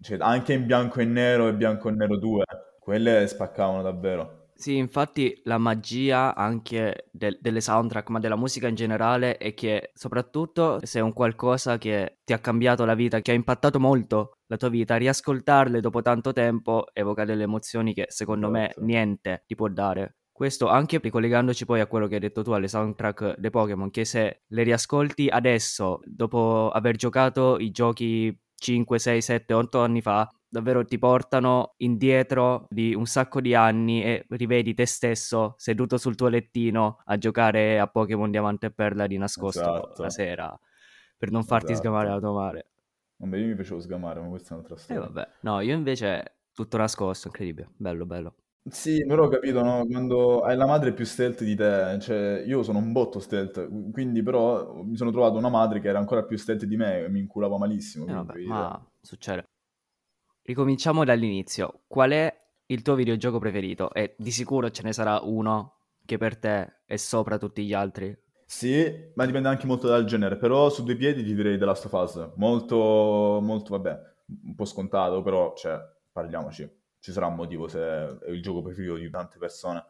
Cioè, 0.00 0.18
anche 0.20 0.52
in 0.52 0.66
Bianco 0.66 1.00
e 1.00 1.04
Nero 1.04 1.48
e 1.48 1.54
Bianco 1.54 1.88
e 1.88 1.92
Nero 1.92 2.16
2, 2.16 2.44
quelle 2.78 3.26
spaccavano 3.26 3.82
davvero. 3.82 4.35
Sì, 4.58 4.76
infatti 4.76 5.38
la 5.44 5.58
magia 5.58 6.34
anche 6.34 7.08
del- 7.12 7.36
delle 7.42 7.60
soundtrack, 7.60 8.08
ma 8.08 8.18
della 8.20 8.36
musica 8.36 8.68
in 8.68 8.74
generale, 8.74 9.36
è 9.36 9.52
che 9.52 9.90
soprattutto 9.94 10.78
se 10.82 10.98
è 10.98 11.02
un 11.02 11.12
qualcosa 11.12 11.76
che 11.76 12.18
ti 12.24 12.32
ha 12.32 12.38
cambiato 12.38 12.86
la 12.86 12.94
vita, 12.94 13.20
che 13.20 13.32
ha 13.32 13.34
impattato 13.34 13.78
molto 13.78 14.38
la 14.46 14.56
tua 14.56 14.70
vita, 14.70 14.96
riascoltarle 14.96 15.80
dopo 15.80 16.00
tanto 16.00 16.32
tempo 16.32 16.86
evoca 16.94 17.26
delle 17.26 17.42
emozioni 17.42 17.92
che 17.92 18.06
secondo 18.08 18.48
me 18.48 18.70
Esatto. 18.70 18.80
niente 18.86 19.42
ti 19.46 19.54
può 19.54 19.68
dare. 19.68 20.16
Questo 20.32 20.68
anche 20.68 20.98
ricollegandoci 21.02 21.64
poi 21.66 21.80
a 21.80 21.86
quello 21.86 22.06
che 22.08 22.14
hai 22.14 22.20
detto 22.20 22.42
tu, 22.42 22.52
alle 22.52 22.68
soundtrack 22.68 23.36
dei 23.38 23.50
Pokémon, 23.50 23.90
che 23.90 24.04
se 24.06 24.42
le 24.46 24.62
riascolti 24.62 25.28
adesso, 25.28 26.00
dopo 26.04 26.70
aver 26.70 26.96
giocato 26.96 27.58
i 27.58 27.70
giochi 27.70 28.34
5, 28.54 28.98
6, 28.98 29.20
7, 29.22 29.52
8 29.54 29.80
anni 29.80 30.00
fa, 30.02 30.30
davvero 30.56 30.84
ti 30.84 30.98
portano 30.98 31.74
indietro 31.78 32.66
di 32.70 32.94
un 32.94 33.06
sacco 33.06 33.40
di 33.40 33.54
anni 33.54 34.02
e 34.02 34.24
rivedi 34.30 34.74
te 34.74 34.86
stesso 34.86 35.54
seduto 35.58 35.98
sul 35.98 36.14
tuo 36.14 36.28
lettino 36.28 37.00
a 37.04 37.18
giocare 37.18 37.78
a 37.78 37.86
Pokémon 37.86 38.30
Diamante 38.30 38.66
e 38.66 38.72
Perla 38.72 39.06
di 39.06 39.18
nascosto 39.18 39.70
Esatto. 39.70 40.02
la 40.02 40.10
sera 40.10 40.58
per 41.18 41.30
non 41.30 41.44
farti 41.44 41.74
Esatto. 41.74 41.76
sgamare 41.76 42.08
la 42.10 42.18
tua 42.18 42.32
mare. 42.32 42.70
Vabbè, 43.18 43.36
io 43.36 43.46
mi 43.48 43.54
piacevo 43.54 43.78
sgamare, 43.80 44.20
ma 44.20 44.28
questa 44.28 44.50
è 44.50 44.52
un'altra 44.54 44.78
E 44.88 44.94
storia. 44.94 45.12
vabbè, 45.12 45.28
no, 45.42 45.60
io 45.60 45.74
invece 45.76 46.38
tutto 46.52 46.76
nascosto, 46.76 47.28
incredibile, 47.28 47.70
bello, 47.76 48.04
bello. 48.04 48.34
Sì, 48.68 49.04
però 49.06 49.26
ho 49.26 49.28
capito, 49.28 49.62
no? 49.62 49.86
Quando 49.86 50.40
hai 50.40 50.56
la 50.56 50.66
madre 50.66 50.92
più 50.92 51.04
stealth 51.04 51.44
di 51.44 51.54
te, 51.54 51.98
cioè 52.00 52.42
io 52.44 52.64
sono 52.64 52.78
un 52.78 52.90
botto 52.90 53.20
stealth, 53.20 53.92
quindi 53.92 54.22
però 54.24 54.82
mi 54.82 54.96
sono 54.96 55.12
trovato 55.12 55.36
una 55.38 55.48
madre 55.48 55.78
che 55.80 55.86
era 55.88 56.00
ancora 56.00 56.24
più 56.24 56.36
stealth 56.36 56.64
di 56.64 56.76
me 56.76 57.04
e 57.04 57.08
mi 57.08 57.20
inculava 57.20 57.58
malissimo, 57.58 58.06
E 58.08 58.10
quindi 58.10 58.26
vabbè, 58.26 58.38
ma 58.42 58.84
succede. 59.00 59.46
Ricominciamo 60.46 61.04
dall'inizio. 61.04 61.80
Qual 61.88 62.12
è 62.12 62.32
il 62.66 62.82
tuo 62.82 62.94
videogioco 62.94 63.40
preferito? 63.40 63.92
E 63.92 64.14
di 64.16 64.30
sicuro 64.30 64.70
ce 64.70 64.84
ne 64.84 64.92
sarà 64.92 65.18
uno 65.20 65.78
che 66.04 66.18
per 66.18 66.38
te 66.38 66.82
è 66.86 66.94
sopra 66.94 67.36
tutti 67.36 67.66
gli 67.66 67.72
altri. 67.72 68.16
Sì, 68.46 69.10
ma 69.16 69.26
dipende 69.26 69.48
anche 69.48 69.66
molto 69.66 69.88
dal 69.88 70.04
genere, 70.04 70.36
però 70.36 70.70
su 70.70 70.84
due 70.84 70.94
piedi 70.94 71.24
ti 71.24 71.34
direi 71.34 71.58
The 71.58 71.64
Last 71.64 71.86
of 71.86 71.92
Us, 71.94 72.30
molto, 72.36 73.40
molto, 73.42 73.70
vabbè, 73.72 74.00
un 74.44 74.54
po' 74.54 74.64
scontato, 74.64 75.20
però, 75.20 75.52
cioè, 75.56 75.80
parliamoci, 76.12 76.70
ci 77.00 77.10
sarà 77.10 77.26
un 77.26 77.34
motivo 77.34 77.66
se 77.66 77.80
è 77.80 78.30
il 78.30 78.40
gioco 78.40 78.62
preferito 78.62 78.94
di 78.94 79.10
tante 79.10 79.38
persone, 79.38 79.84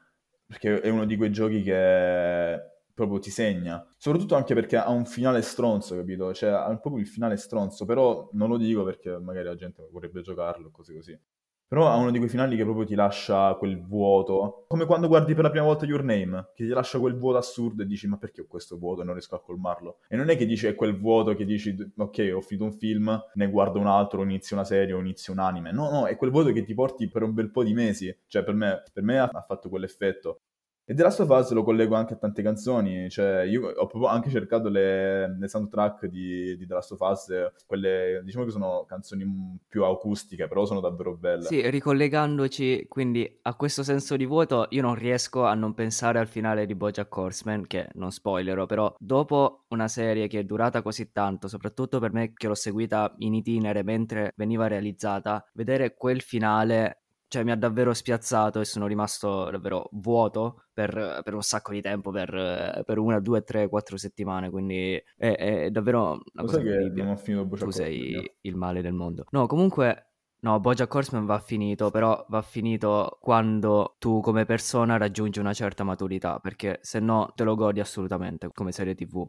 perché 0.47 0.81
è 0.81 0.89
uno 0.89 1.05
di 1.05 1.19
quei 1.19 1.31
giochi 1.31 1.61
che 1.63 2.76
proprio 2.97 3.19
ti 3.19 3.31
segna, 3.31 3.87
soprattutto 3.99 4.37
anche 4.37 4.55
perché 4.55 4.79
ha 4.79 4.89
un 4.89 5.05
finale 5.05 5.43
stronzo, 5.43 5.95
capito? 5.95 6.33
Cioè, 6.33 6.49
ha 6.49 6.75
proprio 6.79 6.97
il 7.03 7.07
finale 7.07 7.37
stronzo, 7.37 7.85
però 7.85 8.31
non 8.33 8.49
lo 8.49 8.57
dico 8.57 8.85
perché 8.85 9.19
magari 9.19 9.45
la 9.45 9.55
gente 9.55 9.87
vorrebbe 9.93 10.23
giocarlo, 10.23 10.71
così 10.71 10.95
così. 10.95 11.21
Però 11.69 11.89
ha 11.91 11.97
uno 11.97 12.11
di 12.11 12.19
quei 12.19 12.31
finali 12.31 12.57
che 12.57 12.63
proprio 12.63 12.87
ti 12.87 12.95
lascia 12.95 13.55
quel 13.57 13.85
vuoto. 13.85 14.65
Come 14.69 14.87
quando 14.87 15.09
guardi 15.09 15.35
per 15.35 15.43
la 15.43 15.51
prima 15.51 15.67
volta 15.67 15.85
Your 15.85 16.05
Name, 16.05 16.53
che 16.55 16.65
ti 16.65 16.71
lascia 16.71 16.99
quel 16.99 17.19
vuoto 17.19 17.37
assurdo 17.39 17.83
e 17.83 17.87
dici: 17.87 18.07
Ma 18.07 18.17
perché 18.17 18.43
ho 18.43 18.47
questo 18.47 18.79
vuoto 18.79 19.03
e 19.03 19.05
non 19.05 19.13
riesco 19.13 19.35
a 19.35 19.43
colmarlo? 19.43 19.99
E 20.09 20.17
non 20.17 20.31
è 20.31 20.37
che 20.37 20.47
dici 20.47 20.67
è 20.67 20.75
quel 20.75 20.97
vuoto 20.99 21.35
che 21.35 21.45
dici: 21.45 21.77
Ok, 21.97 22.31
ho 22.33 22.41
finito 22.41 22.65
un 22.65 22.73
film, 22.73 23.21
ne 23.35 23.51
guardo 23.51 23.79
un 23.81 23.89
altro, 23.89 24.23
inizio 24.23 24.57
una 24.57 24.65
serie 24.65 24.95
o 24.95 25.01
inizio 25.01 25.33
un 25.35 25.41
anime. 25.41 25.71
No, 25.73 25.91
no, 25.91 26.07
è 26.07 26.17
quel 26.17 26.31
vuoto 26.31 26.51
che 26.53 26.63
ti 26.65 26.73
porti 26.73 27.09
per 27.11 27.23
un 27.25 27.35
bel 27.35 27.51
po' 27.51 27.65
di 27.65 27.75
mesi. 27.75 28.17
Cioè, 28.27 28.43
per 28.45 28.55
me, 28.55 28.83
per 28.93 29.03
me 29.03 29.19
ha 29.19 29.45
fatto 29.47 29.69
quell'effetto. 29.69 30.41
E 30.89 30.95
The 30.95 31.03
Last 31.03 31.19
of 31.19 31.29
Us 31.31 31.51
lo 31.51 31.65
collego 31.65 31.97
anche 31.97 32.15
a 32.15 32.17
tante 32.17 32.43
canzoni, 32.43 33.11
cioè 33.11 33.43
io 33.43 33.67
ho 33.67 33.87
proprio 33.87 34.07
anche 34.07 34.31
cercato 34.31 34.69
le, 34.69 35.37
le 35.37 35.49
soundtrack 35.49 36.07
di, 36.07 36.57
di 36.57 36.65
The 36.65 36.75
Last 36.75 36.93
of 36.93 37.01
Us, 37.01 37.27
quelle 37.67 38.23
diciamo 38.23 38.45
che 38.45 38.53
sono 38.53 38.85
canzoni 38.87 39.25
più 39.67 39.83
acustiche, 39.83 40.47
però 40.47 40.65
sono 40.65 40.79
davvero 40.79 41.17
belle. 41.17 41.43
Sì, 41.43 41.69
ricollegandoci 41.69 42.87
quindi 42.87 43.39
a 43.43 43.57
questo 43.57 43.83
senso 43.83 44.15
di 44.15 44.27
vuoto, 44.27 44.67
io 44.71 44.83
non 44.83 44.95
riesco 44.95 45.45
a 45.45 45.55
non 45.55 45.75
pensare 45.75 46.21
al 46.21 46.29
finale 46.29 46.67
di 46.67 46.77
BoJack 46.77 47.17
Horseman, 47.17 47.67
che 47.67 47.89
non 47.95 48.13
spoilerò, 48.13 48.67
però 48.67 48.95
dopo 48.97 49.65
una 49.71 49.89
serie 49.89 50.29
che 50.29 50.39
è 50.39 50.45
durata 50.45 50.83
così 50.83 51.11
tanto, 51.11 51.49
soprattutto 51.49 51.99
per 51.99 52.13
me 52.13 52.33
che 52.33 52.47
l'ho 52.47 52.55
seguita 52.55 53.13
in 53.19 53.35
itinere 53.35 53.83
mentre 53.83 54.35
veniva 54.37 54.69
realizzata, 54.69 55.45
vedere 55.53 55.97
quel 55.97 56.21
finale 56.21 57.06
cioè 57.29 57.43
mi 57.43 57.51
ha 57.51 57.57
davvero 57.57 57.93
spiazzato 57.93 58.61
e 58.61 58.65
sono 58.65 58.87
rimasto 58.87 59.51
davvero 59.51 59.89
vuoto 59.93 60.65
per, 60.73 61.21
per 61.25 61.35
un 61.35 61.43
sacco 61.43 61.73
di 61.73 61.81
tempo, 61.81 62.11
per, 62.11 62.83
per, 62.85 62.99
una, 62.99 63.21
due, 63.21 63.43
tre, 63.43 63.69
quattro 63.69 63.97
settimane, 63.97 64.51
quindi 64.51 64.95
è, 65.17 65.33
è 65.35 65.71
davvero 65.71 66.13
una 66.13 66.21
Lo 66.35 66.45
cosa 66.45 66.61
incredibile. 66.61 67.03
non 67.05 67.13
ho 67.13 67.17
finito 67.17 67.45
Bojack 67.45 67.65
Tu 67.65 67.71
sei 67.71 68.01
Horseman, 68.01 68.27
il 68.43 68.57
male 68.57 68.83
del 68.83 68.93
mondo. 68.93 69.25
No, 69.31 69.47
comunque, 69.47 70.11
no, 70.41 70.61
Bojack 70.61 70.95
Horseman 70.95 71.27
va 71.27 71.39
finito, 71.39 71.91
però 71.91 72.25
va 72.29 72.43
finito 72.43 73.19
quando 73.21 73.97
tu 73.99 74.21
come 74.21 74.45
persona 74.45 74.97
raggiungi 74.97 75.41
una 75.41 75.53
certa 75.55 75.83
maturità, 75.85 76.39
perché 76.39 76.79
se 76.83 77.01
no 77.01 77.33
te 77.35 77.45
lo 77.45 77.55
godi 77.55 77.81
assolutamente 77.81 78.51
come 78.53 78.73
serie 78.73 78.95
tv. 78.95 79.29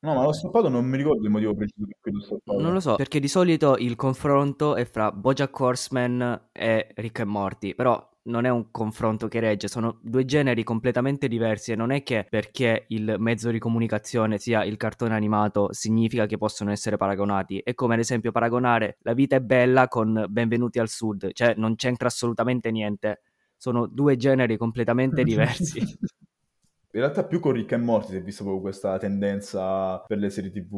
No, 0.00 0.14
ma 0.14 0.22
l'ho 0.22 0.32
stoppato, 0.32 0.68
non 0.68 0.84
mi 0.84 0.96
ricordo 0.96 1.24
il 1.24 1.30
motivo 1.30 1.54
preciso 1.54 1.84
per 1.86 1.96
cui 2.00 2.12
l'ho 2.12 2.20
stoppato. 2.20 2.60
Non 2.60 2.72
lo 2.72 2.80
so, 2.80 2.94
perché 2.94 3.18
di 3.18 3.28
solito 3.28 3.76
il 3.76 3.96
confronto 3.96 4.76
è 4.76 4.84
fra 4.84 5.10
Bojack 5.10 5.58
Horseman 5.58 6.48
e 6.52 6.92
Rick 6.94 7.18
e 7.18 7.24
Morty, 7.24 7.74
però 7.74 8.08
non 8.28 8.44
è 8.44 8.48
un 8.48 8.70
confronto 8.70 9.26
che 9.26 9.40
regge, 9.40 9.68
sono 9.68 9.98
due 10.02 10.24
generi 10.24 10.62
completamente 10.62 11.28
diversi 11.28 11.72
e 11.72 11.76
non 11.76 11.90
è 11.90 12.02
che 12.02 12.26
perché 12.28 12.84
il 12.88 13.16
mezzo 13.18 13.50
di 13.50 13.58
comunicazione 13.58 14.38
sia 14.38 14.64
il 14.64 14.76
cartone 14.76 15.14
animato 15.14 15.72
significa 15.72 16.26
che 16.26 16.36
possono 16.36 16.70
essere 16.70 16.96
paragonati. 16.96 17.60
È 17.64 17.74
come 17.74 17.94
ad 17.94 18.00
esempio 18.00 18.30
paragonare 18.30 18.98
La 19.02 19.14
vita 19.14 19.36
è 19.36 19.40
bella 19.40 19.88
con 19.88 20.26
Benvenuti 20.28 20.78
al 20.78 20.88
Sud, 20.88 21.32
cioè 21.32 21.54
non 21.56 21.74
c'entra 21.74 22.08
assolutamente 22.08 22.70
niente. 22.70 23.22
Sono 23.56 23.86
due 23.86 24.16
generi 24.16 24.56
completamente 24.56 25.24
diversi. 25.24 25.80
In 26.98 27.04
realtà 27.04 27.22
più 27.22 27.38
con 27.38 27.52
Rick 27.52 27.70
e 27.70 27.76
Morty 27.76 28.08
si 28.10 28.16
è 28.16 28.22
visto 28.22 28.42
proprio 28.42 28.60
questa 28.60 28.98
tendenza 28.98 30.00
per 30.00 30.18
le 30.18 30.30
serie 30.30 30.50
tv 30.50 30.74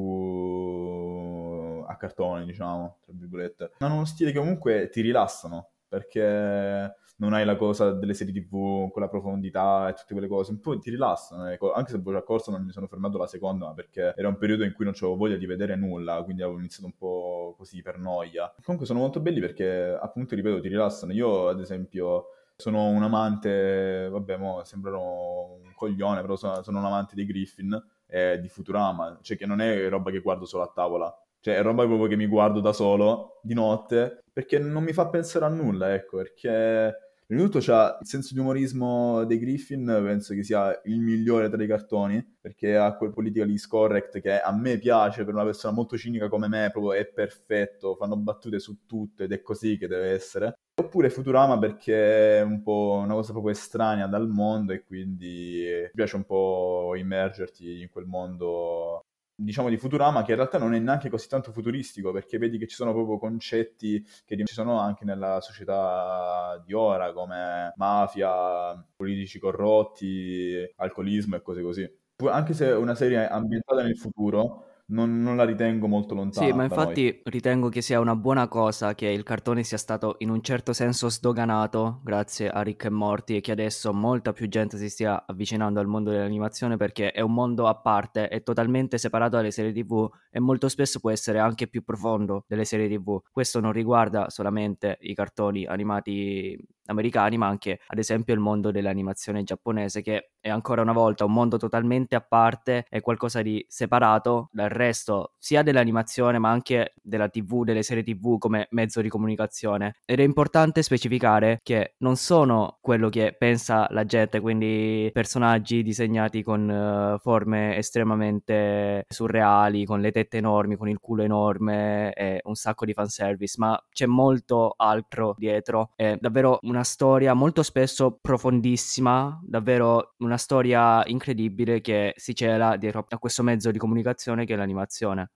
a 1.87 1.97
cartone, 1.97 2.45
diciamo, 2.45 2.99
tra 3.03 3.15
virgolette. 3.17 3.71
Hanno 3.79 3.95
uno 3.95 4.05
stile 4.05 4.31
che 4.31 4.39
comunque 4.39 4.91
ti 4.91 5.01
rilassano, 5.01 5.71
perché 5.89 6.95
non 7.17 7.33
hai 7.33 7.47
la 7.47 7.57
cosa 7.57 7.93
delle 7.93 8.13
serie 8.13 8.35
tv 8.35 8.91
con 8.91 9.01
la 9.01 9.09
profondità 9.09 9.89
e 9.89 9.95
tutte 9.95 10.13
quelle 10.13 10.29
cose, 10.29 10.51
un 10.51 10.61
po' 10.61 10.79
ti 10.79 10.91
rilassano, 10.91 11.47
ecco. 11.47 11.73
anche 11.73 11.93
se 11.93 11.99
Bojack 11.99 12.29
Horseman 12.29 12.59
non 12.59 12.67
mi 12.67 12.75
sono 12.75 12.87
fermato 12.87 13.17
la 13.17 13.27
seconda, 13.27 13.73
perché 13.73 14.13
era 14.15 14.29
un 14.29 14.37
periodo 14.37 14.65
in 14.65 14.75
cui 14.75 14.85
non 14.85 14.93
avevo 14.95 15.17
voglia 15.17 15.37
di 15.37 15.47
vedere 15.47 15.75
nulla, 15.75 16.23
quindi 16.23 16.43
avevo 16.43 16.59
iniziato 16.59 16.85
un 16.85 16.97
po' 16.99 17.55
così 17.57 17.81
per 17.81 17.97
noia. 17.97 18.53
Comunque 18.63 18.87
sono 18.87 18.99
molto 18.99 19.21
belli 19.21 19.41
perché, 19.41 19.99
appunto, 19.99 20.35
ripeto, 20.35 20.61
ti 20.61 20.69
rilassano. 20.69 21.15
Io, 21.15 21.49
ad 21.49 21.61
esempio, 21.61 22.27
sono 22.61 22.87
un 22.87 23.03
amante, 23.03 24.09
vabbè, 24.09 24.37
mo 24.37 24.63
sembrano 24.63 25.59
un 25.65 25.73
coglione, 25.75 26.21
però 26.21 26.37
sono, 26.37 26.63
sono 26.63 26.79
un 26.79 26.85
amante 26.85 27.17
dei 27.17 27.27
Griffin 27.27 27.77
e 28.07 28.39
di 28.41 28.49
Futurama, 28.49 29.19
cioè 29.23 29.37
che 29.37 29.47
non 29.47 29.61
è 29.61 29.89
roba 29.89 30.13
che 30.13 30.21
guardo 30.21 30.45
solo 30.45 30.63
a 30.63 30.73
tavola, 30.73 31.13
cioè 31.41 31.57
è 31.57 31.63
roba 31.63 31.85
proprio 31.87 32.07
che 32.07 32.17
mi 32.17 32.27
guardo 32.27 32.61
da 32.61 32.73
solo, 32.73 33.41
di 33.43 33.55
notte, 33.55 34.23
perché 34.33 34.59
non 34.59 34.85
mi 34.85 34.93
fa 34.93 35.09
pensare 35.09 35.45
a 35.45 35.49
nulla, 35.49 35.93
ecco, 35.93 36.19
perché 36.19 37.09
prima 37.31 37.45
di 37.45 37.49
tutto 37.49 37.65
c'ha 37.65 37.97
il 38.01 38.07
senso 38.09 38.35
di 38.35 38.41
umorismo 38.41 39.25
dei 39.25 39.39
Griffin, 39.39 39.85
penso 39.85 40.35
che 40.35 40.43
sia 40.43 40.81
il 40.87 41.01
migliore 41.01 41.49
tra 41.49 41.63
i 41.63 41.67
cartoni, 41.69 42.37
perché 42.41 42.77
ha 42.77 42.97
quel 42.97 43.13
politically 43.13 43.57
correct 43.69 44.21
che 44.21 44.41
a 44.41 44.53
me 44.53 44.79
piace, 44.79 45.25
per 45.25 45.35
una 45.35 45.45
persona 45.45 45.73
molto 45.73 45.97
cinica 45.97 46.29
come 46.29 46.49
me, 46.49 46.71
proprio 46.73 46.95
è 46.95 47.07
perfetto, 47.07 47.95
fanno 47.95 48.17
battute 48.17 48.59
su 48.59 48.85
tutto 48.85 49.23
ed 49.23 49.31
è 49.31 49.43
così 49.43 49.79
che 49.79 49.87
deve 49.87 50.11
essere. 50.11 50.59
Oppure 50.91 51.09
Futurama 51.09 51.57
perché 51.57 52.39
è 52.39 52.43
un 52.43 52.63
po' 52.63 53.01
una 53.05 53.15
cosa 53.15 53.31
proprio 53.31 53.53
estranea 53.53 54.09
dal 54.09 54.29
mondo 54.29 54.73
e 54.73 54.83
quindi 54.83 55.63
mi 55.85 55.91
piace 55.95 56.17
un 56.17 56.25
po' 56.25 56.95
immergerti 56.97 57.81
in 57.81 57.89
quel 57.91 58.07
mondo 58.07 59.05
diciamo 59.37 59.69
di 59.69 59.77
Futurama 59.77 60.25
che 60.25 60.33
in 60.33 60.39
realtà 60.39 60.59
non 60.59 60.75
è 60.75 60.81
neanche 60.81 61.09
così 61.09 61.29
tanto 61.29 61.53
futuristico 61.53 62.11
perché 62.11 62.39
vedi 62.39 62.59
che 62.59 62.67
ci 62.67 62.75
sono 62.75 62.93
proprio 62.93 63.19
concetti 63.19 64.05
che 64.25 64.37
ci 64.45 64.53
sono 64.53 64.81
anche 64.81 65.05
nella 65.05 65.41
società 65.41 66.61
di 66.67 66.73
ora 66.73 67.13
come 67.13 67.73
mafia, 67.77 68.75
politici 68.97 69.39
corrotti, 69.39 70.57
alcolismo 70.75 71.37
e 71.37 71.43
cose 71.43 71.63
così. 71.63 71.89
Anche 72.25 72.53
se 72.53 72.67
è 72.67 72.75
una 72.75 72.97
serie 72.97 73.29
ambientata 73.29 73.83
nel 73.83 73.97
futuro, 73.97 74.70
non, 74.91 75.21
non, 75.21 75.37
la 75.37 75.45
ritengo 75.45 75.87
molto 75.87 76.15
lontana. 76.15 76.47
Sì, 76.47 76.53
ma 76.53 76.65
infatti 76.65 77.21
ritengo 77.25 77.69
che 77.69 77.81
sia 77.81 78.01
una 78.01 78.17
buona 78.17 78.49
cosa 78.49 78.95
che 78.95 79.07
il 79.07 79.23
cartone 79.23 79.63
sia 79.63 79.79
stato 79.79 80.17
in 80.19 80.31
un 80.31 80.43
certo 80.43 80.73
senso 80.73 81.09
sdoganato 81.09 82.01
grazie 82.03 82.49
a 82.49 82.63
Rick 82.63 82.85
e 82.85 82.91
Morty 82.91 83.37
e 83.37 83.41
che 83.41 83.53
adesso 83.53 83.93
molta 83.93 84.33
più 84.33 84.49
gente 84.49 84.77
si 84.77 84.89
stia 84.89 85.25
avvicinando 85.27 85.81
al 85.81 85.87
mondo 85.87 86.11
dell'animazione 86.11 86.77
perché 86.77 87.13
è 87.13 87.21
un 87.21 87.33
mondo 87.33 87.67
a 87.67 87.75
parte, 87.75 88.29
è 88.29 88.43
totalmente 88.43 88.99
separato 88.99 89.37
dalle 89.37 89.51
serie 89.51 89.73
tv 89.73 90.09
e 90.31 90.41
molto 90.41 90.69
spesso 90.69 91.01
può 91.01 91.11
essere 91.11 91.39
anche 91.39 91.67
più 91.69 91.83
profondo 91.83 92.45
delle 92.47 92.65
serie 92.65 92.89
tv. 92.89 93.21
Questo 93.31 93.61
non 93.61 93.73
riguarda 93.73 94.29
solamente 94.29 94.99
i 95.01 95.15
cartoni 95.15 95.65
animati 95.67 96.59
americani, 96.91 97.39
ma 97.39 97.47
anche 97.47 97.81
ad 97.87 97.99
esempio 97.99 98.35
il 98.35 98.41
mondo 98.41 98.71
dell'animazione 98.71 99.43
giapponese, 99.43 100.03
che 100.03 100.33
è 100.41 100.49
ancora 100.49 100.83
una 100.83 100.93
volta 100.93 101.25
un 101.25 101.33
mondo 101.33 101.57
totalmente 101.57 102.15
a 102.15 102.21
parte, 102.21 102.85
è 102.89 103.01
qualcosa 103.01 103.43
di 103.43 103.65
separato 103.69 104.49
dal 104.53 104.69
resto, 104.69 105.35
sia 105.39 105.63
dell'animazione 105.63 106.39
ma 106.39 106.51
anche 106.51 106.95
della 107.03 107.29
TV, 107.29 107.65
delle 107.65 107.83
serie 107.83 108.03
TV 108.03 108.39
come 108.39 108.67
mezzo 108.71 109.01
di 109.01 109.09
comunicazione. 109.09 109.97
Ed 110.05 110.21
è 110.21 110.23
importante 110.23 110.83
specificare 110.83 111.61
che 111.63 111.95
non 111.99 112.17
sono 112.17 112.79
quello 112.81 113.09
che 113.09 113.35
pensa 113.39 113.87
la 113.91 114.05
gente, 114.05 114.41
quindi 114.41 115.11
personaggi 115.13 115.83
disegnati 115.83 116.43
con 116.43 116.69
uh, 116.69 117.19
forme 117.19 117.77
estremamente 117.77 119.05
surreali, 119.09 119.85
con 119.85 120.01
le 120.01 120.11
tette 120.11 120.39
enormi, 120.39 120.77
con 120.77 120.89
il 120.89 120.99
culo 120.99 121.23
enorme 121.23 122.13
e 122.15 122.41
un 122.45 122.55
sacco 122.55 122.85
di 122.85 122.95
fanservice, 122.95 123.57
ma 123.59 123.79
c'è 123.93 124.07
molto 124.07 124.75
altro 124.77 125.35
dietro. 125.37 125.91
È 125.95 126.17
davvero 126.19 126.59
una 126.63 126.80
storia 126.85 127.35
molto 127.35 127.63
spesso 127.63 128.19
profondissima, 128.21 129.41
davvero 129.43 130.15
una 130.19 130.37
storia 130.37 131.05
incredibile 131.07 131.81
che 131.81 132.13
si 132.17 132.35
cela 132.35 132.77
dietro 132.77 133.05
a 133.09 133.19
questo 133.19 133.43
mezzo 133.43 133.71
di 133.71 133.79
comunicazione 133.79 134.45
che 134.45 134.55
è 134.55 134.57
l'animazione. 134.57 135.31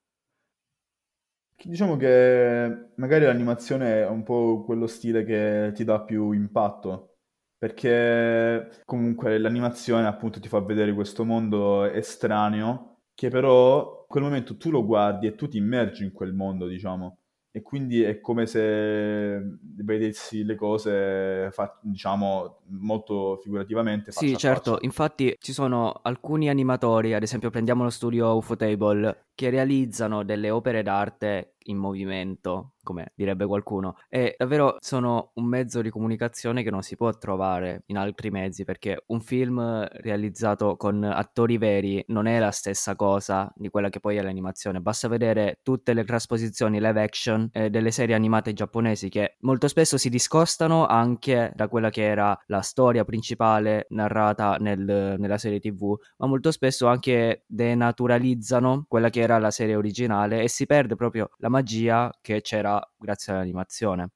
Diciamo 1.62 1.96
che 1.96 2.90
magari 2.96 3.24
l'animazione 3.24 4.02
è 4.02 4.08
un 4.08 4.22
po' 4.22 4.64
quello 4.64 4.86
stile 4.86 5.24
che 5.24 5.72
ti 5.74 5.84
dà 5.84 6.02
più 6.02 6.32
impatto, 6.32 7.16
perché 7.56 8.82
comunque 8.84 9.38
l'animazione 9.38 10.06
appunto 10.06 10.40
ti 10.40 10.48
fa 10.48 10.60
vedere 10.60 10.92
questo 10.92 11.24
mondo 11.24 11.84
estraneo, 11.84 12.98
che 13.14 13.30
però 13.30 14.00
in 14.00 14.06
quel 14.08 14.22
momento 14.24 14.56
tu 14.56 14.70
lo 14.70 14.84
guardi 14.84 15.26
e 15.26 15.34
tu 15.34 15.48
ti 15.48 15.56
immergi 15.56 16.04
in 16.04 16.12
quel 16.12 16.34
mondo, 16.34 16.66
diciamo 16.66 17.18
e 17.56 17.62
quindi 17.62 18.02
è 18.02 18.18
come 18.18 18.46
se 18.46 19.40
vedessi 19.60 20.42
le 20.42 20.56
cose, 20.56 21.50
fa- 21.52 21.78
diciamo, 21.80 22.62
molto 22.70 23.36
figurativamente. 23.36 24.10
Sì, 24.10 24.36
certo, 24.36 24.78
infatti 24.80 25.36
ci 25.38 25.52
sono 25.52 26.00
alcuni 26.02 26.48
animatori, 26.48 27.14
ad 27.14 27.22
esempio 27.22 27.50
prendiamo 27.50 27.84
lo 27.84 27.90
studio 27.90 28.34
Ufotable, 28.34 29.26
che 29.36 29.50
realizzano 29.50 30.24
delle 30.24 30.50
opere 30.50 30.82
d'arte 30.82 31.54
in 31.66 31.76
movimento, 31.76 32.72
come 32.84 33.10
direbbe 33.16 33.46
qualcuno, 33.46 33.96
e 34.08 34.36
davvero 34.38 34.76
sono 34.78 35.32
un 35.34 35.46
mezzo 35.46 35.82
di 35.82 35.90
comunicazione 35.90 36.62
che 36.62 36.70
non 36.70 36.82
si 36.82 36.94
può 36.94 37.10
trovare 37.18 37.82
in 37.86 37.96
altri 37.96 38.30
mezzi, 38.30 38.62
perché 38.64 39.02
un 39.06 39.20
film 39.20 39.84
realizzato 39.90 40.76
con 40.76 41.02
attori 41.02 41.58
veri 41.58 42.04
non 42.08 42.26
è 42.26 42.38
la 42.38 42.52
stessa 42.52 42.94
cosa 42.94 43.52
di 43.56 43.68
quella 43.68 43.88
che 43.88 43.98
poi 43.98 44.16
è 44.16 44.22
l'animazione. 44.22 44.80
Basta 44.80 45.08
vedere 45.08 45.58
tutte 45.62 45.92
le 45.94 46.04
trasposizioni 46.04 46.80
live 46.80 47.02
action 47.02 47.48
eh, 47.52 47.70
delle 47.70 47.90
serie 47.90 48.14
animate 48.14 48.52
giapponesi 48.52 49.08
che 49.08 49.36
molto 49.40 49.66
spesso 49.66 49.96
si 49.96 50.08
discostano 50.08 50.86
anche 50.86 51.52
da 51.54 51.68
quella 51.68 51.90
che 51.90 52.02
era 52.02 52.38
la 52.46 52.60
storia 52.60 53.04
principale 53.04 53.86
narrata 53.90 54.56
nel, 54.60 55.16
nella 55.18 55.38
serie 55.38 55.60
TV, 55.60 55.96
ma 56.18 56.26
molto 56.26 56.50
spesso 56.50 56.86
anche 56.86 57.44
denaturalizzano 57.46 58.84
quella 58.88 59.10
che 59.10 59.20
era 59.20 59.38
la 59.38 59.50
serie 59.50 59.76
originale 59.76 60.42
e 60.42 60.48
si 60.48 60.66
perde 60.66 60.96
proprio 60.96 61.30
la 61.38 61.48
magia 61.48 62.10
che 62.20 62.40
c'era 62.42 62.73
grazie 62.96 63.32
all'animazione. 63.32 64.10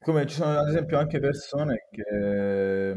Come 0.00 0.26
ci 0.26 0.36
sono 0.36 0.58
ad 0.58 0.68
esempio 0.68 0.98
anche 0.98 1.18
persone 1.18 1.88
che 1.90 2.94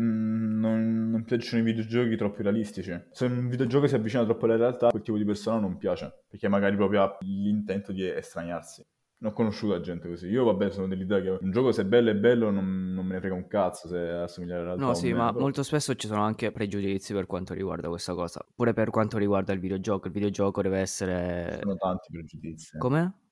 mm, 0.00 0.60
non, 0.60 1.10
non, 1.10 1.24
piacciono 1.24 1.62
i 1.62 1.64
videogiochi 1.64 2.16
troppo 2.16 2.42
realistici. 2.42 2.92
Se 3.10 3.24
un 3.26 3.48
videogioco 3.48 3.86
si 3.86 3.94
avvicina 3.94 4.24
troppo 4.24 4.46
alla 4.46 4.56
realtà, 4.56 4.88
quel 4.88 5.02
tipo 5.02 5.16
di 5.16 5.24
persona 5.24 5.60
non 5.60 5.76
piace, 5.76 6.24
perché 6.28 6.48
magari 6.48 6.76
proprio 6.76 7.02
ha 7.02 7.16
l'intento 7.20 7.92
di 7.92 8.04
estraniarsi. 8.04 8.84
Non 9.20 9.32
ho 9.32 9.34
conosciuto 9.34 9.80
gente 9.80 10.08
così. 10.08 10.28
Io, 10.28 10.44
vabbè, 10.44 10.70
sono 10.70 10.86
dell'idea 10.86 11.20
che 11.20 11.38
un 11.40 11.50
gioco, 11.50 11.72
se 11.72 11.82
è 11.82 11.84
bello, 11.84 12.10
è 12.10 12.14
bello, 12.14 12.50
non, 12.50 12.92
non 12.92 13.04
me 13.04 13.14
ne 13.14 13.20
frega 13.20 13.34
un 13.34 13.48
cazzo 13.48 13.88
se 13.88 13.98
assomiglia 13.98 14.56
alla 14.56 14.64
realtà. 14.64 14.84
No, 14.84 14.94
sì, 14.94 15.12
ma 15.12 15.28
però. 15.28 15.40
molto 15.40 15.64
spesso 15.64 15.94
ci 15.94 16.06
sono 16.06 16.22
anche 16.22 16.52
pregiudizi 16.52 17.12
per 17.12 17.26
quanto 17.26 17.52
riguarda 17.52 17.88
questa 17.88 18.14
cosa. 18.14 18.44
Pure 18.54 18.72
per 18.72 18.90
quanto 18.90 19.18
riguarda 19.18 19.52
il 19.52 19.58
videogioco. 19.58 20.06
Il 20.06 20.12
videogioco 20.12 20.62
deve 20.62 20.78
essere. 20.78 21.50
Ci 21.54 21.58
sono 21.62 21.74
tanti 21.74 22.12
pregiudizi. 22.12 22.78
Come? 22.78 23.27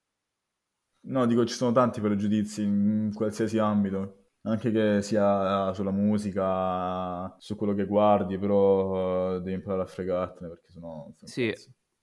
No, 1.09 1.27
dico, 1.27 1.45
ci 1.45 1.55
sono 1.55 1.73
tanti 1.73 2.01
pregiudizi 2.01 2.63
in 2.63 3.11
qualsiasi 3.15 3.59
ambito. 3.59 4.23
Anche 4.43 4.71
che 4.71 5.03
sia 5.03 5.73
sulla 5.73 5.91
musica, 5.91 7.35
su 7.39 7.57
quello 7.57 7.75
che 7.75 7.85
guardi, 7.85 8.39
però 8.39 9.37
uh, 9.37 9.41
devi 9.41 9.55
imparare 9.55 9.83
a 9.83 9.87
fregartene 9.87 10.49
perché 10.51 10.69
sennò... 10.71 11.11
Sì. 11.25 11.53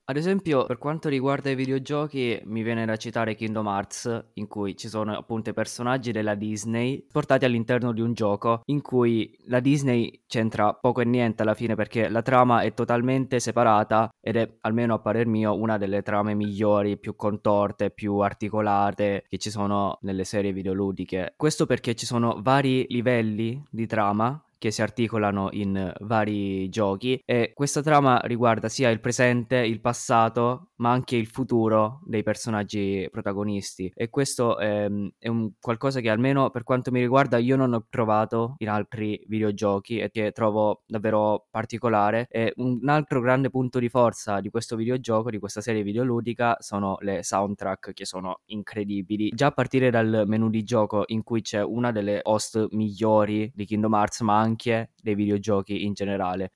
Ad 0.06 0.18
esempio, 0.18 0.66
per 0.66 0.76
quanto 0.76 1.08
riguarda 1.08 1.48
i 1.48 1.54
videogiochi, 1.54 2.38
mi 2.44 2.62
viene 2.62 2.84
da 2.84 2.96
citare 2.96 3.34
Kingdom 3.34 3.66
Hearts, 3.66 4.32
in 4.34 4.46
cui 4.48 4.76
ci 4.76 4.88
sono 4.88 5.16
appunto 5.16 5.48
i 5.48 5.54
personaggi 5.54 6.12
della 6.12 6.34
Disney 6.34 7.06
portati 7.10 7.46
all'interno 7.46 7.90
di 7.90 8.02
un 8.02 8.12
gioco 8.12 8.60
in 8.66 8.82
cui 8.82 9.34
la 9.46 9.60
Disney 9.60 10.24
c'entra 10.26 10.74
poco 10.74 11.00
e 11.00 11.06
niente 11.06 11.40
alla 11.40 11.54
fine 11.54 11.74
perché 11.74 12.10
la 12.10 12.20
trama 12.20 12.60
è 12.60 12.74
totalmente 12.74 13.40
separata 13.40 14.10
ed 14.20 14.36
è, 14.36 14.56
almeno 14.60 14.92
a 14.92 14.98
parer 14.98 15.26
mio, 15.26 15.54
una 15.54 15.78
delle 15.78 16.02
trame 16.02 16.34
migliori, 16.34 16.98
più 16.98 17.16
contorte, 17.16 17.90
più 17.90 18.18
articolate 18.18 19.24
che 19.26 19.38
ci 19.38 19.48
sono 19.48 19.96
nelle 20.02 20.24
serie 20.24 20.52
videoludiche. 20.52 21.32
Questo 21.34 21.64
perché 21.64 21.94
ci 21.94 22.04
sono 22.04 22.40
vari 22.42 22.84
livelli 22.90 23.64
di 23.70 23.86
trama 23.86 24.43
che 24.58 24.70
si 24.70 24.82
articolano 24.82 25.48
in 25.52 25.92
vari 26.00 26.68
giochi. 26.68 27.20
E 27.24 27.52
questa 27.54 27.82
trama 27.82 28.20
riguarda 28.24 28.68
sia 28.68 28.90
il 28.90 29.00
presente, 29.00 29.56
il 29.56 29.80
passato, 29.80 30.70
ma 30.76 30.90
anche 30.90 31.16
il 31.16 31.26
futuro 31.26 32.00
dei 32.04 32.22
personaggi 32.22 33.08
protagonisti. 33.10 33.90
E 33.94 34.08
questo 34.10 34.58
è, 34.58 34.84
ehm, 34.84 35.10
è 35.18 35.28
un 35.28 35.52
qualcosa 35.60 36.00
che 36.00 36.10
almeno 36.10 36.50
per 36.50 36.62
quanto 36.62 36.90
mi 36.90 37.00
riguarda 37.00 37.38
io 37.38 37.56
non 37.56 37.72
ho 37.74 37.86
trovato 37.88 38.54
in 38.58 38.68
altri 38.68 39.22
videogiochi 39.28 39.98
e 39.98 40.10
che 40.10 40.32
trovo 40.32 40.82
davvero 40.86 41.46
particolare. 41.50 42.26
E 42.30 42.52
un 42.56 42.88
altro 42.88 43.20
grande 43.20 43.50
punto 43.50 43.78
di 43.78 43.88
forza 43.88 44.40
di 44.40 44.50
questo 44.50 44.76
videogioco, 44.76 45.30
di 45.30 45.38
questa 45.38 45.60
serie 45.60 45.82
videoludica 45.82 46.56
sono 46.58 46.96
le 47.00 47.22
soundtrack 47.22 47.92
che 47.92 48.04
sono 48.04 48.40
incredibili. 48.46 49.30
Già 49.34 49.46
a 49.46 49.52
partire 49.52 49.90
dal 49.90 50.24
menu 50.26 50.50
di 50.50 50.62
gioco 50.64 51.04
in 51.06 51.22
cui 51.22 51.42
c'è 51.42 51.62
una 51.62 51.92
delle 51.92 52.20
host 52.22 52.68
migliori 52.70 53.50
di 53.54 53.64
Kingdom 53.64 53.94
Hearts 53.94 54.20
ma 54.20 54.43
anche 54.44 54.92
dei 55.02 55.14
videogiochi 55.14 55.84
in 55.84 55.94
generale 55.94 56.52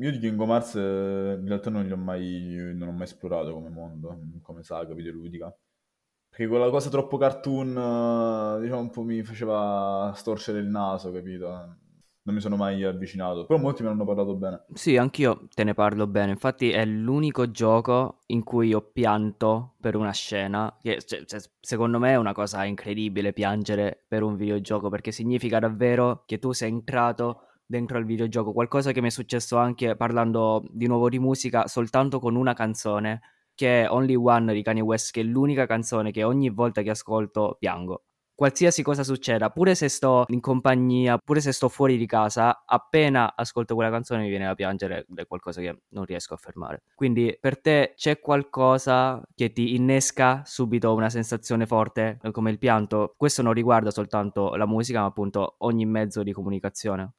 io 0.00 0.12
di 0.12 0.18
Kingdom 0.20 0.50
Hearts 0.50 0.76
eh, 0.76 1.36
in 1.40 1.46
realtà 1.46 1.70
non 1.70 1.84
li 1.84 1.92
ho 1.92 1.96
mai, 1.96 2.54
non 2.74 2.88
ho 2.88 2.92
mai 2.92 3.02
esplorato 3.02 3.52
come 3.52 3.68
mondo, 3.68 4.16
come 4.42 4.62
saga 4.62 4.94
videoludica. 4.94 5.52
Perché 6.28 6.46
quella 6.48 6.70
cosa 6.70 6.90
troppo 6.90 7.18
cartoon, 7.18 7.70
eh, 8.58 8.60
diciamo, 8.62 8.80
un 8.80 8.90
po' 8.90 9.02
mi 9.02 9.22
faceva 9.24 10.12
storcere 10.16 10.60
il 10.60 10.68
naso, 10.68 11.12
capito? 11.12 11.78
Non 12.28 12.36
mi 12.36 12.42
sono 12.42 12.56
mai 12.56 12.84
avvicinato. 12.84 13.46
Però 13.46 13.58
molti 13.58 13.82
mi 13.82 13.88
hanno 13.88 14.04
parlato 14.04 14.34
bene. 14.34 14.64
Sì, 14.74 14.98
anch'io 14.98 15.48
te 15.54 15.64
ne 15.64 15.72
parlo 15.72 16.06
bene. 16.06 16.32
Infatti 16.32 16.70
è 16.70 16.84
l'unico 16.84 17.50
gioco 17.50 18.18
in 18.26 18.44
cui 18.44 18.74
ho 18.74 18.82
pianto 18.82 19.76
per 19.80 19.96
una 19.96 20.12
scena. 20.12 20.78
Che 20.82 21.00
cioè, 21.00 21.24
cioè, 21.24 21.40
secondo 21.58 21.98
me 21.98 22.10
è 22.10 22.16
una 22.16 22.34
cosa 22.34 22.66
incredibile 22.66 23.32
piangere 23.32 24.04
per 24.06 24.22
un 24.22 24.36
videogioco. 24.36 24.90
Perché 24.90 25.10
significa 25.10 25.58
davvero 25.58 26.24
che 26.26 26.38
tu 26.38 26.52
sei 26.52 26.68
entrato 26.68 27.44
dentro 27.64 27.96
al 27.96 28.04
videogioco, 28.04 28.52
qualcosa 28.52 28.92
che 28.92 29.00
mi 29.00 29.06
è 29.06 29.10
successo 29.10 29.56
anche 29.56 29.96
parlando 29.96 30.64
di 30.70 30.86
nuovo 30.86 31.08
di 31.08 31.18
musica 31.18 31.66
soltanto 31.66 32.18
con 32.18 32.34
una 32.34 32.52
canzone 32.52 33.20
che 33.54 33.84
è 33.84 33.90
Only 33.90 34.14
One 34.14 34.52
di 34.52 34.62
Kanye 34.62 34.82
West, 34.82 35.12
che 35.12 35.22
è 35.22 35.24
l'unica 35.24 35.64
canzone 35.64 36.10
che 36.10 36.24
ogni 36.24 36.50
volta 36.50 36.82
che 36.82 36.90
ascolto 36.90 37.56
piango. 37.58 38.04
Qualsiasi 38.38 38.84
cosa 38.84 39.02
succeda, 39.02 39.50
pure 39.50 39.74
se 39.74 39.88
sto 39.88 40.22
in 40.28 40.38
compagnia, 40.38 41.18
pure 41.18 41.40
se 41.40 41.50
sto 41.50 41.68
fuori 41.68 41.96
di 41.96 42.06
casa, 42.06 42.62
appena 42.64 43.34
ascolto 43.34 43.74
quella 43.74 43.90
canzone 43.90 44.22
mi 44.22 44.28
viene 44.28 44.46
da 44.46 44.54
piangere, 44.54 45.06
è 45.12 45.26
qualcosa 45.26 45.60
che 45.60 45.76
non 45.88 46.04
riesco 46.04 46.34
a 46.34 46.36
fermare. 46.36 46.84
Quindi 46.94 47.36
per 47.40 47.60
te 47.60 47.94
c'è 47.96 48.20
qualcosa 48.20 49.20
che 49.34 49.50
ti 49.50 49.74
innesca 49.74 50.42
subito 50.44 50.94
una 50.94 51.10
sensazione 51.10 51.66
forte 51.66 52.20
come 52.30 52.52
il 52.52 52.58
pianto? 52.58 53.12
Questo 53.16 53.42
non 53.42 53.54
riguarda 53.54 53.90
soltanto 53.90 54.54
la 54.54 54.66
musica, 54.66 55.00
ma 55.00 55.06
appunto 55.06 55.56
ogni 55.58 55.84
mezzo 55.84 56.22
di 56.22 56.32
comunicazione. 56.32 57.14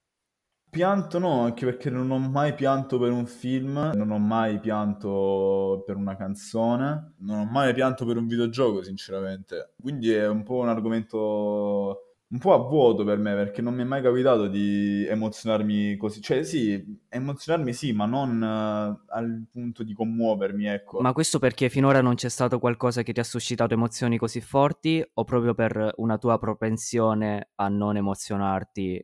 Pianto 0.70 1.18
no, 1.18 1.42
anche 1.42 1.66
perché 1.66 1.90
non 1.90 2.12
ho 2.12 2.20
mai 2.20 2.54
pianto 2.54 3.00
per 3.00 3.12
un 3.12 3.26
film, 3.26 3.92
non 3.96 4.12
ho 4.12 4.20
mai 4.20 4.60
pianto 4.60 5.84
per 5.86 5.96
una 5.96 6.16
canzone, 6.16 7.14
non 7.20 7.40
ho 7.40 7.46
mai 7.46 7.74
pianto 7.74 8.06
per 8.06 8.18
un 8.18 8.28
videogioco, 8.28 8.84
sinceramente. 8.84 9.74
Quindi 9.82 10.12
è 10.12 10.28
un 10.28 10.44
po' 10.44 10.58
un 10.58 10.70
argomento 10.70 12.04
un 12.32 12.38
po' 12.38 12.54
a 12.54 12.58
vuoto 12.58 13.04
per 13.04 13.18
me, 13.18 13.34
perché 13.34 13.64
non 13.64 13.74
mi 13.74 13.82
è 13.82 13.86
mai 13.86 14.04
capitato 14.04 14.48
di 14.48 15.04
emozionarmi 15.08 15.98
così. 15.98 16.22
Cioè, 16.22 16.44
sì, 16.44 17.00
emozionarmi 17.10 17.74
sì, 17.74 17.92
ma 17.92 18.06
non 18.06 18.40
uh, 18.40 19.12
al 19.12 19.48
punto 19.52 19.82
di 19.82 19.94
commuovermi, 19.94 20.68
ecco. 20.68 21.02
Ma 21.02 21.12
questo 21.14 21.40
perché 21.40 21.70
finora 21.70 22.02
non 22.02 22.14
c'è 22.14 22.30
stato 22.30 22.60
qualcosa 22.60 23.02
che 23.02 23.14
ti 23.14 23.20
ha 23.20 23.24
suscitato 23.24 23.74
emozioni 23.74 24.20
così 24.20 24.42
forti 24.42 25.04
o 25.16 25.24
proprio 25.24 25.56
per 25.56 25.94
una 25.98 26.20
tua 26.20 26.38
propensione 26.38 27.50
a 27.56 27.68
non 27.68 27.98
emozionarti 27.98 29.04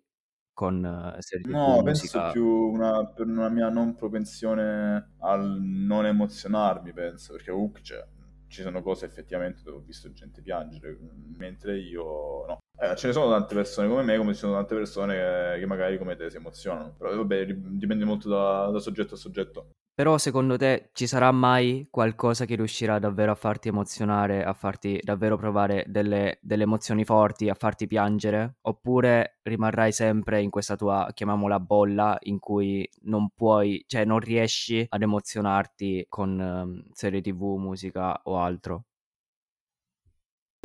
con 0.56 0.82
uh, 0.84 1.22
serie 1.22 1.52
No, 1.52 1.84
penso 1.84 2.30
più 2.32 2.48
una, 2.48 3.06
per 3.06 3.28
una 3.28 3.50
mia 3.50 3.70
non 3.70 3.94
propensione 3.94 5.16
al 5.20 5.60
non 5.62 6.06
emozionarmi, 6.06 6.94
penso, 6.94 7.34
perché 7.34 7.52
comunque 7.52 7.82
c'è, 7.82 8.02
ci 8.48 8.62
sono 8.62 8.82
cose 8.82 9.06
effettivamente 9.06 9.62
dove 9.64 9.78
ho 9.78 9.82
visto 9.82 10.12
gente 10.14 10.42
piangere, 10.42 10.98
mentre 11.38 11.78
io 11.78 12.46
no. 12.48 12.58
Eh, 12.80 12.96
ce 12.96 13.08
ne 13.08 13.14
sono 13.14 13.30
tante 13.30 13.54
persone 13.54 13.90
come 13.90 14.04
me, 14.04 14.18
come 14.18 14.34
ci 14.34 14.40
sono 14.40 14.54
tante 14.54 14.76
persone 14.76 15.14
che, 15.14 15.60
che 15.60 15.66
magari 15.66 15.98
come 15.98 16.16
te 16.16 16.30
si 16.30 16.38
emozionano. 16.38 16.96
Però 16.98 17.14
vabbè, 17.14 17.46
dipende 17.46 18.06
molto 18.06 18.30
da, 18.30 18.70
da 18.72 18.80
soggetto 18.80 19.16
a 19.16 19.18
soggetto. 19.18 19.72
Però 19.98 20.18
secondo 20.18 20.58
te 20.58 20.90
ci 20.92 21.08
sarà 21.08 21.32
mai 21.32 21.88
qualcosa 21.90 22.44
che 22.44 22.56
riuscirà 22.56 23.00
davvero 23.00 23.32
a 23.32 23.36
farti 23.36 23.70
emozionare, 23.70 24.44
a 24.44 24.52
farti 24.54 25.00
davvero 25.02 25.38
provare 25.38 25.86
delle, 25.88 26.38
delle 26.42 26.64
emozioni 26.64 27.06
forti, 27.06 27.48
a 27.48 27.54
farti 27.54 27.88
piangere? 27.88 28.58
Oppure 28.64 29.40
rimarrai 29.44 29.94
sempre 29.94 30.42
in 30.42 30.50
questa 30.50 30.76
tua, 30.76 31.08
chiamiamola 31.14 31.62
bolla, 31.62 32.18
in 32.24 32.40
cui 32.40 32.86
non 33.04 33.30
puoi, 33.34 33.86
cioè 33.88 34.04
non 34.04 34.20
riesci 34.20 34.86
ad 34.90 35.02
emozionarti 35.02 36.06
con 36.10 36.40
um, 36.40 36.84
serie 36.92 37.22
tv, 37.22 37.56
musica 37.56 38.20
o 38.24 38.38
altro? 38.38 38.84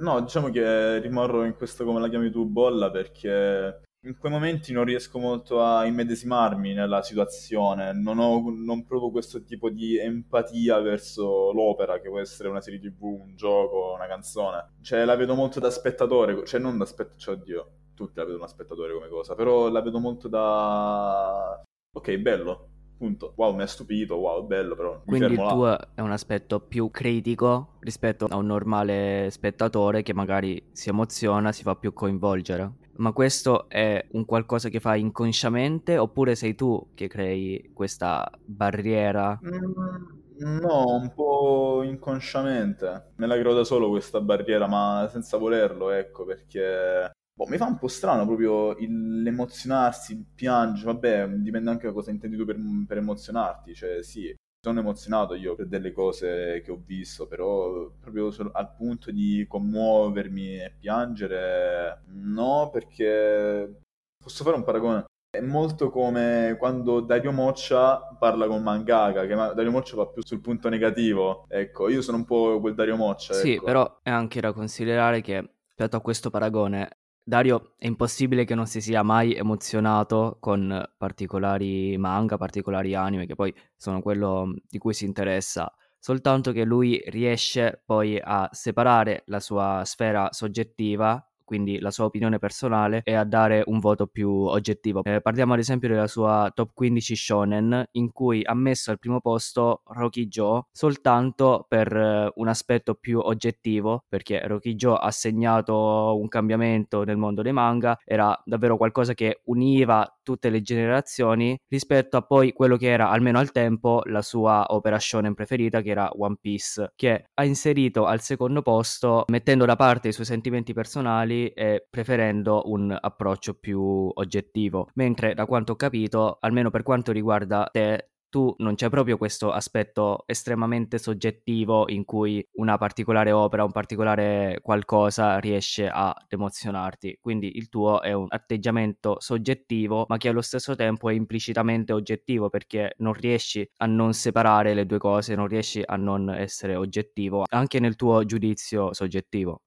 No, 0.03 0.21
diciamo 0.23 0.49
che 0.51 0.99
rimarrò 0.99 1.45
in 1.45 1.55
questa, 1.55 1.85
come 1.85 2.01
la 2.01 2.09
chiami 2.09 2.31
tu, 2.31 2.47
bolla 2.47 2.91
perché 2.91 3.83
in 4.05 4.17
quei 4.17 4.33
momenti 4.33 4.73
non 4.73 4.85
riesco 4.85 5.19
molto 5.19 5.63
a 5.63 5.85
immedesimarmi 5.85 6.73
nella 6.73 7.03
situazione, 7.03 7.93
non, 7.93 8.19
ho, 8.19 8.51
non 8.51 8.85
provo 8.87 9.11
questo 9.11 9.43
tipo 9.43 9.69
di 9.69 9.99
empatia 9.99 10.81
verso 10.81 11.53
l'opera, 11.53 12.01
che 12.01 12.09
può 12.09 12.19
essere 12.19 12.49
una 12.49 12.63
serie 12.63 12.81
tv, 12.81 13.03
un 13.03 13.37
gioco, 13.37 13.93
una 13.95 14.07
canzone. 14.07 14.77
Cioè 14.81 15.05
la 15.05 15.17
vedo 15.17 15.35
molto 15.35 15.61
da 15.61 15.71
spettatore, 15.71 16.45
cioè 16.47 16.61
non 16.61 16.79
da 16.79 16.87
spettatore, 16.87 17.21
cioè 17.21 17.35
oddio, 17.35 17.71
tutti 17.95 18.19
la 18.19 18.25
vedono 18.25 18.45
da 18.45 18.51
spettatore 18.51 18.95
come 18.95 19.09
cosa, 19.09 19.35
però 19.35 19.69
la 19.69 19.83
vedo 19.83 19.99
molto 19.99 20.29
da... 20.29 21.63
Ok, 21.93 22.17
bello, 22.19 22.70
punto. 23.01 23.33
Wow, 23.37 23.55
mi 23.55 23.63
ha 23.63 23.67
stupito, 23.67 24.17
wow, 24.17 24.47
bello 24.47 24.77
però. 24.77 25.01
Quindi 25.07 25.33
il 25.33 25.39
tuo 25.39 25.65
là. 25.65 25.89
è 25.95 26.03
un 26.03 26.11
aspetto 26.11 26.61
più 26.61 26.91
critico 26.91 27.77
rispetto 27.81 28.27
a 28.27 28.37
un 28.37 28.45
normale 28.45 29.29
spettatore 29.31 30.03
che 30.03 30.13
magari 30.13 30.63
si 30.73 30.91
emoziona, 30.91 31.51
si 31.51 31.63
fa 31.63 31.75
più 31.77 31.95
coinvolgere. 31.95 32.73
Ma 32.97 33.13
questo 33.13 33.71
è 33.71 34.07
un 34.11 34.27
qualcosa 34.27 34.69
che 34.69 34.81
fai 34.81 35.01
inconsciamente 35.01 35.97
oppure 35.97 36.35
sei 36.35 36.55
tu 36.55 36.91
che 36.95 37.09
crei 37.09 37.71
questa 37.73 38.31
barriera? 38.45 39.41
Mm, 39.43 40.59
no, 40.61 40.97
un 40.97 41.11
po' 41.15 41.83
inconsciamente. 41.83 43.13
Me 43.17 43.27
la 43.27 43.39
creo 43.39 43.55
da 43.55 43.65
solo 43.65 43.89
questa 43.89 44.21
barriera, 44.21 44.67
ma 44.67 45.09
senza 45.11 45.39
volerlo, 45.39 45.91
ecco, 45.91 46.27
perché 46.27 47.11
boh, 47.35 47.47
mi 47.47 47.57
fa 47.57 47.67
un 47.67 47.79
po' 47.79 47.89
strano 47.89 48.27
proprio 48.27 48.77
il- 48.79 49.23
l'emozionarsi, 49.23 50.13
il 50.13 50.25
piangere, 50.35 50.93
vabbè, 50.93 51.29
dipende 51.39 51.71
anche 51.71 51.87
da 51.87 51.93
cosa 51.93 52.11
intendi 52.11 52.37
tu 52.37 52.45
per, 52.45 52.57
per 52.87 52.99
emozionarti, 52.99 53.75
cioè 53.75 54.03
sì, 54.03 54.35
sono 54.63 54.81
emozionato 54.81 55.35
io 55.35 55.55
per 55.55 55.67
delle 55.69 55.93
cose 55.93 56.61
che 56.63 56.71
ho 56.71 56.81
visto, 56.85 57.27
però 57.27 57.91
proprio 57.99 58.31
al 58.53 58.75
punto 58.77 59.11
di 59.11 59.47
commuovermi 59.49 60.57
e 60.61 60.75
piangere, 60.79 62.03
no, 62.09 62.69
perché 62.71 63.81
posso 64.23 64.45
fare 64.45 64.57
un 64.57 64.65
paragone. 64.65 65.05
È 65.31 65.41
molto 65.41 65.91
come 65.91 66.57
quando 66.59 67.01
Dario 67.01 67.31
Moccia 67.31 68.01
parla 68.19 68.49
con 68.49 68.63
Mangaka, 68.63 69.27
che 69.27 69.35
Dario 69.35 69.71
Moccia 69.71 69.95
va 69.97 70.09
più 70.09 70.23
sul 70.25 70.41
punto 70.41 70.69
negativo. 70.69 71.47
Ecco, 71.49 71.89
io 71.89 72.03
sono 72.03 72.17
un 72.19 72.25
po' 72.25 72.59
quel 72.61 72.75
Dario 72.75 72.97
Moccia. 72.97 73.33
Sì, 73.33 73.53
ecco. 73.53 73.65
però 73.65 74.01
è 74.03 74.11
anche 74.11 74.41
da 74.41 74.53
considerare 74.53 75.21
che 75.21 75.53
rispetto 75.69 75.97
a 75.97 76.01
questo 76.01 76.31
paragone 76.31 76.99
Dario, 77.31 77.75
è 77.79 77.87
impossibile 77.87 78.45
che 78.45 78.57
non 78.57 78.67
si 78.67 78.81
sia 78.81 79.05
mai 79.05 79.35
emozionato 79.35 80.39
con 80.41 80.85
particolari 80.99 81.97
manga, 81.97 82.37
particolari 82.37 82.97
anime, 82.97 83.25
che 83.25 83.37
poi 83.37 83.55
sono 83.77 84.03
quello 84.03 84.53
di 84.69 84.79
cui 84.79 84.95
si 84.95 85.05
interessa, 85.05 85.73
soltanto 86.01 86.51
che 86.51 86.65
lui 86.65 87.01
riesce 87.07 87.83
poi 87.87 88.21
a 88.21 88.49
separare 88.51 89.23
la 89.27 89.39
sua 89.39 89.83
sfera 89.85 90.33
soggettiva 90.33 91.25
quindi 91.51 91.81
la 91.81 91.91
sua 91.91 92.05
opinione 92.05 92.39
personale, 92.39 93.01
e 93.03 93.15
a 93.15 93.25
dare 93.25 93.65
un 93.67 93.81
voto 93.81 94.07
più 94.07 94.31
oggettivo. 94.31 95.03
Eh, 95.03 95.21
parliamo 95.21 95.55
ad 95.55 95.59
esempio 95.59 95.89
della 95.89 96.07
sua 96.07 96.49
top 96.55 96.71
15 96.73 97.17
shonen, 97.17 97.89
in 97.95 98.13
cui 98.13 98.41
ha 98.45 98.55
messo 98.55 98.93
al 98.93 99.01
primo 99.01 99.21
posto 99.21 99.83
Rocky 99.87 100.29
Joe 100.29 100.63
soltanto 100.71 101.67
per 101.69 101.93
eh, 101.93 102.31
un 102.37 102.47
aspetto 102.47 102.95
più 102.95 103.19
oggettivo, 103.19 104.05
perché 104.09 104.47
Rocky 104.47 104.77
Joe 104.77 104.97
ha 105.01 105.11
segnato 105.11 106.17
un 106.17 106.29
cambiamento 106.29 107.03
nel 107.03 107.17
mondo 107.17 107.43
dei 107.43 107.53
manga, 107.53 107.99
era 108.05 108.41
davvero 108.45 108.77
qualcosa 108.77 109.13
che 109.13 109.41
univa 109.47 110.09
tutte 110.31 110.49
le 110.49 110.63
generazioni 110.63 111.59
rispetto 111.69 112.17
a 112.17 112.23
poi 112.23 112.53
quello 112.53 112.77
che 112.77 112.89
era 112.89 113.11
almeno 113.11 113.41
al 113.41 113.51
tempo 113.51 114.03
la 114.05 114.23
sua 114.23 114.67
opera 114.69 114.99
shonen 114.99 115.35
preferita 115.35 115.81
che 115.81 115.91
era 115.91 116.09
One 116.17 116.37
Piece 116.41 116.93
che 116.95 117.25
ha 117.35 117.45
inserito 117.45 118.05
al 118.07 118.21
secondo 118.21 118.63
posto 118.63 119.25
mettendo 119.29 119.65
da 119.65 119.75
parte 119.75 120.09
i 120.09 120.13
suoi 120.13 120.27
sentimenti 120.27 120.73
personali 120.73 121.49
e 121.49 121.87
preferendo 121.91 122.63
un 122.67 122.97
approccio 122.99 123.55
più 123.55 123.81
oggettivo. 124.15 124.89
Mentre 124.95 125.35
da 125.35 125.47
quanto 125.47 125.73
ho 125.73 125.77
capito, 125.77 126.37
almeno 126.41 126.71
per 126.71 126.83
quanto 126.83 127.11
riguarda 127.11 127.69
te, 127.73 128.11
tu 128.31 128.55
non 128.59 128.75
c'è 128.77 128.89
proprio 128.89 129.17
questo 129.19 129.53
aspetto 129.53 130.23
estremamente 130.27 130.97
soggettivo 130.99 131.89
in 131.91 132.05
cui 132.05 132.43
una 132.53 132.79
particolare 132.79 133.33
opera, 133.33 133.65
un 133.65 133.73
particolare 133.73 134.61
qualcosa 134.63 135.39
riesce 135.39 135.89
ad 135.89 136.15
emozionarti. 136.29 137.19
Quindi 137.21 137.57
il 137.57 137.69
tuo 137.69 138.01
è 138.01 138.13
un 138.13 138.27
atteggiamento 138.31 139.17
soggettivo, 139.21 140.07
ma 140.09 140.17
che 140.17 140.29
allo 140.29 140.41
stesso 140.43 140.75
tempo 140.75 141.11
è 141.11 141.13
implicitamente 141.15 141.93
oggettivo 141.93 142.49
perché 142.49 142.95
non 142.99 143.13
riesci 143.13 143.69
a 143.79 143.87
non 143.87 144.15
separare 144.15 144.73
le 144.75 144.87
due 144.87 144.99
cose, 144.99 145.35
non 145.35 145.47
riesci 145.49 145.83
a 145.85 145.97
non 145.97 146.31
essere 146.31 146.77
oggettivo 146.77 147.45
anche 147.49 147.81
nel 147.81 147.97
tuo 147.97 148.25
giudizio 148.25 148.93
soggettivo. 148.95 149.63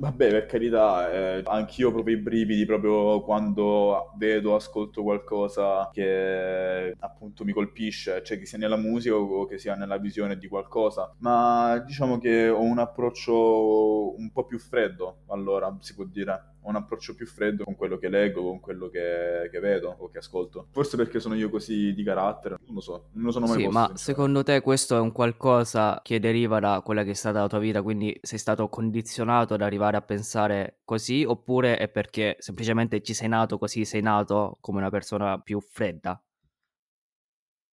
Vabbè, 0.00 0.30
per 0.30 0.46
carità, 0.46 1.12
eh, 1.12 1.42
anch'io 1.44 1.92
proprio 1.92 2.16
i 2.16 2.18
brividi 2.18 2.64
proprio 2.64 3.20
quando 3.20 4.14
vedo, 4.16 4.54
ascolto 4.54 5.02
qualcosa 5.02 5.90
che 5.92 6.94
appunto 7.00 7.44
mi 7.44 7.52
colpisce, 7.52 8.22
cioè 8.22 8.38
che 8.38 8.46
sia 8.46 8.56
nella 8.56 8.78
musica 8.78 9.14
o 9.16 9.44
che 9.44 9.58
sia 9.58 9.74
nella 9.74 9.98
visione 9.98 10.38
di 10.38 10.48
qualcosa, 10.48 11.14
ma 11.18 11.76
diciamo 11.84 12.16
che 12.16 12.48
ho 12.48 12.62
un 12.62 12.78
approccio 12.78 14.16
un 14.16 14.30
po' 14.32 14.46
più 14.46 14.58
freddo, 14.58 15.18
allora 15.26 15.76
si 15.80 15.94
può 15.94 16.04
dire 16.04 16.54
ho 16.62 16.68
un 16.68 16.76
approccio 16.76 17.14
più 17.14 17.26
freddo 17.26 17.64
con 17.64 17.74
quello 17.74 17.98
che 17.98 18.08
leggo, 18.08 18.42
con 18.42 18.60
quello 18.60 18.88
che, 18.88 19.48
che, 19.50 19.60
vedo 19.60 19.94
o 19.98 20.10
che 20.10 20.18
ascolto. 20.18 20.66
Forse 20.70 20.96
perché 20.96 21.20
sono 21.20 21.34
io 21.34 21.50
così 21.50 21.92
di 21.94 22.02
carattere, 22.02 22.56
non 22.66 22.74
lo 22.74 22.80
so, 22.80 23.08
non 23.12 23.24
lo 23.24 23.30
sono 23.30 23.46
mai 23.46 23.56
sì, 23.56 23.64
posto. 23.64 23.78
Ma 23.78 23.96
secondo 23.96 24.42
te 24.42 24.60
questo 24.60 24.96
è 24.96 25.00
un 25.00 25.12
qualcosa 25.12 26.00
che 26.02 26.18
deriva 26.18 26.60
da 26.60 26.80
quella 26.84 27.04
che 27.04 27.10
è 27.10 27.14
stata 27.14 27.40
la 27.40 27.48
tua 27.48 27.58
vita, 27.58 27.82
quindi 27.82 28.18
sei 28.22 28.38
stato 28.38 28.68
condizionato 28.68 29.54
ad 29.54 29.62
arrivare 29.62 29.96
a 29.96 30.02
pensare 30.02 30.80
così, 30.84 31.24
oppure 31.24 31.76
è 31.76 31.88
perché 31.88 32.36
semplicemente 32.38 33.02
ci 33.02 33.14
sei 33.14 33.28
nato 33.28 33.58
così, 33.58 33.84
sei 33.84 34.02
nato 34.02 34.58
come 34.60 34.78
una 34.78 34.90
persona 34.90 35.38
più 35.38 35.60
fredda? 35.60 36.22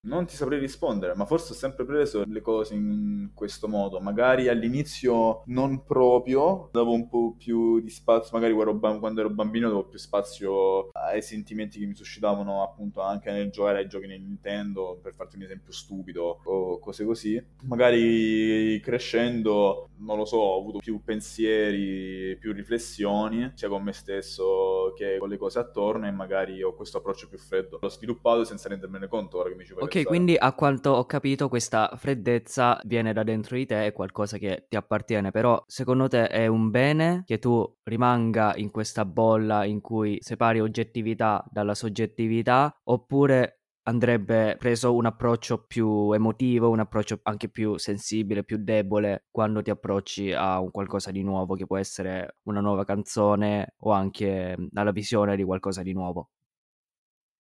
Non 0.08 0.26
ti 0.26 0.36
saprei 0.36 0.60
rispondere, 0.60 1.16
ma 1.16 1.26
forse 1.26 1.52
ho 1.52 1.56
sempre 1.56 1.84
preso 1.84 2.24
le 2.26 2.39
cose 2.39 2.76
in 2.76 3.32
questo 3.34 3.68
modo. 3.68 4.00
Magari 4.00 4.48
all'inizio 4.48 5.41
non 5.48 5.84
proprio, 5.84 6.70
davo 6.72 6.93
un 6.93 7.10
po' 7.10 7.36
più 7.38 7.82
di 7.82 7.89
spazio, 7.89 8.30
magari 8.38 8.54
quando 8.54 9.20
ero 9.20 9.30
bambino 9.30 9.68
davo 9.68 9.84
più 9.84 10.00
spazio 10.00 10.91
ai 10.91 11.22
sentimenti 11.22 11.80
che 11.80 11.86
mi 11.86 11.93
suscitavano 11.93 12.64
appunto 12.64 13.02
anche 13.02 13.32
nel 13.32 13.50
giocare 13.50 13.80
ai 13.80 13.89
giochi 13.89 14.08
nel 14.08 14.22
Nintendo, 14.22 14.98
per 15.02 15.14
farti 15.14 15.36
un 15.36 15.41
esempio 15.41 15.74
stupido 15.74 16.39
o 16.41 16.80
cose 16.80 17.04
così. 17.04 17.43
Magari 17.64 18.80
crescendo, 18.82 19.89
non 19.98 20.16
lo 20.16 20.26
so, 20.26 20.38
ho 20.38 20.60
avuto 20.60 20.78
più 20.78 21.02
pensieri, 21.04 22.38
più 22.38 22.54
riflessioni, 22.54 23.52
sia 23.56 23.68
con 23.68 23.84
me 23.84 23.91
stesso 23.91 24.77
che 24.94 25.18
con 25.18 25.30
le 25.30 25.38
cose 25.38 25.60
attorno 25.60 26.08
e 26.08 26.12
magari 26.12 26.62
ho 26.64 26.74
questo 26.74 26.98
approccio 26.98 27.28
più 27.28 27.38
freddo. 27.38 27.80
L'ho 27.82 27.90
sviluppato 27.90 28.44
senza 28.44 28.70
rendermene 28.70 29.08
conto 29.08 29.38
ora 29.38 29.50
che 29.50 29.56
mi 29.56 29.66
ci 29.66 29.74
Ok, 29.78 30.04
quindi 30.04 30.36
a 30.38 30.54
quanto 30.54 30.92
ho 30.92 31.06
capito 31.06 31.50
questa 31.50 31.94
freddezza 31.98 32.80
viene 32.86 33.14
da 33.14 33.24
dentro 33.24 33.56
di 33.56 33.66
te, 33.66 33.86
è 33.86 33.94
qualcosa 33.94 34.38
che 34.38 34.66
ti 34.68 34.76
appartiene, 34.76 35.32
però 35.32 35.62
secondo 35.66 36.08
te 36.08 36.28
è 36.28 36.48
un 36.48 36.70
bene 36.70 37.24
che 37.26 37.40
tu 37.40 37.66
rimanga 37.84 38.54
in 38.56 38.72
questa 38.72 39.06
bolla 39.06 39.66
in 39.66 39.82
cui 39.82 40.18
separi 40.22 40.60
oggettività 40.60 41.44
dalla 41.50 41.76
soggettività 41.76 42.76
oppure 42.86 43.62
andrebbe 43.88 44.56
preso 44.60 44.94
un 44.96 45.06
approccio 45.06 45.64
più 45.66 46.12
emotivo, 46.12 46.70
un 46.70 46.80
approccio 46.80 47.20
anche 47.24 47.50
più 47.50 47.78
sensibile, 47.78 48.44
più 48.44 48.58
debole 48.58 49.26
quando 49.32 49.62
ti 49.62 49.70
approcci 49.70 50.32
a 50.34 50.60
un 50.60 50.72
qualcosa 50.72 51.12
di 51.12 51.24
nuovo 51.24 51.56
che 51.56 51.66
può 51.66 51.78
essere 51.78 52.38
una 52.44 52.60
nuova 52.62 52.84
canzone 52.86 53.76
o 53.80 53.92
anche 53.92 54.56
alla 54.74 54.92
visione 54.92 55.36
di 55.36 55.44
qualcosa 55.44 55.82
di 55.84 55.94
nuovo? 55.94 56.30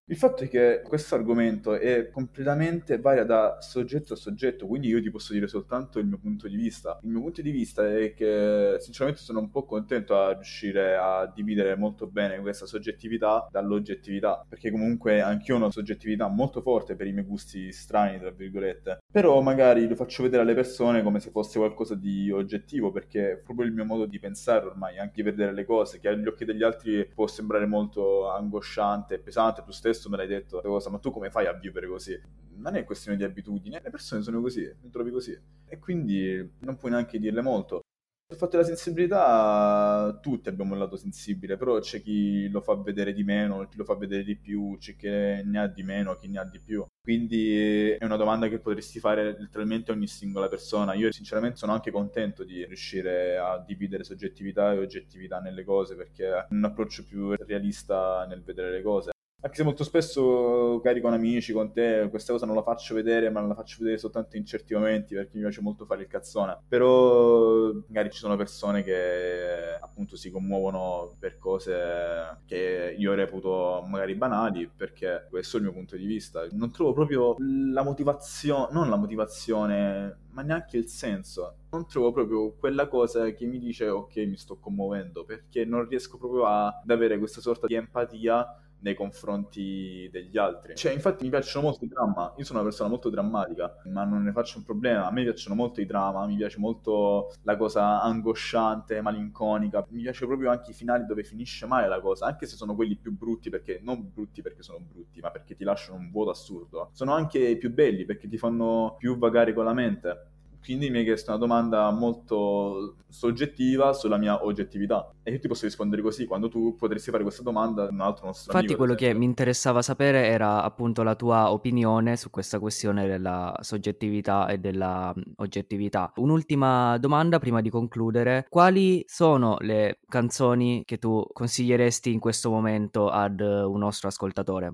Il 0.09 0.15
fatto 0.15 0.45
è 0.45 0.47
che 0.47 0.83
questo 0.85 1.15
argomento 1.15 1.73
è 1.73 2.09
completamente 2.09 2.97
varia 2.97 3.25
da 3.25 3.57
soggetto 3.59 4.13
a 4.13 4.15
soggetto, 4.15 4.65
quindi 4.65 4.87
io 4.87 5.01
ti 5.01 5.11
posso 5.11 5.33
dire 5.33 5.49
soltanto 5.49 5.99
il 5.99 6.07
mio 6.07 6.17
punto 6.17 6.47
di 6.47 6.55
vista. 6.55 6.97
Il 7.03 7.09
mio 7.09 7.19
punto 7.19 7.41
di 7.41 7.51
vista 7.51 7.85
è 7.85 8.13
che 8.13 8.77
sinceramente 8.79 9.21
sono 9.21 9.39
un 9.39 9.51
po' 9.51 9.65
contento 9.65 10.17
a 10.17 10.31
riuscire 10.31 10.95
a 10.95 11.29
dividere 11.35 11.75
molto 11.75 12.07
bene 12.07 12.39
questa 12.39 12.65
soggettività 12.65 13.49
dall'oggettività, 13.51 14.45
perché 14.47 14.71
comunque 14.71 15.19
anch'io 15.19 15.55
ho 15.55 15.57
una 15.57 15.71
soggettività 15.71 16.29
molto 16.29 16.61
forte 16.61 16.95
per 16.95 17.07
i 17.07 17.11
miei 17.11 17.25
gusti 17.25 17.73
strani, 17.73 18.17
tra 18.17 18.31
virgolette. 18.31 18.99
Però 19.11 19.41
magari 19.41 19.89
lo 19.89 19.95
faccio 19.95 20.23
vedere 20.23 20.43
alle 20.43 20.53
persone 20.53 21.03
come 21.03 21.19
se 21.19 21.31
fosse 21.31 21.59
qualcosa 21.59 21.95
di 21.95 22.31
oggettivo, 22.31 22.93
perché 22.93 23.31
è 23.33 23.37
proprio 23.39 23.65
il 23.65 23.73
mio 23.73 23.83
modo 23.83 24.05
di 24.05 24.19
pensare 24.19 24.67
ormai, 24.67 24.99
anche 24.99 25.15
di 25.15 25.23
vedere 25.23 25.51
le 25.51 25.65
cose, 25.65 25.99
che 25.99 26.07
agli 26.07 26.27
occhi 26.27 26.45
degli 26.45 26.63
altri 26.63 27.05
può 27.13 27.27
sembrare 27.27 27.65
molto 27.65 28.29
angosciante 28.29 29.15
e 29.15 29.19
pesante, 29.19 29.63
tu 29.65 29.71
stesso 29.71 29.95
stesso 29.97 30.09
me 30.09 30.17
l'hai 30.17 30.27
detto 30.27 30.61
cosa, 30.61 30.89
ma 30.89 30.99
tu 30.99 31.11
come 31.11 31.29
fai 31.29 31.47
a 31.47 31.53
vivere 31.53 31.87
così? 31.87 32.19
Non 32.55 32.75
è 32.75 32.83
questione 32.83 33.17
di 33.17 33.23
abitudini, 33.23 33.79
le 33.81 33.89
persone 33.89 34.21
sono 34.21 34.39
così, 34.39 34.71
mi 34.81 34.89
trovi 34.89 35.11
così. 35.11 35.37
E 35.65 35.79
quindi 35.79 36.55
non 36.59 36.77
puoi 36.77 36.91
neanche 36.91 37.19
dirle 37.19 37.41
molto. 37.41 37.81
Il 38.29 38.35
fatto 38.35 38.57
della 38.57 38.67
sensibilità, 38.67 40.19
tutti 40.21 40.49
abbiamo 40.49 40.73
un 40.73 40.79
lato 40.79 40.97
sensibile, 40.97 41.55
però 41.55 41.79
c'è 41.79 42.01
chi 42.01 42.49
lo 42.49 42.59
fa 42.59 42.75
vedere 42.75 43.13
di 43.13 43.23
meno, 43.23 43.65
chi 43.69 43.77
lo 43.77 43.85
fa 43.85 43.95
vedere 43.95 44.23
di 44.23 44.35
più, 44.35 44.75
c'è 44.77 44.97
chi 44.97 45.07
ne 45.07 45.59
ha 45.59 45.67
di 45.67 45.81
meno, 45.81 46.17
chi 46.17 46.27
ne 46.27 46.39
ha 46.39 46.43
di 46.43 46.59
più. 46.59 46.85
Quindi 47.01 47.89
è 47.91 48.03
una 48.03 48.17
domanda 48.17 48.49
che 48.49 48.59
potresti 48.59 48.99
fare 48.99 49.37
letteralmente 49.39 49.91
a 49.91 49.93
ogni 49.93 50.07
singola 50.07 50.49
persona. 50.49 50.93
Io 50.93 51.09
sinceramente 51.13 51.55
sono 51.55 51.71
anche 51.71 51.89
contento 51.89 52.43
di 52.43 52.65
riuscire 52.65 53.37
a 53.37 53.63
dividere 53.65 54.03
soggettività 54.03 54.73
e 54.73 54.79
oggettività 54.79 55.39
nelle 55.39 55.63
cose 55.63 55.95
perché 55.95 56.27
è 56.27 56.47
un 56.49 56.65
approccio 56.65 57.05
più 57.05 57.33
realista 57.33 58.25
nel 58.27 58.43
vedere 58.43 58.71
le 58.71 58.81
cose. 58.81 59.11
Anche 59.39 59.55
se 59.57 59.63
molto 59.63 59.83
spesso 59.83 60.79
cari 60.83 60.99
con 60.99 61.13
amici, 61.13 61.53
con 61.53 61.71
te, 61.71 62.07
questa 62.09 62.33
cosa 62.33 62.47
non 62.47 62.55
la 62.55 62.63
faccio 62.63 62.95
vedere, 62.95 63.29
ma 63.29 63.39
la 63.39 63.53
faccio 63.53 63.77
vedere 63.79 63.99
soltanto 63.99 64.35
in 64.35 64.43
certi 64.45 64.73
momenti 64.73 65.13
perché 65.13 65.35
mi 65.35 65.43
piace 65.43 65.61
molto 65.61 65.85
fare 65.85 66.01
il 66.01 66.07
cazzone. 66.07 66.63
Però 66.67 67.71
magari 67.87 68.09
ci 68.09 68.17
sono 68.17 68.35
persone 68.35 68.81
che 68.81 69.77
appunto 69.79 70.17
si 70.17 70.31
commuovono 70.31 71.15
per 71.19 71.37
cose 71.37 72.39
che 72.47 72.95
io 72.97 73.13
reputo 73.13 73.85
magari 73.87 74.15
banali 74.15 74.67
perché 74.75 75.27
questo 75.29 75.57
è 75.57 75.59
il 75.59 75.67
mio 75.67 75.73
punto 75.75 75.95
di 75.95 76.07
vista. 76.07 76.45
Non 76.51 76.71
trovo 76.71 76.93
proprio 76.93 77.35
la 77.39 77.83
motivazione, 77.83 78.69
non 78.71 78.89
la 78.89 78.97
motivazione, 78.97 80.17
ma 80.31 80.41
neanche 80.41 80.77
il 80.77 80.87
senso. 80.87 81.57
Non 81.69 81.87
trovo 81.87 82.11
proprio 82.11 82.55
quella 82.55 82.87
cosa 82.87 83.29
che 83.29 83.45
mi 83.45 83.59
dice 83.59 83.87
ok 83.87 84.15
mi 84.15 84.35
sto 84.35 84.57
commuovendo 84.57 85.25
perché 85.25 85.63
non 85.63 85.87
riesco 85.87 86.17
proprio 86.17 86.45
ad 86.45 86.89
avere 86.89 87.19
questa 87.19 87.39
sorta 87.39 87.67
di 87.67 87.75
empatia 87.75 88.45
nei 88.79 88.93
confronti 88.95 90.09
degli 90.11 90.37
altri. 90.37 90.75
Cioè, 90.75 90.93
infatti 90.93 91.23
mi 91.23 91.29
piacciono 91.29 91.67
molto 91.67 91.85
i 91.85 91.87
dramma, 91.87 92.33
io 92.37 92.43
sono 92.43 92.59
una 92.59 92.67
persona 92.67 92.89
molto 92.89 93.09
drammatica, 93.09 93.81
ma 93.85 94.03
non 94.03 94.23
ne 94.23 94.31
faccio 94.31 94.57
un 94.57 94.63
problema, 94.63 95.07
a 95.07 95.11
me 95.11 95.23
piacciono 95.23 95.55
molto 95.55 95.81
i 95.81 95.85
dramma, 95.85 96.25
mi 96.25 96.35
piace 96.35 96.59
molto 96.59 97.33
la 97.43 97.57
cosa 97.57 98.01
angosciante, 98.01 99.01
malinconica, 99.01 99.85
mi 99.89 100.01
piace 100.01 100.25
proprio 100.25 100.51
anche 100.51 100.71
i 100.71 100.73
finali 100.73 101.05
dove 101.05 101.23
finisce 101.23 101.65
male 101.65 101.87
la 101.87 101.99
cosa, 101.99 102.25
anche 102.25 102.45
se 102.45 102.55
sono 102.55 102.75
quelli 102.75 102.95
più 102.95 103.15
brutti, 103.15 103.49
perché 103.49 103.79
non 103.81 104.11
brutti 104.13 104.41
perché 104.41 104.63
sono 104.63 104.79
brutti, 104.79 105.19
ma 105.19 105.31
perché 105.31 105.55
ti 105.55 105.63
lasciano 105.63 105.97
un 105.97 106.11
vuoto 106.11 106.29
assurdo. 106.29 106.89
Sono 106.93 107.13
anche 107.13 107.57
più 107.57 107.71
belli 107.73 108.05
perché 108.05 108.27
ti 108.27 108.37
fanno 108.37 108.95
più 108.97 109.17
vagare 109.17 109.53
con 109.53 109.65
la 109.65 109.73
mente. 109.73 110.31
Quindi 110.61 110.89
mi 110.89 110.99
hai 110.99 111.03
chiesto 111.03 111.31
una 111.31 111.39
domanda 111.39 111.89
molto 111.91 112.97
soggettiva 113.07 113.93
sulla 113.93 114.17
mia 114.17 114.43
oggettività. 114.43 115.09
E 115.23 115.31
io 115.31 115.39
ti 115.39 115.47
posso 115.47 115.65
rispondere 115.65 116.01
così, 116.01 116.25
quando 116.25 116.49
tu 116.49 116.75
potresti 116.75 117.11
fare 117.11 117.23
questa 117.23 117.43
domanda 117.43 117.83
a 117.83 117.89
un 117.89 118.01
altro 118.01 118.25
nostro 118.27 118.53
Infatti 118.53 118.73
amico, 118.73 118.77
quello 118.77 118.95
che 118.95 119.13
mi 119.13 119.25
interessava 119.25 119.81
sapere 119.81 120.27
era 120.27 120.63
appunto 120.63 121.03
la 121.03 121.15
tua 121.15 121.51
opinione 121.51 122.15
su 122.15 122.29
questa 122.29 122.59
questione 122.59 123.05
della 123.05 123.53
soggettività 123.61 124.47
e 124.47 124.57
della 124.57 125.13
oggettività. 125.37 126.11
Un'ultima 126.15 126.97
domanda 126.97 127.39
prima 127.39 127.61
di 127.61 127.69
concludere. 127.69 128.45
Quali 128.49 129.03
sono 129.05 129.57
le 129.59 129.99
canzoni 130.07 130.83
che 130.85 130.97
tu 130.97 131.25
consiglieresti 131.31 132.11
in 132.11 132.19
questo 132.19 132.49
momento 132.49 133.09
ad 133.09 133.41
un 133.41 133.77
nostro 133.79 134.07
ascoltatore? 134.07 134.73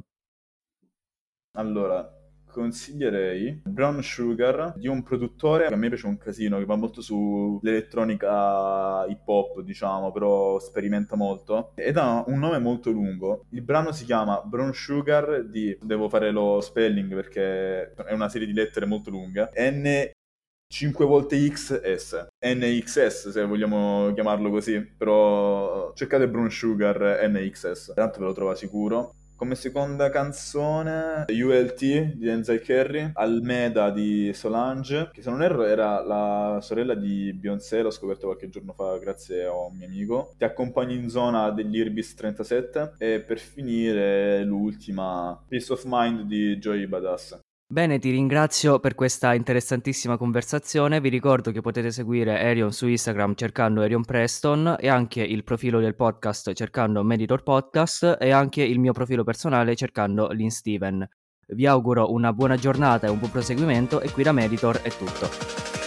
Allora, 1.55 2.22
consiglierei 2.53 3.61
Brown 3.65 4.01
Sugar 4.01 4.73
di 4.77 4.87
un 4.87 5.03
produttore 5.03 5.67
che 5.67 5.73
a 5.73 5.77
me 5.77 5.89
piace 5.89 6.05
un 6.05 6.17
casino, 6.17 6.59
che 6.59 6.65
va 6.65 6.75
molto 6.75 7.01
sull'elettronica 7.01 9.05
hip 9.07 9.27
hop, 9.27 9.61
diciamo, 9.61 10.11
però 10.11 10.59
sperimenta 10.59 11.15
molto. 11.15 11.71
Ed 11.75 11.97
ha 11.97 12.23
un 12.27 12.39
nome 12.39 12.59
molto 12.59 12.91
lungo. 12.91 13.45
Il 13.49 13.63
brano 13.63 13.91
si 13.91 14.05
chiama 14.05 14.41
Brown 14.45 14.73
Sugar 14.73 15.45
di... 15.45 15.77
devo 15.81 16.07
fare 16.07 16.31
lo 16.31 16.61
spelling 16.61 17.13
perché 17.13 17.93
è 17.93 18.13
una 18.13 18.29
serie 18.29 18.47
di 18.47 18.53
lettere 18.53 18.85
molto 18.85 19.09
lunga. 19.09 19.49
N 19.55 20.11
5 20.73 21.05
volte 21.05 21.37
XS, 21.49 22.29
NXS 22.43 23.29
se 23.29 23.45
vogliamo 23.45 24.11
chiamarlo 24.13 24.49
così, 24.49 24.81
però 24.81 25.93
cercate 25.93 26.27
Brown 26.27 26.49
Sugar 26.49 27.19
NXS, 27.29 27.93
tanto 27.93 28.19
ve 28.19 28.25
lo 28.25 28.33
trova 28.33 28.55
sicuro. 28.55 29.13
Come 29.43 29.55
seconda 29.55 30.09
canzone 30.09 31.25
ULT 31.27 31.77
di 31.77 32.17
Denzel 32.17 32.61
Kerry, 32.61 33.11
Almeda 33.11 33.89
di 33.89 34.31
Solange, 34.33 35.09
che 35.11 35.21
se 35.21 35.29
non 35.29 35.43
erro 35.43 35.65
era 35.65 36.01
la 36.01 36.59
sorella 36.61 36.95
di 36.95 37.33
Beyoncé, 37.33 37.81
l'ho 37.81 37.91
scoperto 37.91 38.27
qualche 38.27 38.47
giorno 38.47 38.71
fa 38.71 38.97
grazie 38.99 39.43
a 39.43 39.53
un 39.53 39.75
mio 39.75 39.85
amico. 39.85 40.33
Ti 40.37 40.45
accompagno 40.45 40.93
in 40.93 41.09
zona 41.09 41.51
degli 41.51 41.75
Irbis 41.75 42.13
37 42.13 42.93
e 42.97 43.19
per 43.19 43.37
finire 43.37 44.45
l'ultima 44.45 45.37
Peace 45.45 45.73
of 45.73 45.83
Mind 45.87 46.21
di 46.21 46.55
Joy 46.55 46.87
Badass. 46.87 47.41
Bene, 47.73 47.97
ti 47.97 48.11
ringrazio 48.11 48.79
per 48.79 48.93
questa 48.93 49.33
interessantissima 49.33 50.15
conversazione. 50.15 51.01
Vi 51.01 51.09
ricordo 51.09 51.49
che 51.49 51.61
potete 51.61 51.89
seguire 51.89 52.39
Arion 52.39 52.71
su 52.71 52.87
Instagram 52.87 53.33
cercando 53.33 53.81
Arion 53.81 54.05
Preston 54.05 54.75
e 54.79 54.89
anche 54.89 55.23
il 55.23 55.43
profilo 55.43 55.79
del 55.79 55.95
podcast 55.95 56.53
cercando 56.53 57.01
Meditor 57.01 57.41
Podcast 57.41 58.17
e 58.19 58.29
anche 58.29 58.61
il 58.61 58.77
mio 58.77 58.93
profilo 58.93 59.23
personale 59.23 59.75
cercando 59.75 60.27
Lin 60.33 60.51
Steven. 60.51 61.09
Vi 61.47 61.65
auguro 61.65 62.11
una 62.13 62.31
buona 62.31 62.57
giornata 62.57 63.07
e 63.07 63.09
un 63.09 63.17
buon 63.17 63.31
proseguimento 63.31 64.01
e 64.01 64.11
qui 64.11 64.21
da 64.21 64.33
Meditor 64.33 64.79
è 64.83 64.91
tutto. 64.91 65.82